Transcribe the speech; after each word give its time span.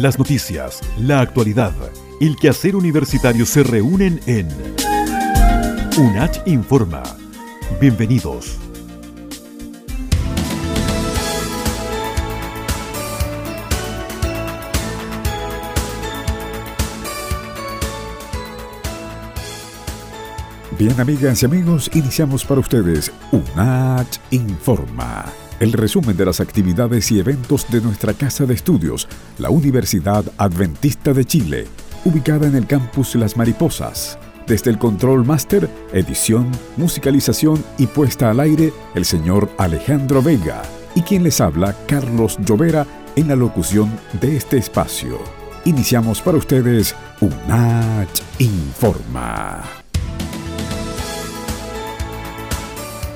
Las 0.00 0.18
noticias, 0.18 0.80
la 0.98 1.20
actualidad, 1.20 1.74
el 2.22 2.34
quehacer 2.36 2.74
universitario 2.74 3.44
se 3.44 3.62
reúnen 3.62 4.18
en 4.24 4.48
UNACH 5.98 6.38
Informa. 6.46 7.02
Bienvenidos. 7.78 8.56
Bien, 20.78 20.98
amigas 20.98 21.42
y 21.42 21.44
amigos, 21.44 21.90
iniciamos 21.92 22.46
para 22.46 22.60
ustedes 22.62 23.12
UNACH 23.32 24.16
Informa, 24.30 25.26
el 25.60 25.72
resumen 25.72 26.16
de 26.16 26.24
las 26.24 26.40
actividades 26.40 27.12
y 27.12 27.20
eventos 27.20 27.70
de 27.70 27.80
nuestra 27.82 28.14
casa 28.14 28.46
de 28.46 28.54
estudios, 28.54 29.06
la 29.38 29.50
Universidad 29.50 30.24
Adventista 30.38 31.12
de 31.12 31.24
Chile, 31.24 31.66
ubicada 32.04 32.48
en 32.48 32.56
el 32.56 32.66
campus 32.66 33.14
Las 33.14 33.36
Mariposas. 33.36 34.18
Desde 34.46 34.70
el 34.70 34.78
Control 34.78 35.24
Master, 35.24 35.70
edición, 35.92 36.50
musicalización 36.76 37.62
y 37.78 37.86
puesta 37.86 38.30
al 38.30 38.40
aire, 38.40 38.72
el 38.94 39.04
señor 39.04 39.50
Alejandro 39.58 40.22
Vega 40.22 40.62
y 40.94 41.02
quien 41.02 41.22
les 41.22 41.40
habla, 41.40 41.76
Carlos 41.86 42.38
Llovera, 42.44 42.86
en 43.14 43.28
la 43.28 43.36
locución 43.36 43.92
de 44.20 44.36
este 44.36 44.56
espacio. 44.56 45.18
Iniciamos 45.66 46.22
para 46.22 46.38
ustedes 46.38 46.96
UNACH 47.20 48.22
Informa. 48.38 49.79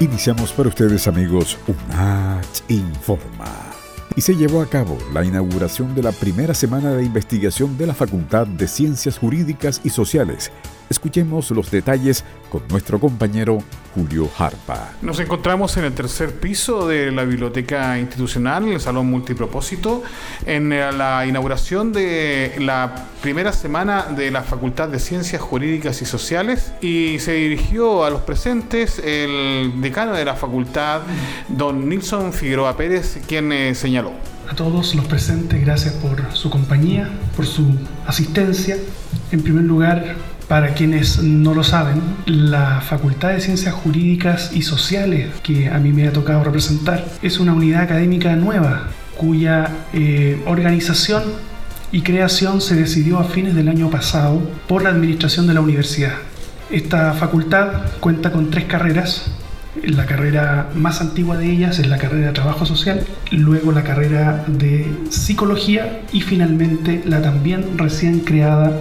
Iniciamos 0.01 0.53
para 0.53 0.69
ustedes 0.69 1.07
amigos 1.07 1.57
UNACH 1.69 2.63
Informa. 2.69 3.47
Y 4.17 4.21
se 4.23 4.35
llevó 4.35 4.61
a 4.61 4.67
cabo 4.67 4.99
la 5.13 5.25
inauguración 5.25 5.95
de 5.95 6.03
la 6.03 6.11
primera 6.11 6.53
semana 6.53 6.93
de 6.93 7.05
investigación 7.05 7.79
de 7.79 7.87
la 7.87 7.95
Facultad 7.95 8.47
de 8.47 8.67
Ciencias 8.67 9.19
Jurídicas 9.19 9.81
y 9.85 9.91
Sociales 9.91 10.51
Escuchemos 10.95 11.51
los 11.51 11.73
detalles 11.73 12.25
con 12.49 12.63
nuestro 12.69 13.01
compañero 13.01 13.59
Julio 13.97 14.31
Harpa. 14.39 14.93
Nos 15.03 15.19
encontramos 15.19 15.77
en 15.77 15.87
el 15.87 15.93
tercer 15.93 16.39
piso 16.39 16.87
de 16.87 17.11
la 17.11 17.25
biblioteca 17.25 17.99
institucional, 17.99 18.69
el 18.69 18.81
salón 18.81 19.11
multipropósito, 19.11 20.05
en 20.47 20.73
eh, 20.73 20.93
la 20.93 21.27
inauguración 21.27 21.93
de 21.93 22.55
la 22.61 23.09
primera 23.21 23.53
semana 23.53 24.03
de 24.05 24.31
la 24.31 24.45
Facultad 24.45 24.89
de 24.89 25.01
Ciencias 25.01 25.43
Jurídicas 25.43 26.01
y 26.01 26.05
Sociales 26.05 26.73
y 26.81 27.19
se 27.19 27.33
dirigió 27.33 28.05
a 28.05 28.11
los 28.11 28.21
presentes 28.21 29.01
el 29.01 29.73
decano 29.81 30.13
de 30.13 30.25
la 30.25 30.37
facultad, 30.37 31.01
don 31.49 31.89
Nilson 31.89 32.33
Figueroa 32.33 32.77
Pérez, 32.77 33.19
quien 33.27 33.51
eh, 33.51 33.75
señaló. 33.75 34.13
A 34.49 34.55
todos 34.55 34.95
los 34.95 35.07
presentes, 35.07 35.61
gracias 35.61 35.95
por 35.95 36.23
su 36.35 36.51
compañía, 36.51 37.11
por 37.35 37.47
su 37.47 37.65
asistencia. 38.07 38.77
En 39.33 39.43
primer 39.43 39.65
lugar, 39.65 40.15
para 40.49 40.75
quienes 40.75 41.23
no 41.23 41.55
lo 41.55 41.65
saben, 41.65 42.03
la 42.27 42.81
Facultad 42.83 43.31
de 43.31 43.41
Ciencias 43.41 43.75
Jurídicas 43.75 44.51
y 44.55 44.63
Sociales, 44.63 45.29
que 45.43 45.69
a 45.69 45.79
mí 45.79 45.93
me 45.93 46.07
ha 46.07 46.13
tocado 46.13 46.45
representar, 46.45 47.05
es 47.23 47.39
una 47.39 47.55
unidad 47.55 47.83
académica 47.83 48.37
nueva 48.37 48.89
cuya 49.17 49.71
eh, 49.93 50.43
organización 50.47 51.23
y 51.93 52.03
creación 52.03 52.61
se 52.61 52.75
decidió 52.75 53.19
a 53.19 53.25
fines 53.25 53.55
del 53.55 53.69
año 53.69 53.89
pasado 53.89 54.43
por 54.67 54.83
la 54.83 54.91
administración 54.91 55.47
de 55.47 55.55
la 55.55 55.61
universidad. 55.61 56.15
Esta 56.71 57.13
facultad 57.13 57.83
cuenta 58.01 58.33
con 58.33 58.51
tres 58.51 58.65
carreras. 58.65 59.31
La 59.83 60.07
carrera 60.07 60.69
más 60.75 61.01
antigua 61.01 61.37
de 61.37 61.51
ellas 61.51 61.79
es 61.79 61.87
la 61.87 61.99
carrera 61.99 62.29
de 62.29 62.33
Trabajo 62.33 62.65
Social, 62.65 63.05
luego 63.31 63.73
la 63.73 63.83
carrera 63.83 64.45
de 64.47 64.87
Psicología 65.11 66.03
y 66.13 66.21
finalmente 66.21 67.03
la 67.05 67.23
también 67.23 67.77
recién 67.77 68.21
creada 68.21 68.73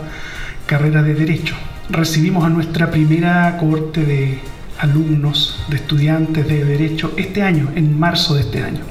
carrera 0.65 1.03
de 1.03 1.13
Derecho. 1.13 1.55
Recibimos 1.89 2.43
a 2.45 2.49
nuestra 2.49 2.89
primera 2.91 3.57
cohorte 3.57 4.03
de 4.05 4.39
alumnos, 4.79 5.63
de 5.69 5.75
estudiantes 5.77 6.47
de 6.47 6.63
Derecho 6.63 7.13
este 7.17 7.41
año, 7.41 7.71
en 7.75 7.97
marzo 7.99 8.35
de 8.35 8.41
este 8.41 8.63
año. 8.63 8.81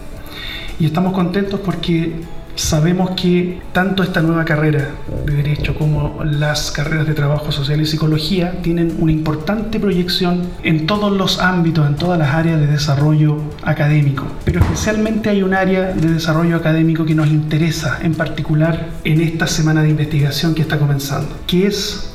Y 0.78 0.86
estamos 0.86 1.12
contentos 1.12 1.60
porque 1.60 2.12
sabemos 2.54 3.10
que 3.10 3.60
tanto 3.72 4.02
esta 4.02 4.20
nueva 4.20 4.44
carrera 4.44 4.90
de 5.26 5.34
Derecho 5.34 5.74
como 5.74 6.22
las 6.24 6.70
carreras 6.70 7.06
de 7.06 7.14
Trabajo 7.14 7.52
Social 7.52 7.80
y 7.80 7.86
Psicología 7.86 8.60
tienen 8.62 8.96
una 8.98 9.12
importante 9.12 9.80
proyección 9.80 10.42
en 10.62 10.86
todos 10.86 11.12
los 11.12 11.40
ámbitos, 11.40 11.86
en 11.86 11.96
todas 11.96 12.18
las 12.18 12.34
áreas 12.34 12.60
de 12.60 12.66
desarrollo 12.66 13.38
académico. 13.62 14.24
Pero 14.44 14.60
especialmente 14.60 15.30
hay 15.30 15.42
un 15.42 15.54
área 15.54 15.92
de 15.92 16.12
desarrollo 16.12 16.56
académico 16.56 17.04
que 17.04 17.14
nos 17.14 17.28
interesa 17.28 17.98
en 18.02 18.14
particular 18.14 18.88
en 19.04 19.20
esta 19.20 19.46
semana 19.46 19.82
de 19.82 19.90
investigación 19.90 20.54
que 20.54 20.62
está 20.62 20.78
comenzando, 20.78 21.36
que 21.46 21.66
es 21.66 22.11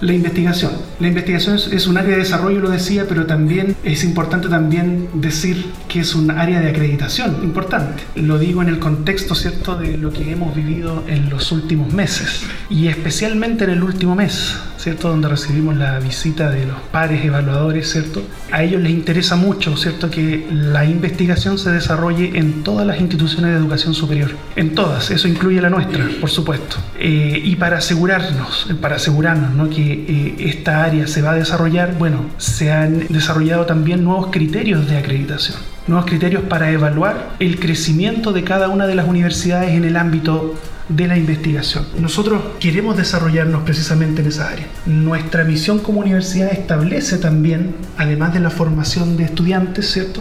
la 0.00 0.12
investigación. 0.12 0.72
La 1.00 1.08
investigación 1.08 1.56
es, 1.56 1.86
un 1.86 1.98
área 1.98 2.12
de 2.12 2.18
desarrollo, 2.18 2.60
lo 2.60 2.70
decía, 2.70 3.06
pero 3.08 3.26
también 3.26 3.76
es 3.84 4.04
importante 4.04 4.48
también 4.48 5.08
decir 5.14 5.66
que 5.88 6.00
es 6.00 6.14
un 6.14 6.30
área 6.30 6.60
de 6.60 6.70
acreditación 6.70 7.38
importante. 7.42 8.02
Lo 8.14 8.38
digo 8.38 8.62
en 8.62 8.68
el 8.68 8.78
contexto, 8.78 9.34
¿cierto?, 9.34 9.76
de 9.76 9.96
lo 9.96 10.12
que 10.12 10.30
hemos 10.30 10.54
vivido 10.54 11.04
en 11.06 11.30
los 11.30 11.52
últimos 11.52 11.92
meses 11.92 12.42
y 12.70 12.88
especialmente 12.88 13.64
en 13.64 13.70
el 13.70 13.82
último 13.82 14.14
mes, 14.14 14.56
¿cierto?, 14.78 15.08
donde 15.08 15.28
recibimos 15.28 15.76
la 15.76 15.98
visita 15.98 16.50
de 16.50 16.66
los 16.66 16.78
pares 16.92 17.24
evaluadores, 17.24 17.90
¿cierto? 17.90 18.22
A 18.52 18.62
ellos 18.62 18.82
les 18.82 18.92
interesa 18.92 19.36
mucho, 19.36 19.76
¿cierto?, 19.76 20.10
que 20.10 20.46
la 20.50 20.84
investigación 20.84 21.58
se 21.58 21.70
desarrolle 21.70 22.32
en 22.38 22.62
todas 22.62 22.86
las 22.86 23.00
instituciones 23.00 23.52
de 23.52 23.58
educación 23.58 23.94
superior, 23.94 24.30
en 24.56 24.74
todas, 24.74 25.10
eso 25.10 25.28
incluye 25.28 25.60
la 25.60 25.70
nuestra, 25.70 26.06
por 26.20 26.30
supuesto. 26.30 26.76
Eh, 26.98 27.40
y 27.44 27.56
para 27.56 27.78
asegurarnos, 27.78 28.68
para 28.80 28.96
asegurarnos, 28.96 29.52
¿no?, 29.52 29.65
que 29.70 30.04
eh, 30.08 30.34
esta 30.38 30.84
área 30.84 31.06
se 31.06 31.22
va 31.22 31.32
a 31.32 31.34
desarrollar, 31.34 31.96
bueno, 31.98 32.26
se 32.38 32.72
han 32.72 33.06
desarrollado 33.08 33.66
también 33.66 34.04
nuevos 34.04 34.28
criterios 34.30 34.88
de 34.88 34.98
acreditación, 34.98 35.58
nuevos 35.86 36.06
criterios 36.06 36.42
para 36.44 36.70
evaluar 36.70 37.34
el 37.38 37.58
crecimiento 37.58 38.32
de 38.32 38.44
cada 38.44 38.68
una 38.68 38.86
de 38.86 38.94
las 38.94 39.06
universidades 39.06 39.70
en 39.70 39.84
el 39.84 39.96
ámbito 39.96 40.54
de 40.88 41.08
la 41.08 41.16
investigación. 41.16 41.84
Nosotros 41.98 42.40
queremos 42.60 42.96
desarrollarnos 42.96 43.62
precisamente 43.62 44.22
en 44.22 44.28
esa 44.28 44.48
área. 44.48 44.66
Nuestra 44.86 45.44
misión 45.44 45.80
como 45.80 46.00
universidad 46.00 46.52
establece 46.52 47.18
también, 47.18 47.74
además 47.96 48.34
de 48.34 48.40
la 48.40 48.50
formación 48.50 49.16
de 49.16 49.24
estudiantes, 49.24 49.90
¿cierto? 49.90 50.20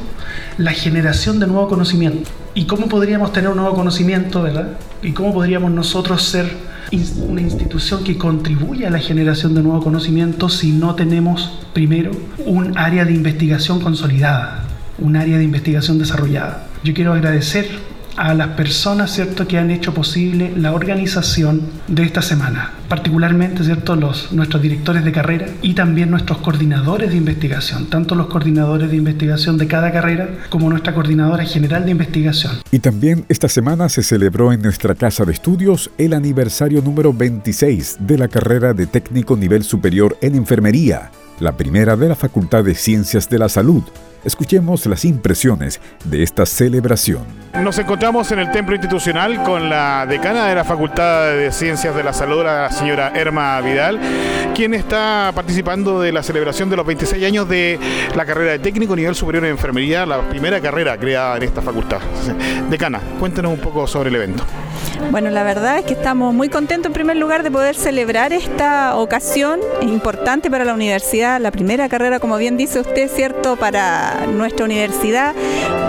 La 0.57 0.71
generación 0.71 1.39
de 1.39 1.47
nuevo 1.47 1.67
conocimiento. 1.67 2.31
¿Y 2.55 2.65
cómo 2.65 2.87
podríamos 2.87 3.31
tener 3.31 3.49
un 3.49 3.57
nuevo 3.57 3.75
conocimiento, 3.75 4.41
verdad? 4.41 4.69
¿Y 5.03 5.11
cómo 5.11 5.33
podríamos 5.33 5.71
nosotros 5.71 6.23
ser 6.23 6.74
una 7.27 7.41
institución 7.41 8.03
que 8.03 8.17
contribuye 8.17 8.85
a 8.85 8.89
la 8.89 8.99
generación 8.99 9.55
de 9.55 9.63
nuevo 9.63 9.81
conocimiento 9.83 10.49
si 10.49 10.71
no 10.71 10.95
tenemos 10.95 11.59
primero 11.73 12.11
un 12.45 12.77
área 12.77 13.05
de 13.05 13.13
investigación 13.13 13.79
consolidada, 13.79 14.65
un 14.99 15.15
área 15.15 15.37
de 15.37 15.43
investigación 15.43 15.97
desarrollada. 15.97 16.67
Yo 16.83 16.93
quiero 16.93 17.13
agradecer 17.13 17.67
a 18.17 18.33
las 18.33 18.49
personas 18.49 19.11
¿cierto? 19.11 19.47
que 19.47 19.57
han 19.57 19.71
hecho 19.71 19.93
posible 19.93 20.53
la 20.55 20.73
organización 20.73 21.61
de 21.87 22.03
esta 22.03 22.21
semana, 22.21 22.73
particularmente 22.87 23.63
¿cierto? 23.63 23.95
Los, 23.95 24.31
nuestros 24.31 24.61
directores 24.61 25.03
de 25.03 25.11
carrera 25.11 25.47
y 25.61 25.73
también 25.73 26.11
nuestros 26.11 26.39
coordinadores 26.39 27.11
de 27.11 27.17
investigación, 27.17 27.87
tanto 27.89 28.15
los 28.15 28.27
coordinadores 28.27 28.89
de 28.89 28.97
investigación 28.97 29.57
de 29.57 29.67
cada 29.67 29.91
carrera 29.91 30.29
como 30.49 30.69
nuestra 30.69 30.93
coordinadora 30.93 31.43
general 31.45 31.85
de 31.85 31.91
investigación. 31.91 32.53
Y 32.71 32.79
también 32.79 33.25
esta 33.29 33.49
semana 33.49 33.89
se 33.89 34.03
celebró 34.03 34.53
en 34.53 34.61
nuestra 34.61 34.95
casa 34.95 35.25
de 35.25 35.33
estudios 35.33 35.91
el 35.97 36.13
aniversario 36.13 36.81
número 36.81 37.13
26 37.13 37.97
de 37.99 38.17
la 38.17 38.27
carrera 38.27 38.73
de 38.73 38.87
técnico 38.87 39.35
nivel 39.35 39.63
superior 39.63 40.17
en 40.21 40.35
enfermería, 40.35 41.11
la 41.39 41.57
primera 41.57 41.95
de 41.95 42.09
la 42.09 42.15
Facultad 42.15 42.63
de 42.63 42.75
Ciencias 42.75 43.29
de 43.29 43.39
la 43.39 43.49
Salud 43.49 43.83
Escuchemos 44.25 44.83
las 44.87 45.05
impresiones 45.05 45.79
de 46.03 46.23
esta 46.23 46.47
celebración. 46.47 47.23
Nos 47.61 47.77
encontramos 47.77 48.31
en 48.31 48.39
el 48.39 48.49
templo 48.51 48.73
institucional 48.73 49.43
con 49.43 49.69
la 49.69 50.07
decana 50.07 50.47
de 50.47 50.55
la 50.55 50.63
Facultad 50.63 51.27
de 51.27 51.51
Ciencias 51.51 51.95
de 51.95 52.03
la 52.03 52.11
Salud, 52.11 52.43
la 52.43 52.71
señora 52.71 53.11
Erma 53.15 53.61
Vidal, 53.61 53.99
quien 54.55 54.73
está 54.73 55.31
participando 55.35 56.01
de 56.01 56.11
la 56.11 56.23
celebración 56.23 56.71
de 56.71 56.75
los 56.75 56.87
26 56.87 57.23
años 57.23 57.47
de 57.47 57.79
la 58.15 58.25
carrera 58.25 58.53
de 58.53 58.59
técnico 58.59 58.95
nivel 58.95 59.13
superior 59.13 59.45
en 59.45 59.51
enfermería, 59.51 60.07
la 60.07 60.27
primera 60.27 60.59
carrera 60.59 60.97
creada 60.97 61.37
en 61.37 61.43
esta 61.43 61.61
facultad. 61.61 61.99
Decana, 62.67 62.99
cuéntenos 63.19 63.53
un 63.53 63.59
poco 63.59 63.85
sobre 63.85 64.09
el 64.09 64.15
evento. 64.15 64.43
Bueno, 65.11 65.29
la 65.29 65.43
verdad 65.43 65.79
es 65.79 65.85
que 65.85 65.93
estamos 65.93 66.33
muy 66.33 66.49
contentos 66.49 66.87
en 66.87 66.93
primer 66.93 67.17
lugar 67.17 67.43
de 67.43 67.51
poder 67.51 67.75
celebrar 67.75 68.33
esta 68.33 68.95
ocasión 68.95 69.59
importante 69.81 70.49
para 70.49 70.65
la 70.65 70.73
universidad, 70.73 71.39
la 71.39 71.51
primera 71.51 71.87
carrera, 71.89 72.19
como 72.19 72.37
bien 72.37 72.57
dice 72.57 72.79
usted, 72.79 73.09
cierto, 73.09 73.55
para 73.55 74.25
nuestra 74.27 74.65
universidad. 74.65 75.35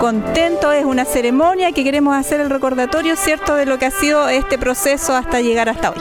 Contento, 0.01 0.73
es 0.73 0.85
una 0.85 1.05
ceremonia 1.05 1.73
que 1.73 1.85
queremos 1.85 2.17
hacer 2.17 2.41
el 2.41 2.51
recordatorio, 2.51 3.17
¿cierto?, 3.17 3.55
de 3.55 3.67
lo 3.67 3.79
que 3.79 3.87
ha 3.87 3.91
sido 3.91 4.29
este 4.29 4.59
proceso 4.59 5.15
hasta 5.15 5.41
llegar 5.41 5.69
hasta 5.69 5.91
hoy. 5.91 5.99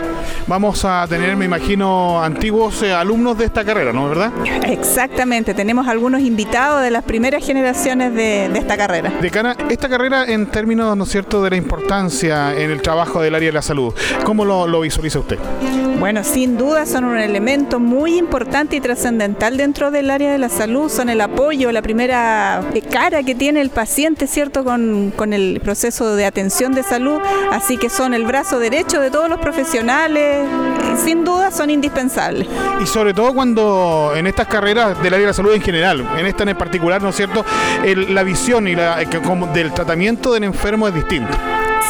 Vamos 0.47 0.83
a 0.85 1.05
tener, 1.07 1.35
me 1.35 1.45
imagino, 1.45 2.21
antiguos 2.21 2.81
eh, 2.83 2.93
alumnos 2.93 3.38
de 3.38 3.45
esta 3.45 3.63
carrera, 3.63 3.93
¿no? 3.93 4.09
¿Verdad? 4.09 4.31
Exactamente, 4.67 5.53
tenemos 5.53 5.88
algunos 5.88 6.21
invitados 6.21 6.81
de 6.81 6.91
las 6.91 7.03
primeras 7.03 7.45
generaciones 7.45 8.13
de, 8.13 8.49
de 8.49 8.59
esta 8.59 8.77
carrera. 8.77 9.11
Decana, 9.21 9.55
esta 9.69 9.89
carrera 9.89 10.25
en 10.25 10.47
términos, 10.47 10.95
¿no 10.95 11.03
es 11.03 11.09
cierto?, 11.09 11.41
de 11.43 11.49
la 11.51 11.55
importancia 11.55 12.53
en 12.53 12.71
el 12.71 12.75
trabajo 12.81 13.22
del 13.22 13.36
área 13.36 13.50
de 13.50 13.54
la 13.54 13.62
salud, 13.62 13.94
¿cómo 14.24 14.45
lo, 14.45 14.68
lo 14.68 14.81
visualiza 14.81 15.19
usted? 15.19 15.38
Bueno, 16.00 16.24
sin 16.24 16.57
duda 16.57 16.86
son 16.86 17.06
un 17.06 17.18
elemento 17.18 17.80
muy 17.80 18.18
importante 18.18 18.75
y 18.75 18.81
trascendental 18.81 19.56
dentro 19.57 19.92
del 19.92 20.10
área 20.10 20.31
de 20.31 20.38
la 20.38 20.50
salud, 20.50 20.89
son 20.89 21.10
el 21.10 21.22
apoyo, 21.22 21.72
la 21.72 21.81
primera 21.81 22.62
cara 22.92 23.24
que 23.24 23.33
tiene 23.33 23.62
el 23.62 23.69
paciente, 23.69 24.27
¿cierto?, 24.27 24.63
con, 24.63 25.12
con 25.16 25.31
el 25.33 25.62
proceso 25.63 26.16
de 26.16 26.25
atención 26.25 26.74
de 26.74 26.83
salud, 26.83 27.19
así 27.51 27.77
que 27.77 27.89
son 27.89 28.13
el 28.13 28.25
brazo 28.25 28.60
derecho 28.60 29.00
de 29.00 29.10
todos 29.10 29.30
los 29.30 29.39
profesionales, 29.39 30.45
sin 31.04 31.24
duda 31.24 31.50
son 31.51 31.69
indispensables. 31.69 32.48
Y 32.81 32.86
sobre 32.86 33.13
todo 33.13 33.33
cuando 33.33 34.12
en 34.16 34.27
estas 34.27 34.48
carreras 34.48 35.01
del 35.01 35.13
área 35.13 35.25
de 35.25 35.27
la 35.27 35.33
salud 35.33 35.54
en 35.54 35.62
general, 35.62 36.06
en 36.18 36.25
esta 36.25 36.44
en 36.44 36.57
particular, 36.57 37.01
¿no 37.01 37.10
es 37.10 37.16
cierto?, 37.16 37.45
el- 37.86 38.13
la 38.13 38.24
visión 38.24 38.68
y 38.68 38.75
la, 38.75 39.04
que 39.06 39.19
como 39.19 39.48
del 39.48 39.74
tratamiento 39.74 40.33
del 40.33 40.44
enfermo 40.44 40.88
es 40.88 40.94
distinto. 40.94 41.36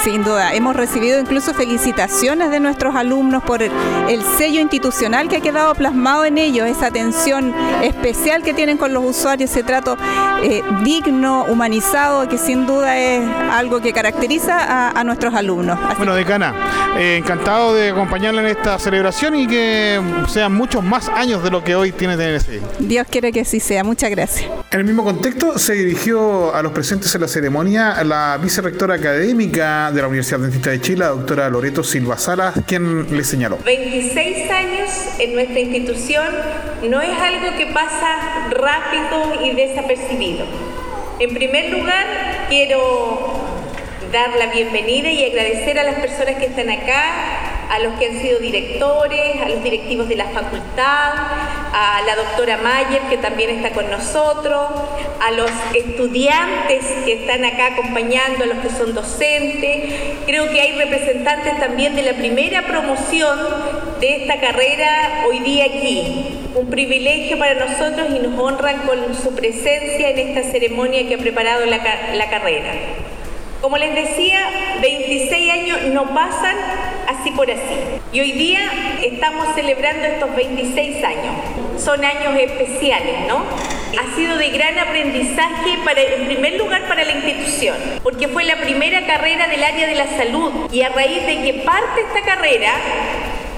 Sin 0.04 0.24
duda, 0.24 0.54
hemos 0.54 0.76
recibido 0.76 1.20
incluso 1.20 1.54
felicitaciones 1.54 2.52
de 2.52 2.60
nuestros 2.60 2.96
alumnos 2.96 3.44
por 3.44 3.64
el, 3.64 3.72
el 4.08 4.22
sello 4.38 4.62
institucional 4.62 5.28
que 5.28 5.38
ha 5.38 5.42
quedado 5.42 5.74
plasmado 5.74 6.26
en 6.26 6.38
ellos, 6.38 6.68
esa 6.68 6.88
atención 6.88 7.54
especial 7.82 8.44
que 8.44 8.54
tienen 8.54 8.78
con 8.78 8.94
los 8.94 9.04
usuarios, 9.04 9.50
ese 9.50 9.64
trato 9.64 9.98
eh, 10.44 10.62
digno, 10.84 11.46
humanizado, 11.46 12.30
que 12.30 12.38
sin 12.38 12.68
duda 12.68 12.98
es 13.00 13.24
algo 13.52 13.82
que 13.82 13.94
caracteriza 13.94 14.60
a, 14.60 14.92
a 14.92 15.04
nuestros 15.04 15.34
alumnos. 15.34 15.80
Así 15.84 15.98
Bueno, 15.98 16.14
decana, 16.14 16.54
eh, 16.98 17.18
encantado 17.18 17.74
de 17.74 17.90
acompañarla 17.90 18.42
en 18.42 18.48
esta 18.48 18.78
celebración 18.78 19.36
y 19.36 19.48
que 19.48 20.00
sean 20.28 20.54
muchos 20.54 20.84
más 20.84 21.10
años 21.10 21.44
de 21.44 21.50
lo 21.50 21.64
que 21.64 21.76
hoy 21.76 21.92
tiene 21.92 22.16
TNC. 22.16 22.62
Dios 22.80 23.08
quiere 23.10 23.32
que 23.32 23.42
así 23.42 23.60
sea. 23.60 23.84
Muchas 23.84 24.12
gracias. 24.12 24.50
En 24.72 24.80
el 24.80 24.86
mismo 24.86 25.04
contexto 25.04 25.58
se 25.58 25.74
dirigió 25.74 26.54
a 26.54 26.62
los 26.62 26.74
presentes 26.74 27.14
en 27.16 27.22
la 27.22 27.28
ceremonia 27.28 28.04
la 28.04 28.38
vicerrectora 28.42 28.96
académica 28.96 29.92
de 29.92 30.02
la 30.02 30.08
Universidad 30.08 30.40
Dentista 30.40 30.72
de 30.72 30.82
Chile, 30.82 31.00
la 31.00 31.10
doctora 31.10 31.50
Loreto 31.50 31.84
Silva 31.84 32.18
Salas, 32.18 32.56
quien 32.68 33.16
le 33.16 33.24
señaló. 33.24 33.58
26 33.64 34.52
años 34.52 34.90
en 35.20 35.34
nuestra 35.34 35.60
institución 35.60 36.28
no 36.90 37.02
es 37.02 37.18
algo 37.18 37.58
que 37.58 37.68
pasa 37.68 38.50
rápido 38.52 39.46
y 39.46 39.56
desapercibido. 39.56 40.46
En 41.20 41.34
primer 41.34 41.70
lugar, 41.72 42.06
quiero 42.50 43.40
dar 44.12 44.32
la 44.38 44.52
bienvenida 44.52 45.10
y 45.10 45.26
agradecer 45.26 45.80
a 45.80 45.84
las 45.84 45.96
personas 45.96 46.36
que 46.36 46.48
están 46.48 46.70
acá, 46.70 47.55
a 47.70 47.80
los 47.80 47.94
que 48.00 48.08
han 48.08 48.20
sido 48.22 48.40
directores, 48.40 49.42
a 49.42 49.50
los 49.50 49.64
directivos 49.64 50.08
de 50.08 50.16
la 50.16 50.26
facultad, 50.26 51.14
a 51.74 52.02
la 52.06 52.16
doctora 52.16 52.58
Mayer 52.58 53.02
que 53.10 53.18
también 53.18 53.50
está 53.50 53.72
con 53.72 53.90
nosotros, 53.90 54.70
a 55.22 55.32
los 55.32 55.52
estudiantes 55.74 56.86
que 57.04 57.14
están 57.22 57.44
acá 57.44 57.74
acompañando, 57.74 58.44
a 58.44 58.48
los 58.48 58.60
que 58.60 58.70
son 58.70 58.94
docentes. 58.94 59.94
Creo 60.26 60.50
que 60.50 60.62
hay 60.62 60.72
representantes 60.78 61.60
también 61.60 61.96
de 61.96 62.04
la 62.04 62.14
primera 62.14 62.62
promoción 62.64 63.40
de 64.00 64.24
esta 64.24 64.40
carrera 64.40 65.24
hoy 65.28 65.40
día 65.40 65.66
aquí. 65.66 66.40
Un 66.56 66.70
privilegio 66.70 67.38
para 67.38 67.54
nosotros 67.56 68.08
y 68.16 68.20
nos 68.20 68.40
honran 68.40 68.80
con 68.88 69.14
su 69.16 69.36
presencia 69.36 70.10
en 70.10 70.20
esta 70.20 70.50
ceremonia 70.50 71.08
que 71.08 71.16
ha 71.16 71.18
preparado 71.18 71.66
la, 71.66 71.78
la 72.14 72.30
carrera. 72.30 72.72
Como 73.62 73.78
les 73.78 73.96
decía, 73.96 74.40
26 74.82 75.52
años 75.52 75.82
no 75.94 76.14
pasan 76.14 76.56
así 77.08 77.32
por 77.32 77.50
así. 77.50 77.62
Y 78.12 78.20
hoy 78.20 78.32
día 78.34 78.60
estamos 79.04 79.48
celebrando 79.56 80.06
estos 80.06 80.36
26 80.36 81.04
años. 81.04 81.36
Son 81.78 82.04
años 82.04 82.36
especiales, 82.40 83.28
¿no? 83.28 83.44
Ha 83.98 84.16
sido 84.16 84.38
de 84.38 84.50
gran 84.50 84.78
aprendizaje, 84.78 85.78
para, 85.84 86.02
en 86.02 86.26
primer 86.26 86.58
lugar 86.58 86.88
para 86.88 87.04
la 87.06 87.14
institución, 87.14 87.76
porque 88.04 88.28
fue 88.28 88.44
la 88.44 88.58
primera 88.58 89.06
carrera 89.06 89.48
del 89.48 89.64
área 89.64 89.88
de 89.88 89.96
la 89.96 90.08
salud 90.18 90.52
y 90.72 90.82
a 90.82 90.90
raíz 90.90 91.26
de 91.26 91.42
que 91.44 91.54
parte 91.66 92.02
esta 92.02 92.22
carrera, 92.22 92.72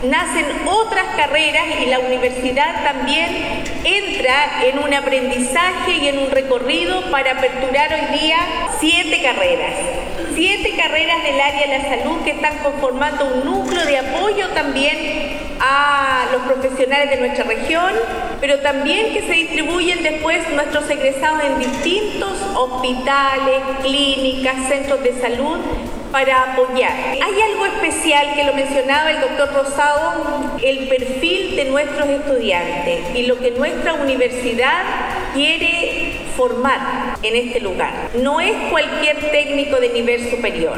nacen 0.04 0.46
otras 0.66 1.06
carreras 1.16 1.66
y 1.82 1.88
la 1.88 2.00
universidad 2.00 2.84
también 2.84 3.64
entra 3.84 4.64
en 4.66 4.80
un 4.80 4.94
aprendizaje 4.94 5.94
y 6.02 6.08
en 6.08 6.20
un 6.20 6.32
recorrido 6.32 7.02
para 7.10 7.32
aperturar 7.32 7.92
hoy 7.94 8.20
día 8.20 8.38
siete 8.80 9.22
carreras. 9.22 9.74
Siete 10.36 10.76
carreras 10.76 11.24
del 11.24 11.42
área 11.42 11.68
de 11.68 11.78
la 11.80 11.98
salud 11.98 12.24
que 12.24 12.32
están 12.32 12.60
conformando 12.60 13.26
un 13.26 13.46
núcleo 13.46 13.86
de 13.86 13.98
apoyo 13.98 14.50
también 14.50 15.48
a 15.60 16.26
los 16.32 16.44
profesionales 16.44 17.10
de 17.10 17.18
nuestra 17.18 17.44
región, 17.46 17.92
pero 18.40 18.60
también 18.60 19.14
que 19.14 19.22
se 19.22 19.34
distribuyen 19.34 20.04
después 20.04 20.48
nuestros 20.52 20.88
egresados 20.90 21.44
en 21.44 21.60
distintos 21.60 22.38
hospitales, 22.56 23.62
clínicas, 23.82 24.68
centros 24.70 25.02
de 25.02 25.20
salud 25.20 25.58
para 26.18 26.54
apoyar. 26.54 26.92
Hay 27.22 27.42
algo 27.42 27.68
especial 27.68 28.34
que 28.34 28.44
lo 28.44 28.54
mencionaba 28.54 29.12
el 29.12 29.22
doctor 29.22 29.54
Rosado, 29.54 30.58
el 30.64 30.88
perfil 30.88 31.56
de 31.56 31.66
nuestros 31.66 32.10
estudiantes 32.10 33.02
y 33.14 33.28
lo 33.28 33.38
que 33.38 33.52
nuestra 33.52 33.94
universidad 33.94 34.82
quiere 35.36 35.87
formar 36.38 37.18
en 37.24 37.36
este 37.36 37.60
lugar. 37.60 38.12
No 38.22 38.40
es 38.40 38.54
cualquier 38.70 39.32
técnico 39.32 39.78
de 39.78 39.90
nivel 39.90 40.30
superior. 40.30 40.78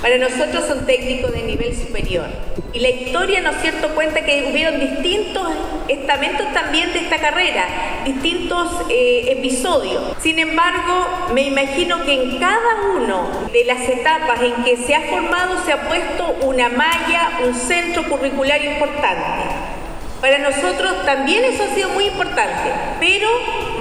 Para 0.00 0.16
nosotros 0.16 0.64
son 0.66 0.86
técnicos 0.86 1.32
de 1.32 1.42
nivel 1.42 1.76
superior. 1.76 2.26
Y 2.72 2.78
la 2.78 2.88
historia, 2.88 3.40
¿no 3.40 3.50
es 3.50 3.60
cierto?, 3.60 3.88
cuenta 3.88 4.24
que 4.24 4.48
hubieron 4.50 4.78
distintos 4.78 5.48
estamentos 5.88 6.46
también 6.54 6.92
de 6.92 7.00
esta 7.00 7.18
carrera, 7.18 7.66
distintos 8.04 8.70
eh, 8.88 9.36
episodios. 9.38 10.16
Sin 10.20 10.38
embargo, 10.38 11.06
me 11.34 11.42
imagino 11.42 12.04
que 12.04 12.14
en 12.14 12.38
cada 12.38 12.92
uno 12.96 13.28
de 13.52 13.64
las 13.64 13.80
etapas 13.88 14.40
en 14.40 14.62
que 14.62 14.76
se 14.76 14.94
ha 14.94 15.00
formado 15.02 15.64
se 15.64 15.72
ha 15.72 15.88
puesto 15.88 16.36
una 16.42 16.68
malla, 16.68 17.40
un 17.44 17.54
centro 17.54 18.04
curricular 18.04 18.64
importante. 18.64 19.79
Para 20.20 20.38
nosotros 20.38 21.04
también 21.06 21.44
eso 21.44 21.64
ha 21.64 21.74
sido 21.74 21.88
muy 21.90 22.06
importante, 22.06 22.70
pero 22.98 23.28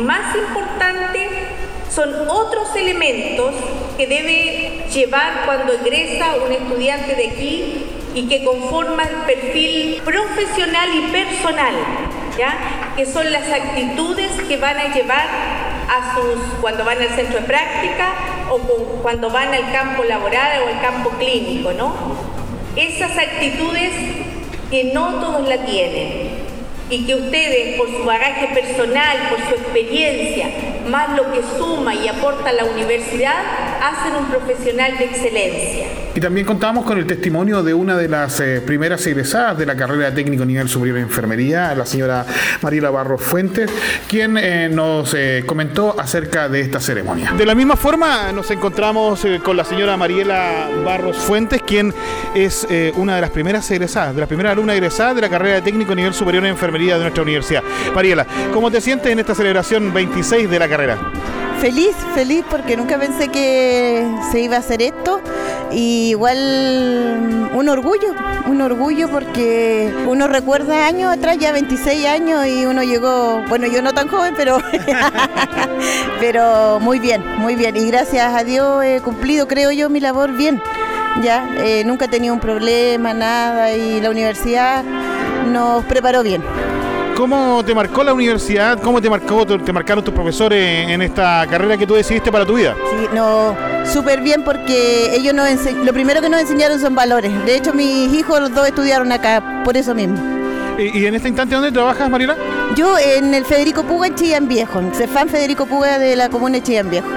más 0.03 0.33
importante 0.36 1.30
son 1.94 2.13
otros 2.30 2.74
elementos 2.75 3.53
que 3.97 4.07
debe 4.07 4.86
llevar 4.94 5.44
cuando 5.45 5.74
egresa 5.74 6.36
un 6.45 6.53
estudiante 6.53 7.15
de 7.15 7.27
aquí 7.27 7.86
y 8.15 8.27
que 8.27 8.45
conforman 8.45 9.07
el 9.07 9.36
perfil 9.36 10.01
profesional 10.06 10.89
y 10.95 11.12
personal, 11.12 11.74
¿ya? 12.38 12.57
que 12.95 13.06
son 13.06 13.30
las 13.31 13.51
actitudes 13.51 14.31
que 14.47 14.57
van 14.57 14.77
a 14.77 14.94
llevar 14.94 15.28
a 15.90 16.16
sus 16.16 16.40
cuando 16.61 16.85
van 16.85 17.02
al 17.02 17.09
centro 17.09 17.42
de 17.42 17.45
práctica 17.47 18.13
o 18.49 18.57
cuando 19.02 19.30
van 19.30 19.54
al 19.54 19.71
campo 19.73 20.04
laboral 20.04 20.61
o 20.63 20.68
al 20.68 20.81
campo 20.81 21.09
clínico, 21.11 21.73
¿no? 21.73 21.94
Esas 22.75 23.18
actitudes 23.18 23.92
que 24.69 24.85
no 24.94 25.16
todos 25.16 25.47
la 25.47 25.66
tienen 25.66 26.29
y 26.89 27.05
que 27.05 27.15
ustedes 27.15 27.77
por 27.77 27.89
su 27.89 28.03
bagaje 28.03 28.47
personal, 28.53 29.17
por 29.29 29.39
su 29.47 29.61
experiencia, 29.61 30.49
más 30.89 31.15
lo 31.15 31.31
que 31.31 31.41
suma 31.57 31.95
y 31.95 32.07
aporta 32.07 32.51
la 32.51 32.65
universidad, 32.65 33.35
hacen 33.81 34.15
un 34.15 34.25
profesional 34.29 34.97
de 34.97 35.05
excelencia. 35.05 35.87
Y 36.15 36.19
también 36.19 36.45
contamos 36.45 36.85
con 36.85 36.97
el 36.97 37.05
testimonio 37.05 37.63
de 37.63 37.73
una 37.73 37.95
de 37.95 38.09
las 38.09 38.39
eh, 38.39 38.61
primeras 38.65 39.05
egresadas 39.05 39.57
de 39.57 39.65
la 39.65 39.75
carrera 39.75 40.09
de 40.09 40.15
técnico 40.15 40.43
nivel 40.43 40.67
superior 40.67 40.97
en 40.97 41.03
enfermería, 41.03 41.73
la 41.75 41.85
señora 41.85 42.25
Mariela 42.61 42.89
Barros 42.89 43.21
Fuentes, 43.21 43.69
quien 44.07 44.37
eh, 44.37 44.69
nos 44.69 45.13
eh, 45.13 45.43
comentó 45.45 45.95
acerca 45.99 46.49
de 46.49 46.61
esta 46.61 46.79
ceremonia. 46.79 47.33
De 47.37 47.45
la 47.45 47.55
misma 47.55 47.75
forma, 47.75 48.31
nos 48.31 48.49
encontramos 48.51 49.23
eh, 49.25 49.39
con 49.43 49.55
la 49.55 49.63
señora 49.63 49.97
Mariela 49.97 50.69
Barros 50.83 51.17
Fuentes, 51.17 51.61
quien 51.61 51.93
es 52.33 52.65
eh, 52.69 52.91
una 52.95 53.15
de 53.15 53.21
las 53.21 53.29
primeras 53.29 53.69
egresadas, 53.71 54.13
de 54.13 54.19
las 54.19 54.27
primeras 54.27 54.53
alumnas 54.53 54.75
egresadas 54.75 55.15
de 55.15 55.21
la 55.21 55.29
carrera 55.29 55.55
de 55.55 55.61
técnico 55.61 55.93
nivel 55.95 56.13
superior 56.13 56.43
en 56.43 56.51
enfermería 56.51 56.95
de 56.95 57.01
nuestra 57.01 57.23
universidad. 57.23 57.63
Mariela, 57.93 58.25
¿cómo 58.53 58.71
te 58.71 58.81
sientes 58.81 59.11
en 59.11 59.19
esta 59.19 59.35
celebración 59.35 59.93
26 59.93 60.49
de 60.49 60.59
la 60.59 60.67
carrera? 60.67 60.79
Feliz, 61.59 61.94
feliz 62.16 62.45
porque 62.50 62.78
nunca 62.78 62.98
pensé 62.98 63.28
que 63.28 64.09
se 64.31 64.40
iba 64.40 64.56
a 64.56 64.59
hacer 64.59 64.81
esto. 64.81 65.21
Y 65.71 66.09
igual 66.12 67.50
un 67.54 67.69
orgullo, 67.69 68.16
un 68.48 68.62
orgullo 68.62 69.09
porque 69.09 69.94
uno 70.07 70.28
recuerda 70.28 70.88
años 70.88 71.12
atrás, 71.12 71.38
ya 71.38 71.52
26 71.52 72.07
años 72.07 72.48
y 72.48 72.66
uno 72.66 72.81
llegó, 72.83 73.44
bueno 73.50 73.68
yo 73.68 73.81
no 73.81 73.94
tan 73.94 74.07
joven, 74.07 74.33
pero, 74.36 74.57
pero 76.19 76.80
muy 76.80 77.00
bien, 77.00 77.24
muy 77.38 77.56
bien. 77.56 77.76
Y 77.76 77.86
gracias 77.88 78.33
a 78.33 78.44
Dios 78.44 78.83
he 78.83 79.02
cumplido, 79.02 79.48
creo 79.48 79.71
yo, 79.71 79.90
mi 79.90 80.00
labor 80.00 80.31
bien. 80.31 80.62
Ya, 81.21 81.50
eh, 81.57 81.83
nunca 81.86 82.06
he 82.06 82.07
tenido 82.07 82.33
un 82.33 82.40
problema, 82.40 83.14
nada 83.14 83.74
y 83.74 84.00
la 84.00 84.09
universidad 84.09 84.83
nos 85.52 85.83
preparó 85.86 86.24
bien. 86.24 86.42
¿Cómo 87.19 87.66
te 87.66 87.76
marcó 87.76 88.02
la 88.02 88.14
universidad? 88.14 88.80
¿Cómo 88.81 89.02
te 89.02 89.09
marcó, 89.09 89.45
te 89.45 89.73
marcaron 89.73 90.02
tus 90.06 90.14
profesores 90.14 90.88
en 90.88 91.02
esta 91.02 91.45
carrera 91.49 91.76
que 91.76 91.85
tú 91.85 91.95
decidiste 91.95 92.31
para 92.31 92.45
tu 92.45 92.54
vida? 92.54 92.78
Sí, 92.92 93.07
no, 93.14 93.57
súper 93.85 94.21
bien 94.21 94.42
porque 94.45 95.14
ellos 95.14 95.33
nos 95.33 95.49
lo 95.83 95.92
primero 95.92 96.21
que 96.21 96.30
nos 96.30 96.40
enseñaron 96.40 96.80
son 96.80 96.95
valores. 96.95 97.33
De 97.44 97.57
hecho, 97.57 97.73
mis 97.73 98.14
hijos 98.14 98.40
los 98.40 98.54
dos 98.56 98.66
estudiaron 98.66 99.11
acá, 99.11 99.64
por 99.66 99.76
eso 99.76 99.94
mismo. 99.94 100.16
¿Y, 100.78 101.06
en 101.07 101.14
este 101.14 101.28
instante 101.28 101.56
dónde 101.56 101.73
trabajas, 101.73 102.09
Mariela? 102.09 102.38
Yo 102.78 102.97
en 102.97 103.33
el 103.33 103.44
Federico 103.44 103.83
Puga 103.83 104.07
en 104.07 104.16
Chillán 104.16 104.47
Viejo, 104.47 104.81
Cefán 104.94 105.28
Federico 105.28 105.66
Puga 105.66 105.99
de 105.99 106.16
la 106.16 106.30
comuna 106.30 106.56
de 106.56 106.64
Chillán 106.64 106.90
Viejo. 106.90 107.09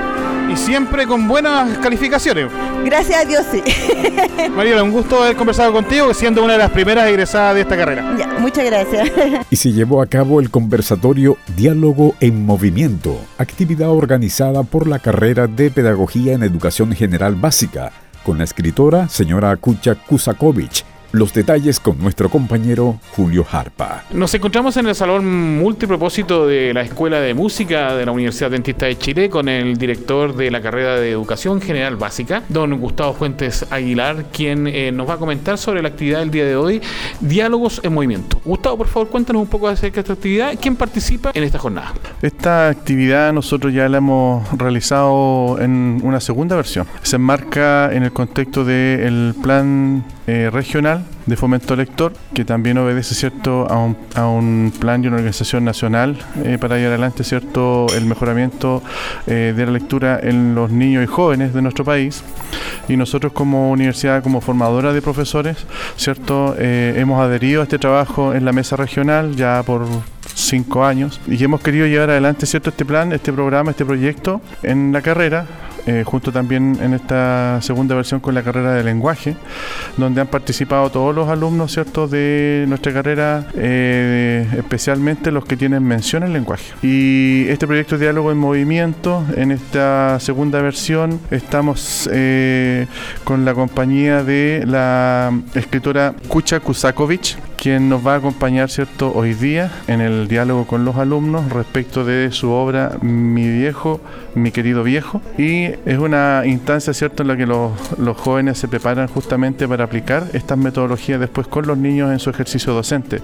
Y 0.50 0.56
siempre 0.56 1.06
con 1.06 1.28
buenas 1.28 1.78
calificaciones. 1.78 2.46
Gracias 2.84 3.22
a 3.22 3.24
Dios, 3.24 3.44
sí. 3.50 3.62
Mariela, 4.56 4.82
un 4.82 4.90
gusto 4.90 5.22
haber 5.22 5.36
conversado 5.36 5.72
contigo, 5.72 6.12
siendo 6.12 6.44
una 6.44 6.54
de 6.54 6.58
las 6.58 6.70
primeras 6.70 7.08
egresadas 7.08 7.54
de 7.54 7.62
esta 7.62 7.76
carrera. 7.76 8.14
Ya, 8.18 8.26
muchas 8.38 8.64
gracias. 8.64 9.10
Y 9.50 9.56
se 9.56 9.72
llevó 9.72 10.02
a 10.02 10.06
cabo 10.06 10.40
el 10.40 10.50
conversatorio 10.50 11.36
Diálogo 11.56 12.14
en 12.20 12.44
Movimiento, 12.44 13.18
actividad 13.38 13.90
organizada 13.90 14.62
por 14.62 14.86
la 14.86 14.98
carrera 14.98 15.46
de 15.46 15.70
Pedagogía 15.70 16.32
en 16.32 16.42
Educación 16.42 16.92
General 16.92 17.34
Básica, 17.34 17.92
con 18.24 18.38
la 18.38 18.44
escritora 18.44 19.08
señora 19.08 19.56
Kucha 19.56 19.94
Kusakovic 19.94 20.91
los 21.12 21.32
detalles 21.32 21.78
con 21.78 21.98
nuestro 21.98 22.28
compañero 22.28 22.98
Julio 23.14 23.46
Harpa. 23.50 24.04
Nos 24.12 24.34
encontramos 24.34 24.76
en 24.78 24.86
el 24.86 24.94
salón 24.94 25.58
multipropósito 25.58 26.46
de 26.46 26.72
la 26.72 26.82
Escuela 26.82 27.20
de 27.20 27.34
Música 27.34 27.94
de 27.94 28.06
la 28.06 28.12
Universidad 28.12 28.50
Dentista 28.50 28.86
de 28.86 28.96
Chile 28.98 29.30
con 29.30 29.48
el 29.48 29.76
director 29.76 30.34
de 30.34 30.50
la 30.50 30.60
carrera 30.60 30.96
de 30.96 31.10
Educación 31.10 31.60
General 31.60 31.96
Básica, 31.96 32.42
don 32.48 32.78
Gustavo 32.78 33.12
Fuentes 33.12 33.66
Aguilar, 33.70 34.26
quien 34.32 34.66
eh, 34.66 34.90
nos 34.90 35.08
va 35.08 35.14
a 35.14 35.18
comentar 35.18 35.58
sobre 35.58 35.82
la 35.82 35.88
actividad 35.88 36.20
del 36.20 36.30
día 36.30 36.46
de 36.46 36.56
hoy, 36.56 36.80
Diálogos 37.20 37.80
en 37.84 37.92
Movimiento. 37.92 38.40
Gustavo, 38.44 38.78
por 38.78 38.88
favor, 38.88 39.08
cuéntanos 39.08 39.42
un 39.42 39.48
poco 39.48 39.68
acerca 39.68 39.96
de 39.96 40.00
esta 40.00 40.12
actividad. 40.14 40.54
¿Quién 40.60 40.76
participa 40.76 41.30
en 41.34 41.44
esta 41.44 41.58
jornada? 41.58 41.92
Esta 42.22 42.68
actividad 42.68 43.32
nosotros 43.32 43.72
ya 43.72 43.88
la 43.88 43.98
hemos 43.98 44.50
realizado 44.58 45.58
en 45.60 46.00
una 46.02 46.20
segunda 46.20 46.56
versión. 46.56 46.86
Se 47.02 47.16
enmarca 47.16 47.92
en 47.92 48.02
el 48.02 48.12
contexto 48.12 48.64
del 48.64 49.34
plan 49.42 50.04
eh, 50.28 50.50
regional 50.52 51.04
de 51.26 51.36
fomento 51.36 51.74
lector, 51.74 52.12
que 52.32 52.44
también 52.44 52.78
obedece 52.78 53.14
cierto 53.14 53.66
a 53.68 53.76
un, 53.78 53.96
a 54.14 54.26
un 54.26 54.72
plan 54.78 55.02
y 55.02 55.08
una 55.08 55.16
organización 55.16 55.64
nacional 55.64 56.16
eh, 56.44 56.58
para 56.60 56.76
llevar 56.76 56.92
adelante 56.92 57.24
cierto 57.24 57.88
el 57.96 58.06
mejoramiento 58.06 58.82
eh, 59.26 59.52
de 59.56 59.66
la 59.66 59.72
lectura 59.72 60.20
en 60.22 60.54
los 60.54 60.70
niños 60.70 61.02
y 61.02 61.06
jóvenes 61.06 61.54
de 61.54 61.62
nuestro 61.62 61.84
país. 61.84 62.22
Y 62.88 62.96
nosotros 62.96 63.32
como 63.32 63.72
universidad, 63.72 64.22
como 64.22 64.40
formadora 64.40 64.92
de 64.92 65.02
profesores, 65.02 65.56
cierto 65.96 66.54
hemos 66.58 67.20
adherido 67.20 67.60
a 67.60 67.64
este 67.64 67.78
trabajo 67.78 68.34
en 68.34 68.44
la 68.44 68.52
mesa 68.52 68.76
regional 68.76 69.34
ya 69.34 69.62
por 69.64 69.86
cinco 70.34 70.84
años 70.84 71.20
y 71.26 71.42
hemos 71.42 71.60
querido 71.60 71.86
llevar 71.86 72.10
adelante 72.10 72.46
cierto 72.46 72.70
este 72.70 72.84
plan, 72.84 73.12
este 73.12 73.32
programa, 73.32 73.70
este 73.70 73.84
proyecto 73.84 74.40
en 74.62 74.92
la 74.92 75.02
carrera 75.02 75.46
eh, 75.86 76.04
junto 76.06 76.32
también 76.32 76.78
en 76.80 76.94
esta 76.94 77.60
segunda 77.60 77.94
versión 77.94 78.20
con 78.20 78.34
la 78.34 78.42
carrera 78.42 78.72
de 78.74 78.84
lenguaje, 78.84 79.36
donde 79.96 80.20
han 80.20 80.28
participado 80.28 80.90
todos 80.90 81.14
los 81.14 81.28
alumnos 81.28 81.72
cierto 81.72 82.06
de 82.06 82.64
nuestra 82.68 82.92
carrera, 82.92 83.46
eh, 83.54 84.46
especialmente 84.56 85.30
los 85.32 85.44
que 85.44 85.56
tienen 85.56 85.82
mención 85.84 86.22
en 86.22 86.32
lenguaje. 86.32 86.72
Y 86.82 87.46
este 87.48 87.66
proyecto 87.66 87.98
diálogo 87.98 88.30
en 88.30 88.38
movimiento, 88.38 89.24
en 89.36 89.50
esta 89.50 90.20
segunda 90.20 90.62
versión, 90.62 91.20
estamos 91.30 92.08
eh, 92.12 92.86
con 93.24 93.44
la 93.44 93.54
compañía 93.54 94.22
de 94.22 94.64
la 94.66 95.32
escritora 95.54 96.14
Kucha 96.28 96.60
Kusakovic, 96.60 97.36
quien 97.56 97.88
nos 97.88 98.04
va 98.04 98.14
a 98.14 98.16
acompañar 98.16 98.70
cierto 98.70 99.12
hoy 99.14 99.34
día 99.34 99.70
en 99.86 100.00
el 100.00 100.26
diálogo 100.26 100.66
con 100.66 100.84
los 100.84 100.96
alumnos 100.96 101.48
respecto 101.50 102.04
de 102.04 102.32
su 102.32 102.50
obra 102.50 102.98
Mi 103.02 103.48
viejo, 103.48 104.00
mi 104.34 104.50
querido 104.50 104.82
viejo. 104.82 105.22
Y 105.38 105.71
es 105.84 105.98
una 105.98 106.42
instancia 106.44 106.94
cierto 106.94 107.22
en 107.22 107.28
la 107.28 107.36
que 107.36 107.46
los, 107.46 107.72
jóvenes 108.16 108.58
se 108.58 108.68
preparan 108.68 109.08
justamente 109.08 109.66
para 109.66 109.84
aplicar 109.84 110.26
estas 110.32 110.58
metodologías 110.58 111.18
después 111.20 111.46
con 111.46 111.66
los 111.66 111.78
niños 111.78 112.12
en 112.12 112.18
su 112.18 112.30
ejercicio 112.30 112.72
docente. 112.72 113.20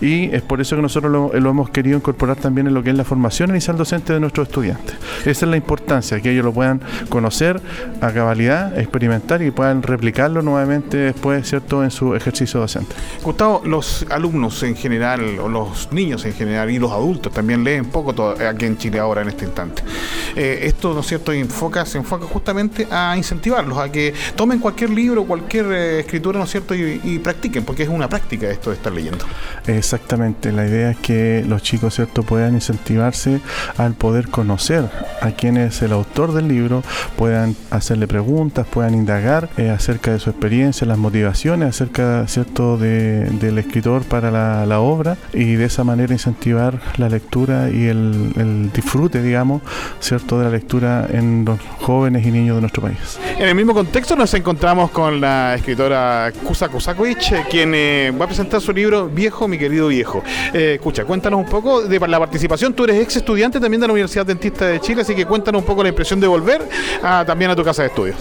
Y 0.00 0.34
es 0.34 0.42
por 0.42 0.60
eso 0.60 0.76
que 0.76 0.82
nosotros 0.82 1.12
lo, 1.12 1.50
hemos 1.50 1.70
querido 1.70 1.96
incorporar 1.96 2.36
también 2.36 2.66
en 2.66 2.74
lo 2.74 2.82
que 2.82 2.90
es 2.90 2.96
la 2.96 3.04
formación 3.04 3.50
inicial 3.50 3.76
docente 3.76 4.12
de 4.12 4.20
nuestros 4.20 4.48
estudiantes. 4.48 4.96
Esa 5.20 5.46
es 5.46 5.50
la 5.50 5.56
importancia, 5.56 6.20
que 6.20 6.30
ellos 6.30 6.44
lo 6.44 6.52
puedan 6.52 6.80
conocer 7.08 7.60
a 8.00 8.12
cabalidad, 8.12 8.78
experimentar 8.78 9.42
y 9.42 9.50
puedan 9.50 9.82
replicarlo 9.82 10.42
nuevamente 10.42 10.96
después, 10.96 11.48
¿cierto?, 11.48 11.82
en 11.84 11.90
su 11.90 12.14
ejercicio 12.14 12.60
docente. 12.60 12.94
Gustavo, 13.22 13.62
los 13.64 14.06
alumnos 14.10 14.62
en 14.62 14.76
general, 14.76 15.38
o 15.40 15.48
los 15.48 15.92
niños 15.92 16.24
en 16.24 16.32
general, 16.32 16.70
y 16.70 16.78
los 16.78 16.92
adultos 16.92 17.32
también 17.32 17.64
leen 17.64 17.86
poco 17.86 18.10
aquí 18.30 18.66
en 18.66 18.78
Chile 18.78 18.98
ahora 18.98 19.22
en 19.22 19.28
este 19.28 19.44
instante. 19.44 19.82
Eh, 20.36 20.60
esto, 20.62 20.94
¿no 20.94 21.00
es 21.00 21.06
cierto?, 21.06 21.32
enfoca, 21.32 21.79
se 21.86 21.98
enfoca 21.98 22.26
justamente 22.26 22.86
a 22.90 23.16
incentivarlos, 23.16 23.78
a 23.78 23.90
que 23.90 24.14
tomen 24.36 24.58
cualquier 24.58 24.90
libro, 24.90 25.24
cualquier 25.24 25.66
eh, 25.72 26.00
escritura, 26.00 26.38
¿no 26.38 26.44
es 26.44 26.50
cierto?, 26.50 26.74
y, 26.74 27.18
practiquen, 27.20 27.64
porque 27.64 27.82
es 27.82 27.88
una 27.88 28.08
práctica 28.08 28.48
esto 28.48 28.70
de 28.70 28.76
estar 28.76 28.92
leyendo. 28.92 29.24
Exactamente, 29.66 30.52
la 30.52 30.66
idea 30.66 30.90
es 30.90 30.96
que 30.98 31.44
los 31.46 31.62
chicos, 31.62 31.94
¿cierto?, 31.94 32.22
puedan 32.22 32.54
incentivarse 32.54 33.40
al 33.76 33.94
poder 33.94 34.28
conocer 34.28 34.88
a 35.20 35.30
quién 35.32 35.56
es 35.56 35.82
el 35.82 35.92
autor 35.92 36.32
del 36.32 36.48
libro, 36.48 36.82
puedan 37.16 37.56
hacerle 37.70 38.06
preguntas, 38.06 38.66
puedan 38.66 38.94
indagar 38.94 39.48
eh, 39.56 39.70
acerca 39.70 40.12
de 40.12 40.18
su 40.18 40.30
experiencia, 40.30 40.86
las 40.86 40.98
motivaciones, 40.98 41.68
acerca, 41.68 42.26
¿cierto?, 42.28 42.76
de, 42.76 43.24
del 43.24 43.58
escritor 43.58 44.02
para 44.04 44.30
la, 44.30 44.80
obra 44.80 45.16
y 45.32 45.56
de 45.56 45.66
esa 45.66 45.84
manera 45.84 46.12
incentivar 46.12 46.80
la 46.96 47.08
lectura 47.08 47.68
y 47.70 47.86
el, 47.86 48.70
disfrute, 48.72 49.22
digamos, 49.22 49.62
¿cierto?, 50.00 50.38
de 50.38 50.44
la 50.44 50.50
lectura 50.50 51.06
en 51.10 51.44
los 51.44 51.58
jóvenes 51.80 52.26
y 52.26 52.30
niños 52.30 52.56
de 52.56 52.60
nuestro 52.60 52.82
país. 52.82 53.18
En 53.38 53.48
el 53.48 53.54
mismo 53.54 53.74
contexto 53.74 54.16
nos 54.16 54.32
encontramos 54.34 54.90
con 54.90 55.20
la 55.20 55.54
escritora 55.54 56.32
Kusa 56.44 56.68
Kusakovic, 56.68 57.32
eh, 57.32 57.44
quien 57.50 57.72
eh, 57.74 58.12
va 58.18 58.24
a 58.24 58.28
presentar 58.28 58.60
su 58.60 58.72
libro 58.72 59.08
Viejo, 59.08 59.48
mi 59.48 59.58
querido 59.58 59.88
viejo. 59.88 60.22
Eh, 60.52 60.74
escucha, 60.74 61.04
cuéntanos 61.04 61.40
un 61.40 61.46
poco 61.46 61.82
de 61.82 61.98
la 62.00 62.18
participación. 62.18 62.74
Tú 62.74 62.84
eres 62.84 63.00
ex 63.02 63.16
estudiante 63.16 63.60
también 63.60 63.80
de 63.80 63.86
la 63.86 63.92
Universidad 63.92 64.26
Dentista 64.26 64.66
de 64.66 64.80
Chile, 64.80 65.02
así 65.02 65.14
que 65.14 65.24
cuéntanos 65.24 65.60
un 65.60 65.66
poco 65.66 65.82
la 65.82 65.88
impresión 65.88 66.20
de 66.20 66.26
volver 66.26 66.68
también 67.26 67.50
a 67.50 67.56
tu 67.56 67.64
casa 67.64 67.82
de 67.82 67.88
estudios. 67.88 68.16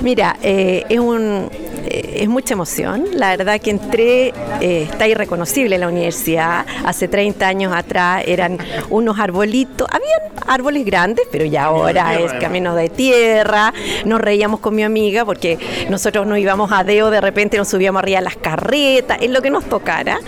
Mira, 0.00 0.36
es 0.42 0.98
un 0.98 1.50
es 1.88 2.28
mucha 2.28 2.54
emoción. 2.54 3.04
La 3.14 3.36
verdad 3.36 3.60
que 3.60 3.70
entré, 3.70 4.32
eh, 4.60 4.88
está 4.90 5.06
irreconocible 5.06 5.78
la 5.78 5.88
universidad. 5.88 6.64
Hace 6.84 7.08
30 7.08 7.46
años 7.46 7.72
atrás 7.74 8.24
eran 8.26 8.58
unos 8.90 9.18
arbolitos, 9.18 9.88
habían 9.90 10.32
árboles 10.46 10.84
grandes, 10.84 11.26
pero 11.30 11.44
ya 11.44 11.64
ahora 11.64 12.18
es 12.18 12.32
camino 12.34 12.74
de 12.74 12.88
tierra. 12.88 13.72
Nos 14.04 14.20
reíamos 14.20 14.60
con 14.60 14.74
mi 14.74 14.82
amiga 14.82 15.24
porque 15.24 15.58
nosotros 15.88 16.26
nos 16.26 16.38
íbamos 16.38 16.72
a 16.72 16.84
Deo, 16.84 17.10
de 17.10 17.20
repente 17.20 17.56
nos 17.56 17.68
subíamos 17.68 18.02
arriba 18.02 18.18
a 18.18 18.22
las 18.22 18.36
carretas, 18.36 19.18
en 19.20 19.32
lo 19.32 19.42
que 19.42 19.50
nos 19.50 19.64
tocara. 19.64 20.20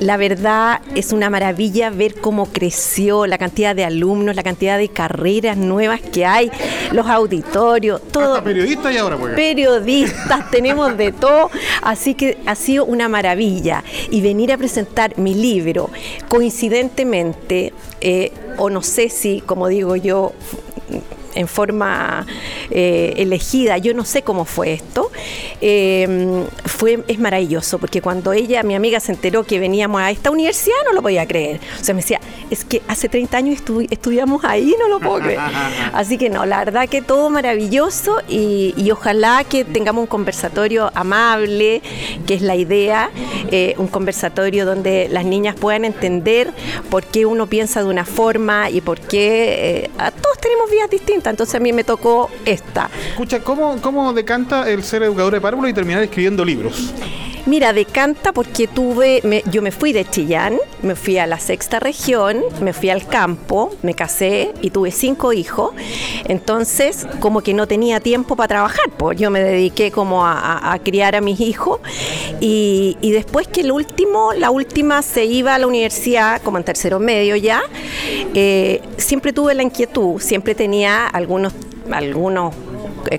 La 0.00 0.18
verdad 0.18 0.82
es 0.94 1.12
una 1.12 1.30
maravilla 1.30 1.88
ver 1.88 2.16
cómo 2.16 2.44
creció 2.52 3.26
la 3.26 3.38
cantidad 3.38 3.74
de 3.74 3.86
alumnos, 3.86 4.36
la 4.36 4.42
cantidad 4.42 4.76
de 4.76 4.90
carreras 4.90 5.56
nuevas 5.56 6.02
que 6.02 6.26
hay, 6.26 6.50
los 6.92 7.06
auditorios, 7.06 8.02
todo. 8.12 8.44
periodistas 8.44 8.92
y 8.92 8.98
ahora 8.98 9.16
pues. 9.16 9.34
Periodistas, 9.34 10.50
tenemos 10.50 10.94
de 10.98 11.12
todo, 11.12 11.50
así 11.82 12.12
que 12.14 12.36
ha 12.44 12.54
sido 12.56 12.84
una 12.84 13.08
maravilla. 13.08 13.82
Y 14.10 14.20
venir 14.20 14.52
a 14.52 14.58
presentar 14.58 15.18
mi 15.18 15.34
libro, 15.34 15.88
coincidentemente, 16.28 17.72
eh, 18.02 18.32
o 18.58 18.68
no 18.68 18.82
sé 18.82 19.08
si, 19.08 19.40
como 19.40 19.68
digo 19.68 19.96
yo, 19.96 20.32
en 21.34 21.48
forma 21.48 22.26
eh, 22.70 23.14
elegida, 23.16 23.78
yo 23.78 23.94
no 23.94 24.04
sé 24.04 24.22
cómo 24.22 24.44
fue 24.44 24.72
esto, 24.72 25.10
eh, 25.60 26.44
fue, 26.64 27.04
es 27.08 27.18
maravilloso, 27.18 27.78
porque 27.78 28.00
cuando 28.00 28.32
ella, 28.32 28.62
mi 28.62 28.74
amiga, 28.74 29.00
se 29.00 29.12
enteró 29.12 29.44
que 29.44 29.58
veníamos 29.58 30.00
a 30.00 30.10
esta 30.10 30.30
universidad, 30.30 30.76
no 30.86 30.92
lo 30.92 31.02
podía 31.02 31.26
creer. 31.26 31.60
O 31.80 31.84
sea, 31.84 31.94
me 31.94 32.00
decía, 32.00 32.20
es 32.50 32.64
que 32.64 32.82
hace 32.88 33.08
30 33.08 33.36
años 33.36 33.62
estudiamos 33.90 34.44
ahí, 34.44 34.74
no 34.78 34.88
lo 34.88 35.00
puedo 35.00 35.20
creer. 35.20 35.40
Así 35.92 36.18
que 36.18 36.30
no, 36.30 36.46
la 36.46 36.64
verdad 36.64 36.88
que 36.88 37.02
todo 37.02 37.30
maravilloso 37.30 38.18
y, 38.28 38.74
ojalá 38.94 39.42
que 39.42 39.64
tengamos 39.64 40.02
un 40.02 40.06
conversatorio 40.06 40.92
amable, 40.94 41.82
que 42.26 42.34
es 42.34 42.42
la 42.42 42.54
idea, 42.54 43.10
eh, 43.50 43.74
un 43.78 43.88
conversatorio 43.88 44.64
donde 44.64 45.08
las 45.10 45.24
niñas 45.24 45.56
puedan 45.56 45.84
entender 45.84 46.52
por 46.90 47.04
qué 47.04 47.26
uno 47.26 47.48
piensa 47.48 47.82
de 47.82 47.88
una 47.88 48.04
forma 48.04 48.70
y 48.70 48.80
por 48.80 49.00
qué 49.00 49.90
a 49.98 50.12
todos 50.12 50.38
tenemos 50.38 50.70
vías 50.70 50.88
distintas 50.88 51.23
entonces 51.30 51.54
a 51.54 51.60
mí 51.60 51.72
me 51.72 51.84
tocó 51.84 52.30
esta. 52.44 52.90
Escucha, 53.10 53.40
¿cómo, 53.40 54.12
decanta 54.12 54.68
el 54.70 54.82
ser 54.82 55.02
educador 55.02 55.34
de 55.34 55.40
párvulo 55.40 55.68
y 55.68 55.72
terminar 55.74 56.02
escribiendo 56.02 56.44
libros? 56.44 56.92
Mira, 57.46 57.74
decanta 57.74 58.32
porque 58.32 58.66
tuve, 58.66 59.20
me- 59.22 59.42
yo 59.50 59.60
me 59.60 59.70
fui 59.70 59.92
de 59.92 60.08
Chillán, 60.08 60.56
me 60.82 60.96
fui 60.96 61.18
a 61.18 61.26
la 61.26 61.38
sexta 61.38 61.78
región, 61.78 62.42
me 62.62 62.72
fui 62.72 62.88
al 62.88 63.06
campo, 63.06 63.70
me 63.82 63.92
casé 63.92 64.52
y 64.62 64.70
tuve 64.70 64.90
cinco 64.90 65.34
hijos. 65.34 65.72
Entonces, 66.24 67.06
como 67.20 67.42
que 67.42 67.52
no 67.52 67.66
tenía 67.66 68.00
tiempo 68.00 68.34
para 68.34 68.48
trabajar, 68.48 68.88
pues 68.96 69.18
yo 69.18 69.30
me 69.30 69.40
dediqué 69.42 69.90
como 69.90 70.24
a, 70.24 70.78
criar 70.82 71.16
a 71.16 71.20
mis 71.20 71.38
hijos. 71.40 71.80
Y, 72.40 72.96
después 73.02 73.46
que 73.46 73.60
el 73.60 73.72
último, 73.72 74.32
la 74.32 74.50
última 74.50 75.02
se 75.02 75.26
iba 75.26 75.54
a 75.54 75.58
la 75.58 75.66
universidad, 75.66 76.40
como 76.40 76.56
en 76.56 76.64
tercero 76.64 76.98
medio 76.98 77.36
ya, 77.36 77.62
eh, 78.32 78.80
siempre 78.96 79.34
tuve 79.34 79.54
la 79.54 79.62
inquietud, 79.62 80.18
siempre 80.18 80.54
tenía 80.54 81.06
algunos, 81.06 81.52
algunos 81.90 82.54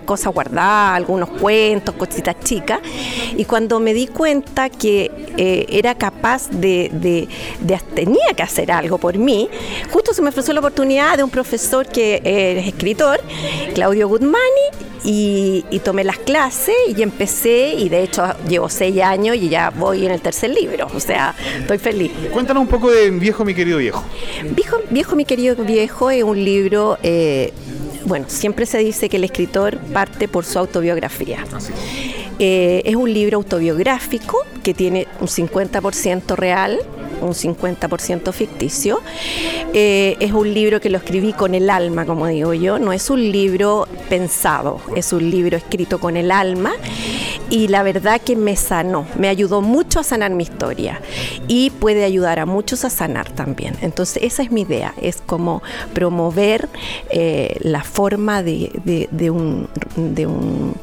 cosas 0.05 0.33
guardadas, 0.33 0.97
algunos 0.97 1.29
cuentos, 1.29 1.95
cositas 1.95 2.35
chicas. 2.43 2.79
Y 3.37 3.45
cuando 3.45 3.79
me 3.79 3.93
di 3.93 4.07
cuenta 4.07 4.69
que 4.69 5.11
eh, 5.37 5.65
era 5.69 5.95
capaz 5.95 6.49
de, 6.49 6.89
de- 6.93 7.27
de- 7.59 7.81
tenía 7.93 8.33
que 8.35 8.43
hacer 8.43 8.71
algo 8.71 8.97
por 8.97 9.17
mí, 9.17 9.49
justo 9.91 10.13
se 10.13 10.21
me 10.21 10.29
ofreció 10.29 10.53
la 10.53 10.59
oportunidad 10.59 11.17
de 11.17 11.23
un 11.23 11.29
profesor 11.29 11.85
que 11.87 12.21
eh, 12.23 12.59
es 12.59 12.67
escritor, 12.67 13.19
Claudio 13.73 14.07
Guzmani, 14.07 14.39
y, 15.03 15.63
y 15.69 15.79
tomé 15.79 16.03
las 16.03 16.17
clases 16.17 16.73
y 16.87 17.03
empecé, 17.03 17.75
y 17.77 17.89
de 17.89 18.01
hecho 18.01 18.23
llevo 18.49 18.69
seis 18.69 18.99
años 19.01 19.35
y 19.35 19.49
ya 19.49 19.69
voy 19.69 20.03
en 20.03 20.11
el 20.11 20.19
tercer 20.19 20.49
libro, 20.49 20.87
o 20.95 20.99
sea, 20.99 21.35
estoy 21.59 21.77
feliz. 21.77 22.11
Cuéntanos 22.33 22.61
un 22.61 22.67
poco 22.67 22.89
de 22.89 23.11
Viejo, 23.11 23.45
mi 23.45 23.53
querido 23.53 23.77
viejo. 23.77 24.03
Viejo, 24.55 24.77
viejo 24.89 25.15
mi 25.15 25.23
querido 25.25 25.55
viejo, 25.57 26.09
es 26.09 26.23
un 26.23 26.43
libro, 26.43 26.97
eh, 27.03 27.53
bueno, 28.05 28.25
siempre 28.29 28.65
se 28.65 28.77
dice 28.79 29.09
que 29.09 29.17
el 29.17 29.23
escritor 29.23 29.77
parte 29.77 30.27
por 30.27 30.45
su 30.45 30.59
autobiografía. 30.59 31.45
Eh, 32.37 32.81
es 32.85 32.95
un 32.95 33.13
libro 33.13 33.37
autobiográfico 33.37 34.37
que 34.63 34.73
tiene 34.73 35.07
un 35.21 35.27
50% 35.27 36.35
real, 36.35 36.79
un 37.21 37.33
50% 37.33 38.33
ficticio. 38.33 39.01
Eh, 39.73 40.17
es 40.19 40.33
un 40.33 40.53
libro 40.53 40.81
que 40.81 40.89
lo 40.89 40.97
escribí 40.97 41.33
con 41.33 41.55
el 41.55 41.69
alma, 41.69 42.05
como 42.05 42.27
digo 42.27 42.53
yo. 42.53 42.77
No 42.77 42.93
es 42.93 43.09
un 43.09 43.31
libro 43.31 43.87
pensado, 44.09 44.81
es 44.95 45.13
un 45.13 45.29
libro 45.29 45.57
escrito 45.57 45.99
con 45.99 46.17
el 46.17 46.31
alma. 46.31 46.73
Y 47.49 47.67
la 47.67 47.83
verdad 47.83 48.21
que 48.21 48.35
me 48.35 48.55
sanó, 48.55 49.05
me 49.17 49.27
ayudó 49.29 49.61
mucho 49.61 49.99
a 49.99 50.03
sanar 50.03 50.31
mi 50.31 50.43
historia 50.43 51.01
y 51.47 51.69
puede 51.69 52.03
ayudar 52.03 52.39
a 52.39 52.45
muchos 52.45 52.85
a 52.85 52.89
sanar 52.89 53.29
también. 53.31 53.75
Entonces 53.81 54.23
esa 54.23 54.43
es 54.43 54.51
mi 54.51 54.61
idea, 54.61 54.93
es 55.01 55.21
como 55.25 55.61
promover 55.93 56.67
eh, 57.09 57.57
la 57.61 57.83
forma 57.83 58.41
de, 58.43 58.71
un, 59.31 59.69
de 59.95 60.25
un 60.27 60.75